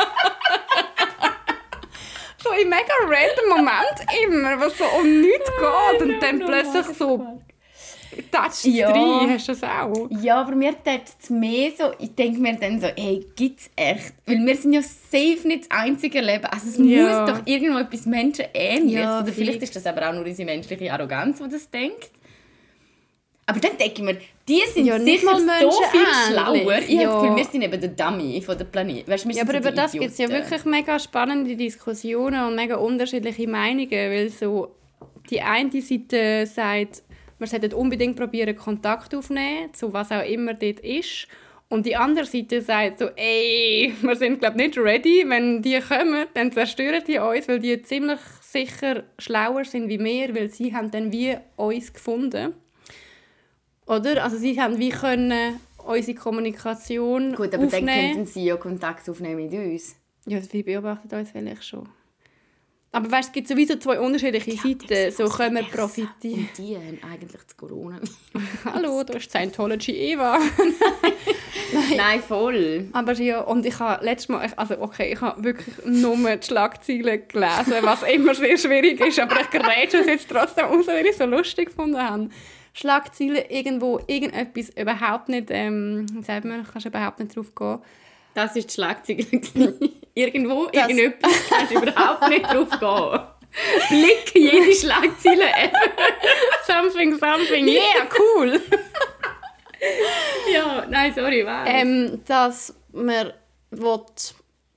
in 2.61 2.69
mega 2.69 2.93
random 3.03 3.49
Moment 3.49 3.97
immer, 4.27 4.59
was 4.59 4.77
so 4.77 4.85
um 4.99 5.21
nichts 5.21 5.49
geht 5.59 6.01
und 6.01 6.19
dann 6.21 6.39
plötzlich 6.39 6.97
so, 6.97 7.25
touchst 8.31 8.65
Ja. 8.65 8.89
rein, 8.89 9.29
hast 9.33 9.47
du 9.47 9.51
das 9.53 9.63
auch? 9.63 10.07
Ja, 10.09 10.41
aber 10.41 10.55
mir 10.55 10.71
tut 10.71 11.01
es 11.21 11.29
mehr 11.29 11.71
so, 11.77 11.91
ich 11.99 12.15
denke 12.15 12.39
mir 12.39 12.55
dann 12.55 12.79
so, 12.79 12.87
hey, 12.87 13.25
gibt's 13.35 13.69
echt? 13.75 14.13
Weil 14.25 14.45
wir 14.45 14.55
sind 14.55 14.73
ja 14.73 14.81
safe 14.81 15.47
nicht 15.47 15.69
das 15.69 15.71
einzige 15.77 16.21
Leben. 16.21 16.45
Also 16.45 16.69
es 16.69 16.77
Ja. 16.77 17.25
muss 17.25 17.33
doch 17.33 17.41
irgendwo 17.45 17.79
etwas 17.79 18.05
Menschenähnliches. 18.05 19.01
Ja, 19.03 19.21
Oder 19.21 19.33
vielleicht 19.33 19.61
ist 19.63 19.75
das 19.75 19.85
aber 19.85 20.09
auch 20.09 20.13
nur 20.13 20.25
unsere 20.25 20.45
menschliche 20.45 20.91
Arroganz, 20.93 21.39
die 21.39 21.49
das 21.49 21.69
denkt. 21.69 22.09
Aber 23.47 23.59
dann 23.59 23.77
denke 23.77 23.93
ich 23.95 24.01
mir, 24.01 24.17
die 24.47 24.61
sind 24.73 24.85
Ja, 24.85 24.97
nicht 24.97 25.19
sicher 25.19 25.39
mal 25.39 25.61
so 25.61 25.71
viel 25.91 26.05
schlauer. 26.27 26.79
Ich 26.79 26.89
Ja. 26.89 27.11
habe 27.13 27.35
wir 27.35 27.45
sind 27.45 27.61
eben 27.61 27.79
der 27.79 27.89
Dummy 27.89 28.41
von 28.41 28.57
der 28.57 28.65
Planet. 28.65 29.07
Weißt, 29.07 29.25
Ja, 29.31 29.43
aber 29.43 29.57
über 29.57 29.71
das 29.71 29.91
gibt 29.91 30.05
es 30.05 30.17
ja 30.17 30.29
wirklich 30.29 30.65
mega 30.65 30.97
spannende 30.97 31.55
Diskussionen 31.55 32.47
und 32.47 32.55
mega 32.55 32.75
unterschiedliche 32.75 33.47
Meinungen, 33.47 33.91
weil 33.91 34.29
so 34.29 34.75
die 35.29 35.41
eine 35.41 35.81
Seite 35.81 36.45
sagt, 36.47 37.03
man 37.37 37.47
sollte 37.47 37.75
unbedingt 37.75 38.15
probieren, 38.15 38.55
Kontakt 38.55 39.13
aufzunehmen, 39.13 39.73
zu 39.73 39.93
was 39.93 40.11
auch 40.11 40.25
immer 40.25 40.53
dort 40.53 40.79
ist. 40.79 41.27
Und 41.67 41.85
die 41.85 41.95
andere 41.95 42.25
Seite 42.25 42.61
sagt 42.61 42.99
so, 42.99 43.09
ey, 43.15 43.93
wir 44.01 44.15
sind 44.15 44.39
glaube 44.39 44.57
nicht 44.57 44.77
ready, 44.77 45.23
wenn 45.27 45.61
die 45.61 45.79
kommen, 45.81 46.25
dann 46.33 46.51
zerstören 46.51 47.03
die 47.07 47.19
uns, 47.19 47.47
weil 47.47 47.59
die 47.59 47.79
ziemlich 47.81 48.19
sicher 48.41 49.03
schlauer 49.19 49.65
sind 49.65 49.89
wie 49.89 49.99
wir, 49.99 50.33
weil 50.35 50.49
sie 50.49 50.73
haben 50.73 50.89
dann 50.89 51.11
wie 51.11 51.35
uns 51.57 51.93
gefunden. 51.93 52.53
Oder? 53.85 54.23
Also 54.23 54.37
sie 54.37 54.59
haben 54.59 54.79
wie 54.79 54.89
können 54.89 55.59
unsere 55.85 56.17
Kommunikation 56.17 57.33
Gut, 57.35 57.53
aber 57.53 57.57
dann 57.57 57.65
aufnehmen. 57.67 58.13
könnten 58.13 58.25
sie 58.25 58.45
ja 58.45 58.57
Kontakt 58.57 59.09
aufnehmen 59.09 59.49
mit 59.49 59.53
uns. 59.53 59.95
Ja, 60.25 60.41
sie 60.41 60.63
beobachtet 60.63 61.13
uns 61.13 61.31
vielleicht 61.31 61.63
schon. 61.63 61.87
Aber 62.91 63.11
weißt, 63.11 63.27
es 63.27 63.33
gibt 63.33 63.49
sowieso 63.49 63.75
zwei 63.75 63.99
unterschiedliche 63.99 64.53
Seiten. 64.53 65.11
So 65.11 65.27
können 65.27 65.55
wir 65.57 65.63
profitieren. 65.63 66.39
Und 66.39 66.57
die 66.57 66.77
haben 66.77 66.97
eigentlich 67.03 67.41
das 67.43 67.57
Corona. 67.57 67.99
Hallo, 68.65 69.03
da 69.03 69.15
ist 69.15 69.29
Scientology 69.29 69.91
Eva. 69.91 70.39
Nein, 71.97 72.21
voll. 72.21 72.87
Aber 72.93 73.11
ja, 73.13 73.41
und 73.41 73.65
ich 73.65 73.77
habe 73.79 74.03
letztes 74.03 74.29
Mal, 74.29 74.49
also 74.55 74.79
okay, 74.79 75.11
ich 75.11 75.19
habe 75.19 75.43
wirklich 75.43 75.75
nur 75.83 76.15
die 76.37 76.47
Schlagzeilen 76.47 77.27
gelesen, 77.27 77.73
was 77.81 78.03
immer 78.03 78.33
sehr 78.33 78.57
schwierig 78.57 79.01
ist, 79.01 79.19
aber 79.19 79.41
ich 79.41 79.49
grätsche 79.49 79.97
es 79.97 80.07
jetzt 80.07 80.29
trotzdem 80.29 80.65
raus, 80.67 80.87
weil 80.87 81.05
ich 81.05 81.11
es 81.11 81.17
so 81.17 81.25
lustig 81.25 81.67
gefunden 81.67 82.01
habe. 82.01 82.29
Schlagzeilen 82.77 83.43
irgendwo, 83.49 83.99
irgendetwas 84.05 84.69
überhaupt 84.75 85.29
nicht, 85.29 85.47
ähm, 85.49 86.05
sagt 86.25 86.43
man, 86.45 86.65
kannst 86.69 86.85
du 86.85 86.89
überhaupt 86.89 87.19
nicht 87.19 87.35
drauf 87.35 87.55
gehen. 87.55 87.79
Das 88.33 88.53
ist 88.57 88.69
die 88.69 88.73
Schlagzeile. 88.73 89.23
Irgendwo, 90.13 90.65
Das- 90.67 90.89
irgendetwas, 90.89 91.31
kannst 91.49 91.71
du 91.73 91.79
überhaupt 91.81 92.27
nicht 92.29 92.43
drauf 92.45 92.69
gehen. 92.79 93.21
Blick 93.89 94.31
jede 94.35 94.73
Schlagzeile 94.75 95.43
ever. 95.45 95.79
Something, 96.67 97.17
something, 97.17 97.65
yeah, 97.67 98.05
cool. 98.19 98.59
Ja, 100.51 100.85
nein, 100.89 101.13
sorry, 101.13 101.45
was? 101.45 101.67
ähm, 101.69 102.21
dass 102.25 102.73
man 102.91 103.31
will, 103.71 103.99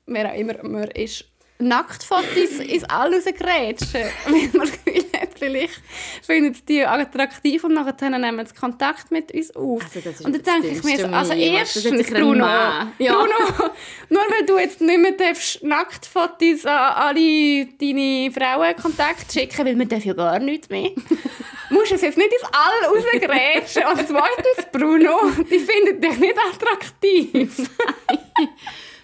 wer 0.07 0.31
auch 0.33 0.37
immer 0.37 0.55
man 0.63 0.85
ist, 0.93 1.25
Nacktfotos 1.59 2.61
ins 2.61 2.85
All 2.85 3.13
rausgrätschen. 3.13 4.05
Weil 4.27 4.51
man 4.53 4.69
hat, 4.69 5.31
vielleicht 5.39 5.81
finden 6.23 6.55
sie 6.55 6.65
die 6.65 6.85
attraktiv 6.85 7.65
und 7.65 7.75
nachher 7.75 8.11
nehmen 8.11 8.47
sie 8.47 8.55
Kontakt 8.55 9.11
mit 9.11 9.33
uns 9.33 9.55
auf. 9.57 9.83
Also, 9.83 10.01
das 10.01 10.21
ist 10.21 10.25
und 10.25 10.47
dann 10.47 10.63
denke 10.63 10.77
ich 10.77 10.85
mir 10.85 10.99
so, 10.99 11.07
also 11.07 11.33
erstens, 11.33 12.11
Bruno, 12.11 12.47
Ja. 12.47 12.93
Bruno, 12.99 13.71
nur 14.09 14.23
weil 14.23 14.47
du 14.47 14.59
jetzt 14.59 14.81
nicht 14.81 15.01
mehr 15.01 15.13
darfst 15.13 15.63
Nacktfotos 15.63 16.65
an 16.65 16.93
alle 16.95 17.67
deine 17.81 18.31
Frauen 18.31 18.77
Kontakt 18.77 19.33
schicken, 19.33 19.67
weil 19.67 19.77
man 19.77 19.89
darf 19.89 20.05
ja 20.05 20.15
gar 20.15 20.39
nichts 20.39 20.69
mehr. 20.69 20.91
musst 21.71 21.91
du 21.91 21.95
es 21.97 22.03
jetzt 22.03 22.19
nicht 22.19 22.33
ins 22.33 22.51
All 22.53 22.89
rausgrätschen. 22.89 23.83
Und 23.85 24.09
zweitens, 24.09 24.67
Bruno, 24.73 25.31
die 25.51 25.59
finden 25.59 26.01
dich 26.01 26.19
nicht 26.19 26.37
attraktiv. 26.39 27.69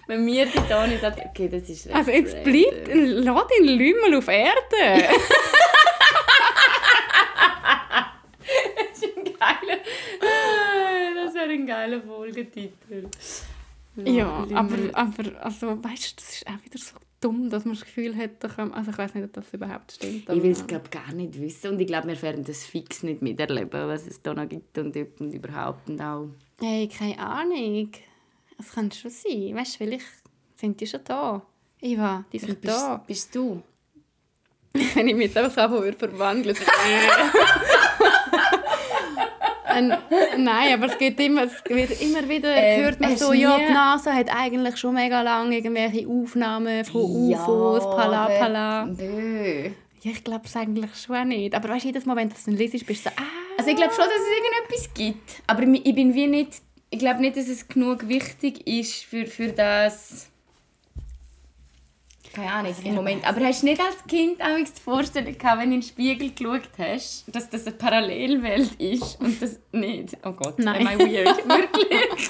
Wenn 0.07 0.25
wir 0.25 0.45
die 0.45 0.59
da 0.69 0.85
nicht... 0.87 1.01
hat- 1.01 1.19
Okay, 1.25 1.49
das 1.49 1.69
ist 1.69 1.89
Also 1.91 2.11
jetzt 2.11 2.43
bleibt, 2.43 2.87
lass 2.93 3.47
den 3.59 3.65
Lümmel 3.67 4.15
auf 4.17 4.27
Erde. 4.27 4.55
Das 8.77 9.01
ist 9.01 9.17
ein 9.17 9.23
geiler... 9.23 9.79
Das 11.15 11.33
wäre 11.33 11.49
ein 11.49 11.65
geiler 11.67 12.01
Folgetitel. 12.01 13.07
ja, 13.97 14.45
aber, 14.53 14.75
aber 14.93 15.23
also, 15.43 15.83
weißt 15.83 16.11
du, 16.11 16.15
das 16.21 16.33
ist 16.35 16.47
auch 16.47 16.63
wieder 16.63 16.77
so 16.77 16.95
dumm, 17.21 17.49
dass 17.49 17.65
man 17.65 17.73
das 17.73 17.83
Gefühl 17.83 18.15
hat, 18.15 18.31
also 18.73 18.91
ich 18.91 18.97
weiß 18.97 19.15
nicht, 19.15 19.23
ob 19.25 19.33
das 19.33 19.51
überhaupt 19.53 19.93
stimmt. 19.93 20.29
Ich 20.29 20.43
will 20.43 20.51
es 20.51 20.65
glaub, 20.67 20.91
gar 20.91 21.11
nicht 21.13 21.39
wissen 21.41 21.71
und 21.71 21.79
ich 21.79 21.87
glaube, 21.87 22.07
wir 22.09 22.21
werden 22.21 22.43
das 22.43 22.65
fix 22.65 23.03
nicht 23.03 23.21
miterleben, 23.21 23.87
was 23.87 24.05
es 24.05 24.21
da 24.21 24.33
noch 24.33 24.47
gibt 24.47 24.77
und, 24.77 24.95
und 25.19 25.33
überhaupt 25.33 25.89
und 25.89 25.99
auch 26.01 26.27
Hey, 26.61 26.87
keine 26.87 27.17
Ahnung. 27.19 27.89
Es 28.59 28.71
kann 28.73 28.91
schon 28.91 29.11
sein. 29.11 29.55
Weißt 29.55 29.73
du, 29.75 29.77
vielleicht 29.79 30.05
sind 30.55 30.79
die 30.79 30.87
schon 30.87 31.01
da. 31.03 31.41
Eva, 31.81 32.23
die 32.31 32.39
sind 32.39 32.61
bist, 32.61 32.73
da. 32.73 33.03
bist 33.05 33.35
du? 33.35 33.61
Wenn 34.93 35.07
ich 35.07 35.15
mich 35.15 35.27
jetzt 35.27 35.37
einfach 35.37 35.69
so 35.71 35.81
verwandeln. 35.93 36.55
Ein, 39.67 39.89
nein, 40.37 40.73
aber 40.73 40.85
es 40.85 40.97
geht 40.97 41.19
immer, 41.19 41.43
es 41.43 41.53
wird 41.67 42.01
immer 42.01 42.29
wieder, 42.29 42.49
Ähm, 42.55 42.83
hört 42.83 42.99
man 43.01 43.17
so, 43.17 43.33
ja, 43.33 43.57
die 43.57 43.73
NASA 43.73 44.13
hat 44.13 44.29
eigentlich 44.33 44.77
schon 44.77 44.93
mega 44.93 45.21
lange 45.21 45.57
irgendwelche 45.57 46.07
Aufnahmen 46.07 46.85
von 46.85 47.01
UFOs, 47.01 47.83
Ja, 47.83 47.89
Pala 47.89 48.25
aber- 48.25 48.37
Pala. 48.39 48.85
Nö. 48.85 49.69
Ja, 50.01 50.11
ich 50.11 50.23
glaube 50.23 50.45
es 50.45 50.55
eigentlich 50.55 50.95
schon 50.95 51.27
nicht. 51.27 51.53
Aber 51.55 51.67
weißt 51.69 51.83
du, 51.83 51.87
jedes 51.89 52.05
Mal, 52.05 52.15
wenn 52.15 52.29
du 52.29 52.35
das 52.35 52.45
dann 52.45 52.55
liest, 52.55 52.85
bist 52.85 53.05
du 53.05 53.09
so, 53.09 53.15
ah. 53.17 53.23
Also 53.57 53.69
ich 53.71 53.75
glaube 53.75 53.93
schon, 53.93 54.05
dass 54.05 54.13
es 54.15 54.37
irgendetwas 54.37 54.93
gibt. 54.93 55.41
Aber 55.47 55.63
ich 55.63 55.95
bin 55.95 56.13
wie 56.13 56.27
nicht... 56.27 56.61
Ich 56.95 56.99
glaube 56.99 57.19
nicht, 57.19 57.35
dass 57.35 57.49
es 57.49 57.67
genug 57.67 58.07
wichtig 58.07 58.65
ist 58.67 59.03
für, 59.03 59.25
für 59.25 59.49
das... 59.49 60.31
Keine 62.35 62.51
Ahnung, 62.51 62.75
im 62.83 62.95
Moment. 62.95 63.25
Aber 63.27 63.39
hast 63.45 63.61
du 63.61 63.67
nicht 63.67 63.79
als 63.81 64.03
Kind 64.07 64.41
auch 64.41 64.57
die 64.57 64.81
Vorstellung 64.83 65.37
gehabt, 65.37 65.61
wenn 65.61 65.69
du 65.69 65.75
in 65.75 65.81
den 65.81 65.87
Spiegel 65.87 66.31
geschaut 66.31 66.69
hast, 66.77 67.23
dass 67.33 67.49
das 67.49 67.65
eine 67.65 67.75
Parallelwelt 67.77 68.73
ist 68.75 69.19
und 69.21 69.41
das 69.41 69.59
nicht? 69.71 70.17
Oh 70.25 70.33
Gott, 70.33 70.59
Nein. 70.59 70.85
am 70.87 70.99
I 70.99 71.13
weird? 71.13 71.37
Wirklich? 71.47 72.29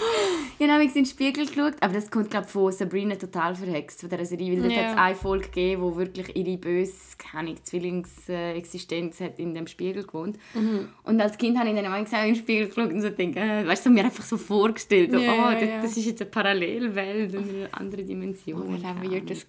ich 0.59 0.67
habe 0.69 0.83
in 0.83 0.93
den 0.93 1.05
Spiegel 1.05 1.47
geschaut, 1.47 1.73
aber 1.81 1.93
das 1.93 2.11
kommt 2.11 2.29
glaube 2.29 2.47
von 2.47 2.71
Sabrina 2.71 3.15
total 3.15 3.55
verhext, 3.55 4.01
von 4.01 4.09
dieser 4.09 4.25
Serie, 4.25 4.51
weil 4.53 4.61
dort 4.61 4.73
Ja. 4.73 4.83
hat 4.83 4.91
es 4.91 4.97
eine 4.97 5.15
Folge 5.15 5.45
gegeben, 5.47 5.81
wo 5.81 5.95
wirklich 5.95 6.35
ihre 6.35 6.57
böse, 6.57 6.93
keine 7.17 7.55
Zwillingsexistenz 7.55 9.19
hat 9.21 9.39
in 9.39 9.53
dem 9.53 9.67
Spiegel 9.67 10.03
gewohnt. 10.03 10.37
Mhm. 10.53 10.89
Und 11.03 11.19
als 11.21 11.37
Kind 11.37 11.57
habe 11.57 11.69
ich 11.69 11.75
dann 11.75 11.89
manchmal 11.89 12.27
in 12.27 12.33
den 12.33 12.41
Spiegel 12.41 12.67
geschaut 12.67 12.91
und 12.91 13.01
so 13.01 13.09
gedacht, 13.11 13.37
äh, 13.37 13.67
weißt 13.67 13.85
du, 13.85 13.89
mir 13.89 14.03
einfach 14.05 14.23
so 14.23 14.37
vorgestellt, 14.37 15.11
so, 15.11 15.17
Ja, 15.19 15.33
oh, 15.33 15.51
das, 15.59 15.69
ja. 15.69 15.81
das 15.81 15.97
ist 15.97 16.05
jetzt 16.05 16.21
eine 16.21 16.29
Parallelwelt 16.29 17.35
und 17.35 17.49
eine 17.49 17.69
andere 17.73 18.03
Dimension. 18.03 18.71
Das 18.71 18.79
ist 18.79 18.85
auch 18.85 18.95
Keine 18.95 19.11
weird 19.11 19.29
des 19.29 19.47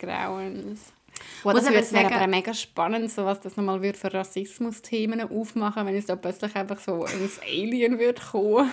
Oh, 1.45 1.51
Muss 1.53 1.55
das 1.55 1.65
würde 1.65 1.75
wäre 1.77 1.85
sagen- 1.85 2.15
aber 2.15 2.27
mega 2.27 2.53
spannend, 2.53 3.11
so 3.11 3.25
was 3.25 3.41
das 3.41 3.57
nochmal 3.57 3.81
würde 3.83 3.97
für 3.99 4.13
Rassismus-Themen 4.13 5.23
aufmachen, 5.23 5.87
wenn 5.87 5.95
es 5.97 6.07
da 6.07 6.15
plötzlich 6.17 6.55
einfach 6.57 6.79
so 6.79 7.05
ein 7.05 7.31
Alien 7.43 7.99
würde 7.99 8.21
kommen. 8.21 8.71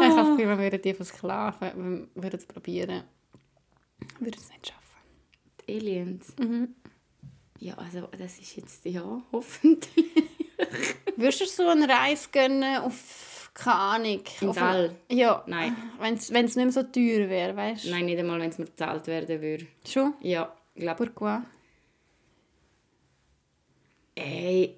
ich 0.00 0.08
habe 0.08 0.16
das 0.16 0.28
Gefühl, 0.36 0.48
wir 0.48 0.58
würden 0.58 0.82
die 0.82 0.94
versklaven, 0.94 2.08
wir 2.14 2.22
würden 2.22 2.36
es 2.38 2.46
probieren. 2.46 3.02
Würden 4.20 4.38
es 4.40 4.48
nicht 4.50 4.66
schaffen. 4.68 4.82
Die 5.66 5.76
Aliens. 5.76 6.34
Mhm. 6.38 6.74
Ja, 7.60 7.74
also 7.74 8.08
das 8.16 8.38
ist 8.38 8.56
jetzt, 8.56 8.84
ja, 8.84 9.20
hoffentlich. 9.32 10.06
Würdest 11.16 11.40
du 11.40 11.46
so 11.46 11.68
eine 11.68 11.88
Reise 11.88 12.28
gönnen 12.32 12.78
auf, 12.82 13.37
keine 13.58 13.76
Ahnung? 13.76 14.20
Eine- 14.40 14.60
All? 14.62 14.96
Ja. 15.10 15.42
Nein. 15.46 15.76
Wenn 15.98 16.14
es 16.14 16.30
nicht 16.30 16.56
mehr 16.56 16.72
so 16.72 16.82
teuer 16.84 17.28
wäre, 17.28 17.56
weißt 17.56 17.84
du? 17.86 17.90
Nein, 17.90 18.06
nicht 18.06 18.18
einmal, 18.18 18.40
wenn 18.40 18.50
es 18.50 18.58
mir 18.58 18.66
gezahlt 18.66 19.06
werden 19.06 19.40
würde. 19.42 19.66
Schon? 19.86 20.14
Ja, 20.20 20.54
ich 20.74 20.82
glaube, 20.82 21.04
Pourquoi? 21.06 21.38
ey, 24.14 24.74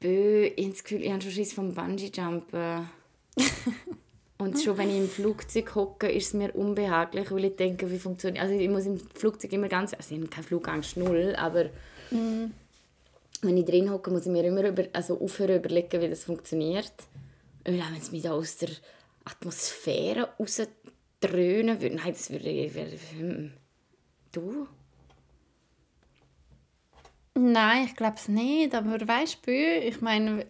bö, 0.00 0.44
ich 0.56 0.64
habe 0.64 0.70
das 0.72 0.84
Gefühl, 0.84 1.02
ich 1.04 1.10
habe 1.10 1.22
schon 1.22 1.30
Schiss 1.30 1.52
vom 1.52 1.74
Bungee-Jumpen. 1.74 2.88
Und 4.38 4.60
schon 4.62 4.76
wenn 4.76 4.90
ich 4.90 4.96
im 4.96 5.08
Flugzeug 5.08 5.74
hocke, 5.74 6.08
ist 6.10 6.26
es 6.28 6.34
mir 6.34 6.54
unbehaglich, 6.54 7.30
weil 7.30 7.46
ich 7.46 7.56
denke, 7.56 7.90
wie 7.90 7.98
funktioniert... 7.98 8.42
Also 8.42 8.54
ich 8.54 8.68
muss 8.68 8.84
im 8.84 8.98
Flugzeug 8.98 9.52
immer 9.52 9.68
ganz... 9.68 9.94
Also 9.94 10.14
ich 10.14 10.20
habe 10.20 10.28
keine 10.30 10.46
Flugangst, 10.46 10.96
null, 10.98 11.34
aber... 11.38 11.66
Wenn 12.10 13.56
ich 13.56 13.64
drin 13.64 13.90
hocke, 13.90 14.10
muss 14.10 14.26
ich 14.26 14.32
mir 14.32 14.44
immer 14.44 14.66
über, 14.68 14.84
also 14.92 15.18
aufhören 15.20 15.56
überlegen, 15.56 16.00
wie 16.00 16.08
das 16.08 16.24
funktioniert. 16.24 16.92
Auch 17.66 17.72
wenn 17.72 18.00
es 18.00 18.12
mich 18.12 18.22
da 18.22 18.32
aus 18.32 18.56
der 18.58 18.70
Atmosphäre 19.24 20.28
rausdröhnen 20.38 21.80
würde... 21.80 21.96
Nein, 21.96 22.12
das 22.12 22.30
würde... 22.30 22.48
ich- 22.48 22.72
hm. 23.18 23.52
Du? 24.32 24.68
Nein, 27.34 27.84
ich 27.86 27.96
glaube 27.96 28.16
es 28.16 28.28
nicht. 28.28 28.74
Aber 28.74 29.06
weißt 29.06 29.38
du, 29.46 29.50
ich 29.52 30.00
meine, 30.00 30.46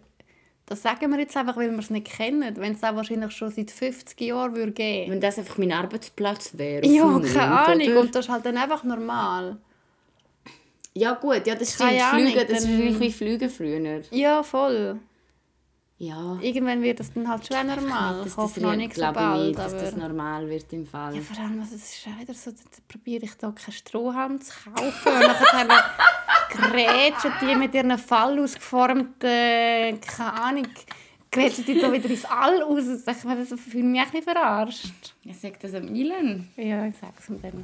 das 0.65 0.81
sagen 0.81 1.09
wir 1.11 1.19
jetzt 1.19 1.35
einfach, 1.35 1.57
weil 1.57 1.71
wir 1.71 1.79
es 1.79 1.89
nicht 1.89 2.07
kennen. 2.07 2.55
Wenn 2.57 2.73
es 2.73 2.83
auch 2.83 2.95
wahrscheinlich 2.95 3.31
schon 3.31 3.51
seit 3.51 3.71
50 3.71 4.19
Jahren 4.21 4.55
würde 4.55 4.71
geben 4.73 5.11
Wenn 5.11 5.21
das 5.21 5.37
einfach 5.37 5.57
mein 5.57 5.71
Arbeitsplatz 5.71 6.51
wäre. 6.57 6.85
Ja, 6.85 7.19
keine 7.19 7.41
Ahnung. 7.41 7.87
oder? 7.87 7.99
Und 8.01 8.15
das 8.15 8.25
ist 8.25 8.31
halt 8.31 8.45
dann 8.45 8.57
einfach 8.57 8.83
normal. 8.83 9.57
Ja 10.93 11.13
gut, 11.13 11.45
ja 11.45 11.55
das 11.55 11.73
stimmt. 11.73 11.89
Keine 11.91 12.03
Ahnung, 12.05 12.25
Flüge, 12.27 12.45
das 12.45 12.59
ist 12.63 12.69
wahrscheinlich 12.69 12.99
wie 12.99 13.11
Flüge 13.11 13.49
früher. 13.49 14.01
Ja, 14.11 14.43
voll. 14.43 14.99
Ja, 15.99 16.37
Irgendwann 16.41 16.83
wird 16.83 16.99
das 16.99 17.11
dann 17.11 17.27
halt 17.27 17.47
schon 17.47 17.65
normal. 17.65 18.17
dass 18.17 18.27
Ich 18.27 18.33
das 18.33 18.37
hoffe 18.37 18.61
noch 18.61 18.75
nicht 18.75 18.93
so 18.93 19.01
bald. 19.01 19.41
ich 19.41 19.47
nicht, 19.47 19.59
dass 19.59 19.73
aber... 19.73 19.81
das 19.81 19.95
normal 19.95 20.47
wird 20.47 20.71
im 20.71 20.85
Fall. 20.85 21.15
Ja, 21.15 21.21
vor 21.21 21.43
allem, 21.43 21.59
also, 21.59 21.75
es 21.75 21.91
ist 21.91 22.07
auch 22.07 22.21
wieder 22.21 22.33
so, 22.35 22.51
da 22.51 22.57
probiere 22.87 23.25
ich 23.25 23.33
da 23.35 23.51
keinen 23.51 23.73
Strohhalm 23.73 24.39
zu 24.39 24.53
kaufen. 24.63 24.83
Und 24.83 25.19
nachher 25.21 25.83
grätschen 26.49 27.31
die 27.41 27.55
mit 27.55 27.73
ihren 27.73 27.97
Fall 27.97 28.39
ausgeformten, 28.39 29.99
keine 30.01 30.33
Ahnung, 30.33 30.67
grätschen 31.31 31.65
die 31.65 31.79
da 31.79 31.91
wieder 31.91 32.09
ins 32.11 32.25
All 32.25 32.61
raus. 32.61 32.83
Ich 33.07 33.23
meine, 33.23 33.43
das 33.43 33.59
fühle 33.59 33.83
mich 33.83 34.03
bisschen 34.03 34.21
verarscht. 34.21 35.15
Ich 35.23 35.39
sage 35.39 35.57
das 35.59 35.73
am 35.73 35.95
Ilan. 35.95 36.47
Ja, 36.57 36.85
ich 36.85 36.95
sag's 37.01 37.27
ihm 37.27 37.41
dann. 37.41 37.63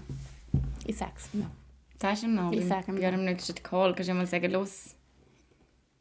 Ich 0.88 0.98
sag's 0.98 1.30
ihm. 1.34 1.46
Sagst 2.02 2.24
du 2.24 2.28
ihm 2.28 2.36
noch? 2.36 2.52
Ich 2.52 2.68
sage 2.68 2.92
ihm 2.92 2.96
noch. 2.96 3.04
eurem 3.04 3.26
nächsten 3.26 3.62
Call 3.62 3.94
kannst 3.94 4.10
du 4.10 4.16
mal 4.16 4.26
sagen, 4.26 4.52
los. 4.52 4.96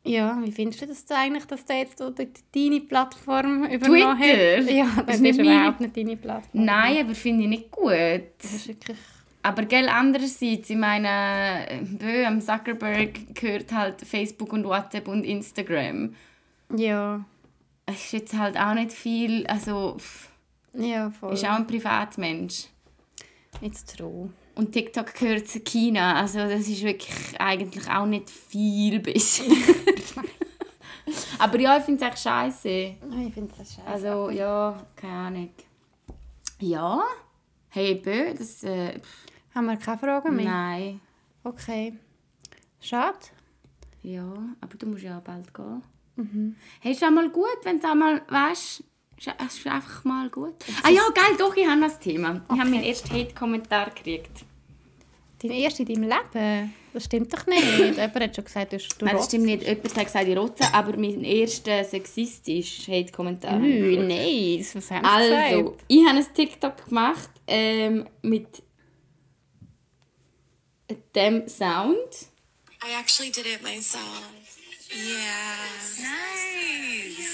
Ja, 0.04 0.38
wie 0.42 0.50
findest 0.50 0.82
du 0.82 0.86
das 0.86 1.04
eigentlich, 1.10 1.44
dass 1.44 1.64
der 1.64 1.78
jetzt 1.78 2.00
deine 2.00 2.80
Plattform 2.80 3.64
übernommen 3.66 4.18
Twitter? 4.20 4.62
hat? 4.64 4.70
Ja, 4.70 5.02
Das 5.06 5.16
ist 5.20 5.24
ist, 5.26 5.36
meine- 5.38 5.54
überhaupt 5.56 5.80
nicht 5.80 5.96
deine 5.96 6.16
Plattform. 6.16 6.64
Nein, 6.64 7.04
aber 7.04 7.14
finde 7.14 7.44
ich 7.44 7.48
nicht 7.48 7.70
gut. 7.70 7.92
Das 8.38 8.52
ist 8.52 8.68
wirklich... 8.68 8.98
Aber 9.44 9.64
gell, 9.64 9.88
andererseits, 9.88 10.70
ich 10.70 10.76
meine, 10.76 11.66
äh, 11.68 11.78
bö, 11.82 12.24
am 12.26 12.40
Zuckerberg 12.40 13.34
gehört 13.34 13.72
halt 13.72 14.00
Facebook 14.00 14.52
und 14.52 14.64
WhatsApp 14.64 15.08
und 15.08 15.24
Instagram. 15.24 16.14
Ja, 16.76 17.24
Es 17.86 17.96
ist 18.04 18.12
jetzt 18.12 18.38
halt 18.38 18.56
auch 18.56 18.74
nicht 18.74 18.92
viel, 18.92 19.44
also 19.48 19.96
pff, 19.98 20.28
ja, 20.74 21.10
voll. 21.10 21.34
ist 21.34 21.44
auch 21.44 21.56
ein 21.56 21.66
Privatmensch. 21.66 22.66
It's 23.60 23.84
true. 23.84 24.30
Und 24.54 24.70
TikTok 24.72 25.12
gehört 25.14 25.48
zu 25.48 25.60
China, 25.60 26.20
also 26.20 26.38
das 26.38 26.68
ist 26.68 26.82
wirklich 26.84 27.40
eigentlich 27.40 27.88
auch 27.90 28.06
nicht 28.06 28.30
viel 28.30 29.00
besser. 29.00 29.44
Aber 31.38 31.58
ja, 31.58 31.76
ich 31.78 31.84
finde 31.84 32.04
es 32.04 32.10
echt 32.10 32.22
scheiße. 32.22 32.68
Ich 32.68 33.34
finde 33.34 33.52
das 33.58 33.74
scheiße. 33.74 33.86
Also 33.86 34.30
ja, 34.30 34.76
keine 34.94 35.12
Ahnung. 35.12 35.50
Ja? 36.60 37.02
Hey, 37.68 37.94
bö, 37.96 38.34
das... 38.34 38.62
Äh, 38.62 39.00
Haben 39.54 39.66
wir 39.66 39.76
keine 39.76 39.98
Fragen 39.98 40.36
mehr? 40.36 40.44
nein. 40.44 41.00
Okay. 41.42 41.98
Schade. 42.80 43.18
Ja, 44.02 44.32
aber 44.60 44.76
du 44.76 44.86
musst 44.86 45.02
ja 45.02 45.20
bald 45.20 45.52
gehen. 45.54 45.82
Hey, 46.80 46.92
ist 46.92 47.02
auch 47.02 47.10
mal 47.10 47.30
gut, 47.30 47.58
wenn 47.64 47.80
du 47.80 47.88
auch 47.88 47.94
mal, 47.94 48.22
weißt 48.28 48.84
es 49.24 49.58
ist 49.58 49.66
einfach 49.66 50.04
mal 50.04 50.28
gut. 50.30 50.54
Ah 50.82 50.90
ja, 50.90 51.02
geil, 51.14 51.36
doch, 51.38 51.54
ich 51.54 51.66
habe 51.66 51.80
das 51.80 51.98
Thema. 52.00 52.42
Ich 52.52 52.58
habe 52.58 52.70
meinen 52.70 52.82
ersten 52.82 53.10
Hate-Kommentar 53.10 53.90
gekriegt. 53.90 54.44
Dein 55.42 55.50
erster 55.50 55.80
in 55.80 55.86
deinem 55.86 56.02
Leben? 56.08 56.74
Das 56.92 57.04
stimmt 57.04 57.32
doch 57.32 57.46
nicht. 57.46 57.64
Jemand 57.78 58.14
hat 58.14 58.36
schon 58.36 58.44
gesagt, 58.44 58.72
du, 58.72 58.78
du 58.78 59.04
Nein, 59.04 59.16
das 59.16 59.24
stimmt 59.26 59.44
nicht. 59.44 59.62
Jemand 59.66 59.96
hat 59.96 60.04
gesagt, 60.04 60.28
ich 60.28 60.36
rotze, 60.36 60.64
aber 60.72 60.96
mein 60.96 61.24
erster 61.24 61.82
sexistischer 61.84 62.92
Hate-Kommentar. 62.92 63.58
Ui, 63.60 63.96
nice. 63.96 64.76
Was 64.76 64.90
haben 64.90 65.04
sie 65.04 65.10
Also, 65.10 65.62
gesagt? 65.64 65.84
ich 65.88 66.06
habe 66.06 66.18
ein 66.18 66.34
TikTok 66.34 66.84
gemacht 66.86 67.30
ähm, 67.46 68.06
mit 68.22 68.62
dem 71.14 71.48
Sound. 71.48 71.96
I 72.84 72.98
actually 73.00 73.30
did 73.30 73.46
it 73.46 73.62
myself. 73.62 74.22
Yeah. 74.94 75.56
Nice. 75.98 77.28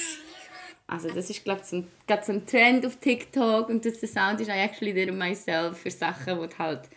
Also 0.86 1.10
das 1.10 1.28
ist 1.28 1.44
glaube 1.44 1.60
ich 1.62 1.66
so 1.66 1.76
ein, 1.76 1.88
gerade 2.06 2.24
so 2.24 2.32
ein 2.32 2.46
Trend 2.46 2.86
auf 2.86 2.96
TikTok 2.96 3.68
und 3.68 3.84
das, 3.84 4.00
der 4.00 4.08
Sound 4.08 4.40
ist 4.40 4.48
I 4.48 4.52
actually 4.52 4.94
did 4.94 5.08
it 5.08 5.14
myself 5.14 5.78
für 5.78 5.90
Sachen, 5.90 6.38
wo 6.38 6.46
du 6.46 6.56
halt 6.58 6.88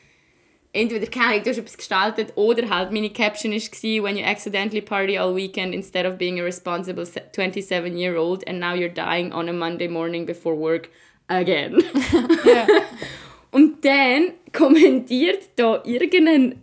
entweder 0.74 1.08
keine 1.08 1.34
Ahnung, 1.34 1.44
du 1.44 1.50
hast 1.50 1.58
etwas 1.58 1.78
gestaltet 1.78 2.34
oder 2.36 2.70
halt 2.70 2.92
meine 2.92 3.10
Caption 3.10 3.52
war 3.52 4.04
«When 4.04 4.18
you 4.18 4.26
accidentally 4.26 4.82
party 4.82 5.18
all 5.18 5.36
weekend 5.36 5.74
instead 5.74 6.06
of 6.06 6.18
being 6.18 6.40
a 6.40 6.44
responsible 6.44 7.04
27-year-old 7.04 8.48
and 8.48 8.60
now 8.60 8.74
you're 8.74 8.94
dying 8.94 9.32
on 9.34 9.50
a 9.50 9.54
Monday 9.54 9.88
morning 9.88 10.26
before 10.26 10.56
work 10.56 10.90
again». 11.28 11.84
Und 13.52 13.84
dann 13.84 14.32
kommentiert 14.54 15.50
da 15.58 15.82
irgendein, 15.84 16.62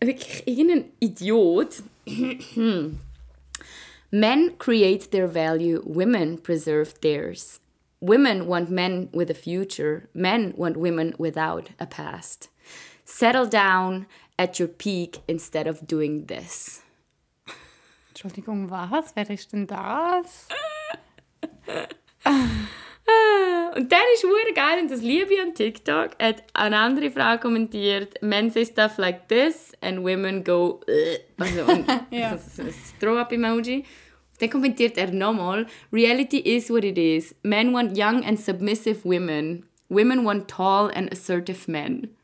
wirklich 0.00 0.42
irgendein 0.46 0.84
Idiot, 0.98 1.82
Men 4.10 4.56
create 4.56 5.10
their 5.10 5.26
value, 5.26 5.82
women 5.84 6.38
preserve 6.38 6.94
theirs. 7.00 7.60
Women 8.00 8.46
want 8.46 8.70
men 8.70 9.08
with 9.12 9.30
a 9.30 9.34
future, 9.34 10.08
men 10.14 10.54
want 10.56 10.76
women 10.76 11.14
without 11.18 11.70
a 11.80 11.86
past. 11.86 12.48
Settle 13.06 13.46
down 13.48 14.06
at 14.36 14.58
your 14.58 14.68
peak 14.68 15.20
instead 15.28 15.66
of 15.68 15.80
doing 15.86 16.26
this. 16.26 16.82
Entschuldigung, 18.10 18.68
was? 18.68 19.14
Wer 19.14 19.30
ist 19.30 19.52
denn 19.52 19.66
das? 19.66 20.48
Und 23.76 23.92
dann 23.92 24.00
ist 24.14 24.24
hure 24.24 24.52
geil 24.54 24.80
und 24.82 24.90
das 24.90 25.00
liebe 25.02 25.32
ich 25.34 25.40
an 25.40 25.54
TikTok. 25.54 26.10
Hat 26.20 26.42
eine 26.54 26.78
andere 26.78 27.10
Frau 27.10 27.36
kommentiert, 27.38 28.20
men 28.22 28.50
say 28.50 28.64
stuff 28.64 28.96
like 28.98 29.28
this 29.28 29.72
and 29.80 30.02
women 30.02 30.42
go 30.42 30.80
"Ugh." 30.88 31.20
also 31.38 31.70
und 31.72 31.86
Ja. 32.10 32.32
das 32.32 32.46
ist 32.48 32.60
ein 32.60 32.74
Throw-up-Emoji. 32.98 33.84
Dann 34.40 34.50
kommentiert 34.50 34.98
er 34.98 35.12
nochmal, 35.12 35.66
reality 35.92 36.38
is 36.38 36.68
what 36.70 36.84
it 36.84 36.98
is. 36.98 37.34
Men 37.42 37.72
want 37.72 37.96
young 37.96 38.24
and 38.24 38.40
submissive 38.40 39.04
women. 39.04 39.66
Women 39.88 40.24
want 40.24 40.48
tall 40.48 40.90
and 40.94 41.12
assertive 41.12 41.70
men. 41.70 42.15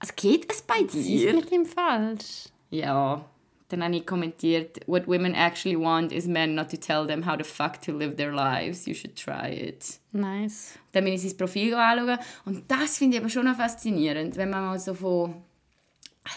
Also 0.00 0.12
geht 0.16 0.50
es 0.50 0.62
bei 0.62 0.86
Sie 0.88 1.14
ist 1.16 1.24
dir? 1.24 1.34
mit 1.34 1.52
ihm 1.52 1.64
falsch. 1.64 2.48
Ja. 2.70 3.24
Dann 3.68 3.84
habe 3.84 3.94
ich 3.94 4.04
kommentiert, 4.04 4.80
what 4.88 5.06
women 5.06 5.32
actually 5.32 5.78
want 5.78 6.10
is 6.10 6.26
men 6.26 6.56
not 6.56 6.70
to 6.70 6.76
tell 6.76 7.06
them 7.06 7.24
how 7.24 7.36
the 7.38 7.44
fuck 7.44 7.80
to 7.82 7.92
live 7.92 8.16
their 8.16 8.32
lives. 8.32 8.84
You 8.86 8.94
should 8.94 9.14
try 9.14 9.52
it. 9.52 10.00
Nice. 10.10 10.76
Dann 10.90 11.04
bin 11.04 11.12
ich 11.12 11.22
sein 11.22 11.36
Profil 11.36 11.74
anschauen. 11.74 12.18
Und 12.46 12.68
das 12.68 12.98
finde 12.98 13.16
ich 13.16 13.22
aber 13.22 13.30
schon 13.30 13.44
noch 13.44 13.56
faszinierend, 13.56 14.36
wenn 14.36 14.50
man 14.50 14.64
mal 14.64 14.78
so 14.80 14.94
von 14.94 15.34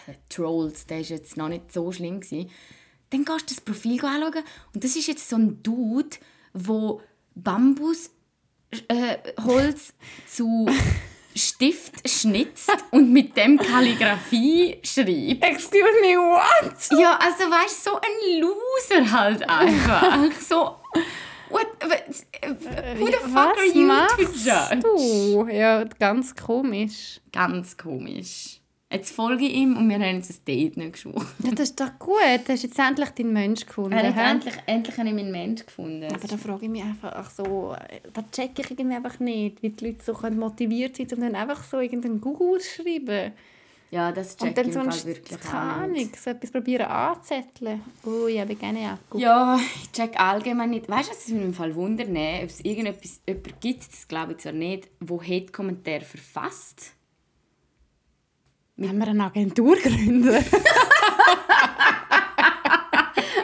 äh, 0.08 0.14
Trolls, 0.30 0.86
der 0.86 1.00
ist 1.00 1.10
jetzt 1.10 1.36
noch 1.38 1.50
nicht 1.50 1.72
so 1.74 1.92
schlimm 1.92 2.20
gewesen. 2.20 2.52
Dann 3.10 3.26
gehst 3.26 3.50
du 3.50 3.56
das 3.56 3.62
Profil 3.62 4.04
anschauen 4.06 4.44
und 4.74 4.84
das 4.84 4.96
ist 4.96 5.08
jetzt 5.08 5.28
so 5.28 5.36
ein 5.36 5.62
Dude, 5.64 6.18
wo 6.54 7.02
Bambus 7.34 8.12
äh, 8.88 9.18
Holz 9.44 9.94
zu 10.28 10.68
Stift 11.36 12.08
schnitzt 12.08 12.72
und 12.92 13.12
mit 13.12 13.36
dem 13.38 13.58
Kalligrafie 13.58 14.80
schreibt. 14.84 15.44
Excuse 15.44 15.84
me, 16.02 16.16
what? 16.18 17.00
Ja, 17.00 17.18
also 17.18 17.44
weißt 17.50 17.86
du, 17.86 17.92
so 17.92 17.96
ein 17.98 18.40
Loser 18.42 19.12
halt 19.12 19.50
einfach. 19.50 20.32
so, 20.42 20.76
what, 21.50 21.68
what, 21.82 22.04
who 23.00 23.06
the 23.08 23.14
fuck 23.14 23.56
Was 23.56 23.58
are 23.58 23.66
you 23.66 23.88
to 24.18 24.32
judge? 24.34 24.80
du? 24.82 25.48
Ja, 25.52 25.84
ganz 26.00 26.36
komisch. 26.36 27.20
Ganz 27.32 27.78
komisch. 27.78 28.60
Jetzt 28.94 29.16
folge 29.16 29.46
ich 29.46 29.56
ihm 29.56 29.76
und 29.76 29.90
wir 29.90 29.98
haben 29.98 30.18
uns 30.18 30.30
ein 30.30 30.46
Date 30.46 30.78
nicht 30.78 30.94
geschworen. 30.94 31.26
Ja, 31.44 31.50
das 31.50 31.72
ist 31.72 31.80
doch 31.80 31.98
gut. 31.98 32.20
Du 32.46 32.54
hast 32.54 32.62
jetzt 32.62 32.78
endlich 32.78 33.10
deinen 33.10 33.34
Mensch 33.34 33.66
gefunden. 33.66 33.96
Hat 33.96 34.16
hä? 34.16 34.32
endlich, 34.32 34.54
endlich 34.68 34.98
habe 34.98 35.10
ich 35.10 35.16
meinen 35.16 35.32
Mensch 35.32 35.66
gefunden. 35.66 36.14
Aber 36.14 36.28
da 36.28 36.38
frage 36.38 36.66
ich 36.66 36.70
mich 36.70 36.84
einfach 36.84 37.12
ach 37.16 37.32
so, 37.32 37.76
da 38.14 38.24
checke 38.32 38.62
ich 38.62 38.70
irgendwie 38.70 38.96
einfach 38.96 39.20
nicht, 39.20 39.64
wie 39.64 39.72
die 39.72 39.88
Leute 39.88 40.04
so 40.04 40.14
motiviert 40.30 40.96
sind 40.96 41.12
und 41.14 41.22
dann 41.22 41.34
einfach 41.36 41.64
so 41.64 41.80
irgendeinen 41.80 42.22
Google 42.22 42.56
ausschreiben. 42.56 43.32
Ja, 43.90 44.12
das 44.12 44.38
check 44.38 44.50
Und 44.50 44.58
dann 44.58 44.70
ich 44.70 44.76
im 44.76 44.92
Fall 44.92 45.06
wirklich 45.06 45.40
keine 45.40 45.88
nicht. 45.88 46.00
Ahnung, 46.00 46.10
so 46.16 46.30
etwas 46.30 46.52
probieren 46.52 46.86
anzuzetteln. 46.86 47.82
Oh, 48.06 48.28
ich 48.28 48.40
habe 48.40 48.56
gerne 48.56 48.92
Akku. 48.92 49.18
Ja, 49.18 49.60
ich 49.84 49.92
check 49.92 50.20
allgemein 50.20 50.70
nicht. 50.70 50.88
Weißt 50.88 51.10
du, 51.10 51.14
es 51.16 51.28
mich 51.30 51.44
im 51.44 51.54
Fall 51.54 51.74
wundern 51.76 52.10
ob 52.10 52.50
es 52.50 52.60
irgendetwas 52.62 53.22
gibt, 53.60 53.88
das 53.88 54.08
glaube 54.08 54.34
ich 54.34 54.40
zwar 54.40 54.54
nicht, 54.54 54.88
wo 55.00 55.22
Hate-Kommentare 55.22 56.02
verfasst. 56.02 56.94
Wenn 58.76 58.98
wir 58.98 59.08
eine 59.08 59.26
Agentur 59.26 59.76
gründen? 59.78 60.44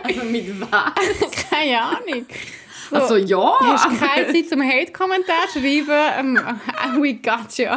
Also 0.03 0.23
mit 0.23 0.59
was? 0.59 1.49
keine 1.51 1.81
Ahnung. 1.81 2.25
So, 2.89 2.95
Also 2.95 3.15
ja! 3.17 3.55
Hast 3.59 3.85
du 3.91 3.97
keine 3.97 4.33
Zeit 4.33 4.49
zum 4.49 4.61
Hate-Kommentar 4.63 5.47
schreiben? 5.53 5.89
Ähm, 6.17 7.01
we 7.01 7.13
got 7.13 7.55
you. 7.57 7.67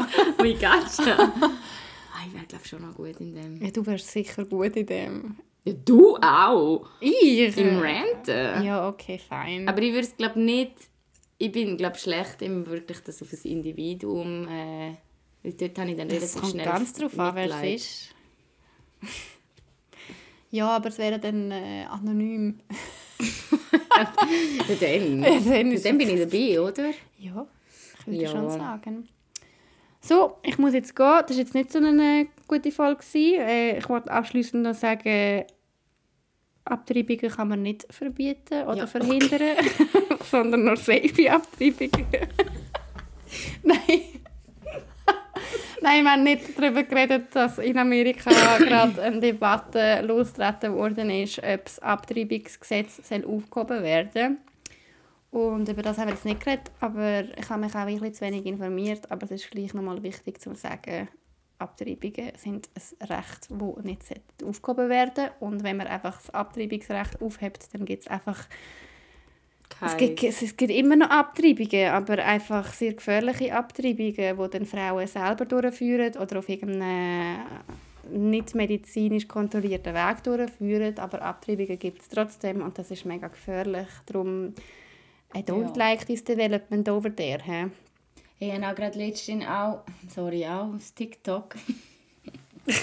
wie 0.42 0.54
geht's 0.54 0.96
dir? 0.96 1.18
Ah, 1.18 1.50
Ich 2.26 2.32
wäre 2.34 2.46
glaube 2.48 2.66
schon 2.66 2.80
noch 2.82 2.94
gut 2.94 3.20
in 3.20 3.34
dem. 3.34 3.62
Ja, 3.62 3.70
du 3.70 3.84
wärst 3.84 4.10
sicher 4.10 4.46
gut 4.46 4.74
in 4.76 4.86
dem. 4.86 5.36
Ja, 5.64 5.74
du 5.84 6.16
auch! 6.16 6.86
Ich? 7.00 7.56
Im 7.58 7.78
Ranten. 7.80 8.64
Ja, 8.64 8.88
okay, 8.88 9.18
fein. 9.28 9.68
Aber 9.68 9.82
ich 9.82 9.92
würde 9.92 10.06
es 10.06 10.16
glaube 10.16 10.40
nicht... 10.40 10.72
Ich 11.36 11.52
bin 11.52 11.76
glaube 11.76 11.98
schlecht 11.98 12.40
im 12.40 12.66
wirklich 12.66 13.00
das 13.04 13.20
auf 13.20 13.28
ein 13.30 13.38
Individuum... 13.50 14.48
Äh, 14.48 14.94
weil 15.42 15.52
dort 15.54 15.78
habe 15.78 15.90
ich 15.90 15.96
dann 15.96 16.08
das 16.08 16.16
relativ 16.18 16.40
kommt 16.40 16.52
schnell 16.52 16.64
ganz 16.66 16.92
drauf 16.92 17.18
an, 17.18 17.34
wer 17.34 17.50
es 17.50 17.84
ist. 17.84 18.14
Ja, 20.54 20.68
aber 20.76 20.90
es 20.90 20.98
wäre 20.98 21.18
dann 21.18 21.50
äh, 21.50 21.84
anonym. 21.90 22.60
Ja, 23.96 24.74
dann. 24.80 25.22
Ja, 25.22 25.30
dann 25.40 25.82
dann 25.82 25.98
bin 25.98 26.08
ich 26.10 26.20
dabei, 26.20 26.60
oder? 26.60 26.90
Ja, 27.18 27.46
ich 28.00 28.06
würde 28.06 28.20
Ja. 28.22 28.28
schon 28.28 28.50
sagen. 28.50 29.08
So, 30.00 30.36
ich 30.42 30.58
muss 30.58 30.74
jetzt 30.74 30.94
gehen. 30.96 31.06
Das 31.26 31.30
war 31.30 31.36
jetzt 31.36 31.54
nicht 31.54 31.72
so 31.72 31.78
eine 31.78 32.26
gute 32.48 32.70
Folge. 32.72 33.02
Äh, 33.14 33.78
ich 33.78 33.88
wollte 33.88 34.10
abschließend 34.10 34.62
noch 34.64 34.74
sagen, 34.74 35.44
Abtreibungen 36.64 37.30
kann 37.30 37.48
man 37.48 37.62
nicht 37.62 37.86
verbieten 37.90 38.64
oder 38.64 38.76
Ja. 38.78 38.86
verhindern, 38.86 39.56
sondern 40.30 40.64
nur 40.64 40.76
safe 40.76 41.30
Abtreibungen. 41.30 42.06
Nein. 43.62 43.78
Nein, 45.82 46.04
wir 46.04 46.12
haben 46.12 46.22
nicht 46.22 46.56
darüber 46.56 46.84
geredet, 46.84 47.34
dass 47.34 47.58
in 47.58 47.76
Amerika 47.76 48.30
gerade 48.58 49.02
eine 49.02 49.18
Debatte 49.18 50.00
losgetreten 50.02 50.74
worden 50.76 51.10
ist, 51.10 51.38
ob 51.38 51.64
das 51.64 51.80
Abtreibungsgesetz 51.80 53.08
soll 53.08 53.24
aufgehoben 53.24 53.82
werden 53.82 54.38
Und 55.32 55.68
über 55.68 55.82
das 55.82 55.98
haben 55.98 56.06
wir 56.06 56.14
jetzt 56.14 56.24
nicht 56.24 56.38
geredet, 56.38 56.70
aber 56.78 57.24
ich 57.36 57.50
habe 57.50 57.62
mich 57.62 57.74
auch 57.74 57.86
wirklich 57.86 58.14
zu 58.14 58.24
wenig 58.24 58.46
informiert. 58.46 59.10
Aber 59.10 59.24
es 59.24 59.32
ist 59.32 59.50
gleich 59.50 59.74
nochmal 59.74 60.00
wichtig 60.04 60.40
zu 60.40 60.54
sagen, 60.54 61.08
Abtreibungen 61.58 62.30
sind 62.36 62.70
ein 62.76 63.06
Recht, 63.08 63.48
das 63.50 63.84
nicht 63.84 64.04
sollte 64.04 64.46
aufgehoben 64.46 64.88
werden 64.88 65.30
Und 65.40 65.64
wenn 65.64 65.78
man 65.78 65.88
einfach 65.88 66.16
das 66.16 66.30
Abtreibungsrecht 66.30 67.20
aufhebt, 67.20 67.74
dann 67.74 67.84
gibt 67.86 68.02
es 68.02 68.08
einfach 68.08 68.46
es 69.82 69.96
gibt, 69.96 70.22
es 70.22 70.56
gibt 70.56 70.70
immer 70.72 70.96
noch 70.96 71.10
Abtreibungen, 71.10 71.88
aber 71.88 72.18
einfach 72.24 72.72
sehr 72.72 72.92
gefährliche 72.94 73.54
Abtreibungen, 73.54 74.14
die 74.14 74.50
dann 74.50 74.66
Frauen 74.66 75.06
selber 75.06 75.44
durchführen 75.44 76.16
oder 76.16 76.38
auf 76.38 76.48
irgendeinem 76.48 77.38
nicht 78.10 78.54
medizinisch 78.54 79.28
kontrollierten 79.28 79.94
Weg 79.94 80.22
durchführen. 80.24 80.98
Aber 80.98 81.22
Abtreibungen 81.22 81.78
gibt 81.78 82.02
es 82.02 82.08
trotzdem 82.08 82.60
und 82.62 82.76
das 82.78 82.90
ist 82.90 83.04
mega 83.04 83.28
gefährlich. 83.28 83.86
Darum, 84.06 84.54
I 85.34 85.38
don't 85.40 85.68
Ja. 85.68 85.72
like 85.76 86.06
this 86.06 86.22
development 86.24 86.88
over 86.88 87.14
there. 87.14 87.40
He? 87.44 87.66
Ich 88.38 88.52
habe 88.52 88.66
auch 88.68 88.74
gerade 88.74 88.98
letztens 88.98 89.44
auch, 89.46 89.82
sorry, 90.08 90.44
auch 90.46 90.74
auf 90.74 90.90
TikTok. 90.94 91.54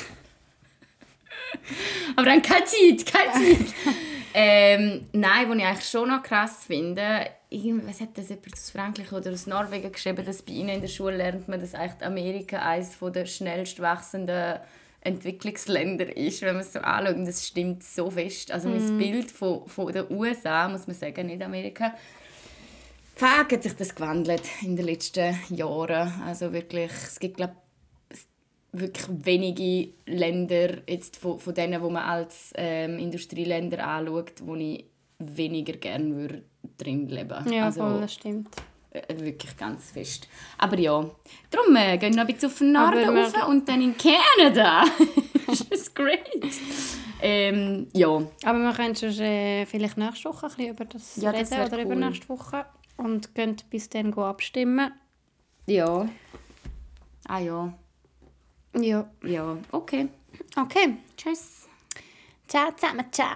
Aber 2.15 2.25
dann 2.25 2.41
keine 2.41 2.65
Zeit, 2.65 3.05
keine 3.05 3.31
Zeit. 3.33 3.73
ähm, 4.34 5.07
nein, 5.13 5.49
was 5.49 5.57
ich 5.57 5.65
eigentlich 5.65 5.89
schon 5.89 6.09
noch 6.09 6.23
krass 6.23 6.65
finde, 6.65 7.27
was 7.51 8.01
hat 8.01 8.17
das 8.17 8.30
jemand 8.30 8.53
aus 8.53 8.69
Frankreich 8.69 9.11
oder 9.11 9.32
aus 9.32 9.47
Norwegen 9.47 9.91
geschrieben, 9.91 10.25
dass 10.25 10.41
bei 10.41 10.53
ihnen 10.53 10.69
in 10.69 10.82
der 10.82 10.88
Schule 10.88 11.17
lernt 11.17 11.47
man, 11.47 11.59
dass 11.59 11.73
eigentlich 11.73 12.05
Amerika 12.05 12.59
eines 12.59 12.97
der 12.99 13.25
schnellst 13.25 13.80
wachsenden 13.82 14.59
Entwicklungsländer 15.01 16.15
ist, 16.15 16.41
wenn 16.41 16.55
man 16.55 16.63
es 16.63 16.73
so 16.73 16.80
anschaut. 16.80 17.15
Und 17.15 17.25
das 17.25 17.47
stimmt 17.47 17.84
so 17.84 18.11
fest. 18.11 18.51
Also 18.51 18.69
mein 18.69 18.97
Bild 18.97 19.32
von, 19.32 19.67
von 19.67 19.91
den 19.91 20.05
USA, 20.11 20.67
muss 20.67 20.88
man 20.88 20.95
sagen, 20.95 21.27
nicht 21.27 21.41
Amerika, 21.41 21.93
Fuck, 23.15 23.51
hat 23.51 23.63
sich 23.63 23.75
das 23.75 23.95
gewandelt 23.95 24.43
in 24.61 24.77
den 24.77 24.86
letzten 24.86 25.38
Jahren. 25.49 26.13
Also 26.25 26.53
wirklich, 26.53 26.89
es 26.89 27.19
gibt 27.19 27.36
glaub, 27.36 27.51
wirklich 28.72 29.07
wenige 29.26 29.89
Länder 30.05 30.78
jetzt 30.88 31.17
von, 31.17 31.39
von 31.39 31.53
denen, 31.53 31.82
wo 31.82 31.89
man 31.89 32.03
als 32.03 32.51
ähm, 32.55 32.99
Industrieländer 32.99 33.86
anschaut, 33.86 34.34
wo 34.43 34.55
ich 34.55 34.86
weniger 35.20 35.74
gerne 35.74 36.15
würde 36.15 36.43
drin 36.78 37.07
leben. 37.09 37.51
Ja, 37.51 37.65
also, 37.65 37.82
voll, 37.82 38.01
das 38.01 38.13
stimmt. 38.13 38.49
äh, 38.91 39.01
wirklich 39.20 39.57
ganz 39.57 39.91
fest. 39.91 40.28
Aber 40.57 40.78
ja, 40.78 41.09
darum 41.49 41.76
äh, 41.76 41.97
gehen 41.97 42.13
wir 42.13 42.24
noch 42.24 42.28
ein 42.30 42.34
bisschen 42.34 42.49
auf 42.49 42.57
den 42.59 42.72
Norden 42.72 43.17
rauf 43.17 43.47
und 43.47 43.67
dann 43.67 43.82
in 43.82 43.95
Kanada. 43.97 44.84
das 45.47 45.61
ist 45.61 45.95
great. 45.95 46.20
Ähm, 47.22 47.88
ja, 47.93 48.07
Aber 48.45 48.59
wir 48.59 48.72
können 48.74 48.95
schon 48.95 49.09
äh, 49.20 49.65
vielleicht 49.65 49.97
nächste 49.97 50.30
Woche 50.30 50.45
ein 50.45 50.51
bisschen 50.55 50.74
über 50.74 50.86
das 50.86 51.15
Ja, 51.17 51.32
das 51.34 51.51
reden 51.51 51.59
wär 51.59 51.65
oder 51.67 51.78
cool. 51.78 51.84
übernächste 51.84 52.30
Woche. 52.30 52.65
Und 52.97 53.34
gehen 53.36 53.55
bis 53.70 53.89
dann 53.89 54.13
abstimmen. 54.13 54.91
ja. 55.67 56.07
Ah 57.28 57.39
ja, 57.39 57.72
Ja. 58.74 59.09
ja, 59.24 59.57
okay. 59.72 60.09
Okay. 60.55 60.97
Tschüss. 61.17 61.67
Ciao 62.47 62.72
zusammen, 62.72 63.05
ciao. 63.11 63.36